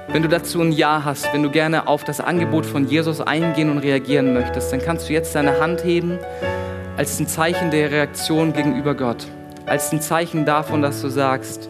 wenn 0.07 0.23
du 0.23 0.27
dazu 0.29 0.61
ein 0.61 0.71
Ja 0.71 1.03
hast, 1.05 1.31
wenn 1.31 1.43
du 1.43 1.51
gerne 1.51 1.87
auf 1.87 2.03
das 2.03 2.19
Angebot 2.19 2.65
von 2.65 2.87
Jesus 2.87 3.21
eingehen 3.21 3.69
und 3.69 3.77
reagieren 3.77 4.33
möchtest, 4.33 4.73
dann 4.73 4.81
kannst 4.81 5.07
du 5.07 5.13
jetzt 5.13 5.35
deine 5.35 5.59
Hand 5.59 5.85
heben 5.85 6.17
als 6.99 7.17
ein 7.17 7.27
Zeichen 7.27 7.71
der 7.71 7.91
Reaktion 7.91 8.51
gegenüber 8.51 8.93
Gott, 8.93 9.25
als 9.65 9.93
ein 9.93 10.01
Zeichen 10.01 10.43
davon, 10.43 10.81
dass 10.81 11.01
du 11.01 11.07
sagst, 11.07 11.69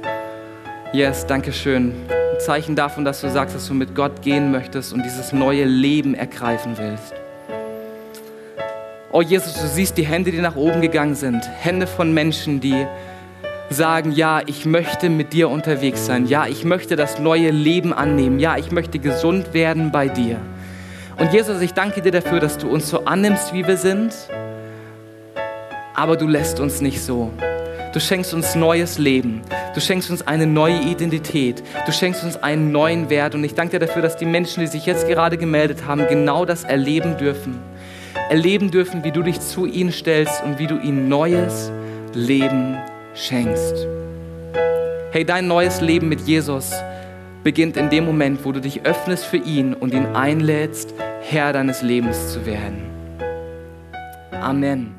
yes, 0.91 1.27
danke 1.27 1.53
schön, 1.53 1.93
Zeichen 2.39 2.75
davon, 2.75 3.05
dass 3.05 3.21
du 3.21 3.29
sagst, 3.29 3.55
dass 3.55 3.67
du 3.67 3.75
mit 3.75 3.93
Gott 3.93 4.23
gehen 4.23 4.49
möchtest 4.49 4.91
und 4.91 5.03
dieses 5.03 5.31
neue 5.31 5.65
Leben 5.65 6.15
ergreifen 6.15 6.79
willst. 6.79 7.13
Oh 9.11 9.21
Jesus, 9.21 9.53
du 9.53 9.67
siehst 9.67 9.99
die 9.99 10.05
Hände, 10.07 10.31
die 10.31 10.41
nach 10.41 10.55
oben 10.55 10.81
gegangen 10.81 11.13
sind. 11.13 11.47
Hände 11.59 11.85
von 11.85 12.11
Menschen, 12.11 12.59
die 12.59 12.87
sagen, 13.69 14.11
ja, 14.11 14.41
ich 14.47 14.65
möchte 14.65 15.11
mit 15.11 15.31
dir 15.31 15.49
unterwegs 15.49 16.07
sein. 16.07 16.25
Ja, 16.25 16.47
ich 16.47 16.65
möchte 16.65 16.95
das 16.95 17.19
neue 17.19 17.51
Leben 17.51 17.93
annehmen. 17.93 18.39
Ja, 18.39 18.57
ich 18.57 18.71
möchte 18.71 18.97
gesund 18.97 19.53
werden 19.53 19.91
bei 19.91 20.07
dir. 20.07 20.37
Und 21.17 21.31
Jesus, 21.33 21.61
ich 21.61 21.75
danke 21.75 22.01
dir 22.01 22.11
dafür, 22.11 22.39
dass 22.39 22.57
du 22.57 22.67
uns 22.67 22.89
so 22.89 23.05
annimmst, 23.05 23.53
wie 23.53 23.67
wir 23.67 23.77
sind. 23.77 24.11
Aber 25.99 26.15
du 26.15 26.27
lässt 26.27 26.61
uns 26.61 26.79
nicht 26.79 27.01
so. 27.01 27.29
Du 27.91 27.99
schenkst 27.99 28.33
uns 28.33 28.55
neues 28.55 28.97
Leben. 28.97 29.41
Du 29.75 29.81
schenkst 29.81 30.09
uns 30.09 30.25
eine 30.25 30.47
neue 30.47 30.79
Identität. 30.79 31.61
Du 31.85 31.91
schenkst 31.91 32.23
uns 32.23 32.37
einen 32.37 32.71
neuen 32.71 33.09
Wert. 33.09 33.35
Und 33.35 33.43
ich 33.43 33.53
danke 33.53 33.77
dir 33.77 33.85
dafür, 33.85 34.01
dass 34.01 34.15
die 34.15 34.25
Menschen, 34.25 34.61
die 34.61 34.67
sich 34.67 34.85
jetzt 34.85 35.09
gerade 35.09 35.37
gemeldet 35.37 35.85
haben, 35.85 36.07
genau 36.07 36.45
das 36.45 36.63
erleben 36.63 37.17
dürfen. 37.17 37.59
Erleben 38.29 38.71
dürfen, 38.71 39.03
wie 39.03 39.11
du 39.11 39.23
dich 39.23 39.41
zu 39.41 39.65
ihnen 39.65 39.91
stellst 39.91 40.41
und 40.45 40.57
wie 40.57 40.67
du 40.67 40.79
ihnen 40.79 41.09
neues 41.09 41.69
Leben 42.13 42.77
schenkst. 43.13 43.85
Hey, 45.11 45.25
dein 45.25 45.49
neues 45.49 45.81
Leben 45.81 46.07
mit 46.07 46.21
Jesus 46.21 46.71
beginnt 47.43 47.75
in 47.75 47.89
dem 47.89 48.05
Moment, 48.05 48.45
wo 48.45 48.53
du 48.53 48.61
dich 48.61 48.85
öffnest 48.85 49.25
für 49.25 49.35
ihn 49.35 49.73
und 49.73 49.93
ihn 49.93 50.05
einlädst, 50.05 50.93
Herr 51.29 51.51
deines 51.51 51.81
Lebens 51.81 52.31
zu 52.31 52.45
werden. 52.45 52.85
Amen. 54.31 54.98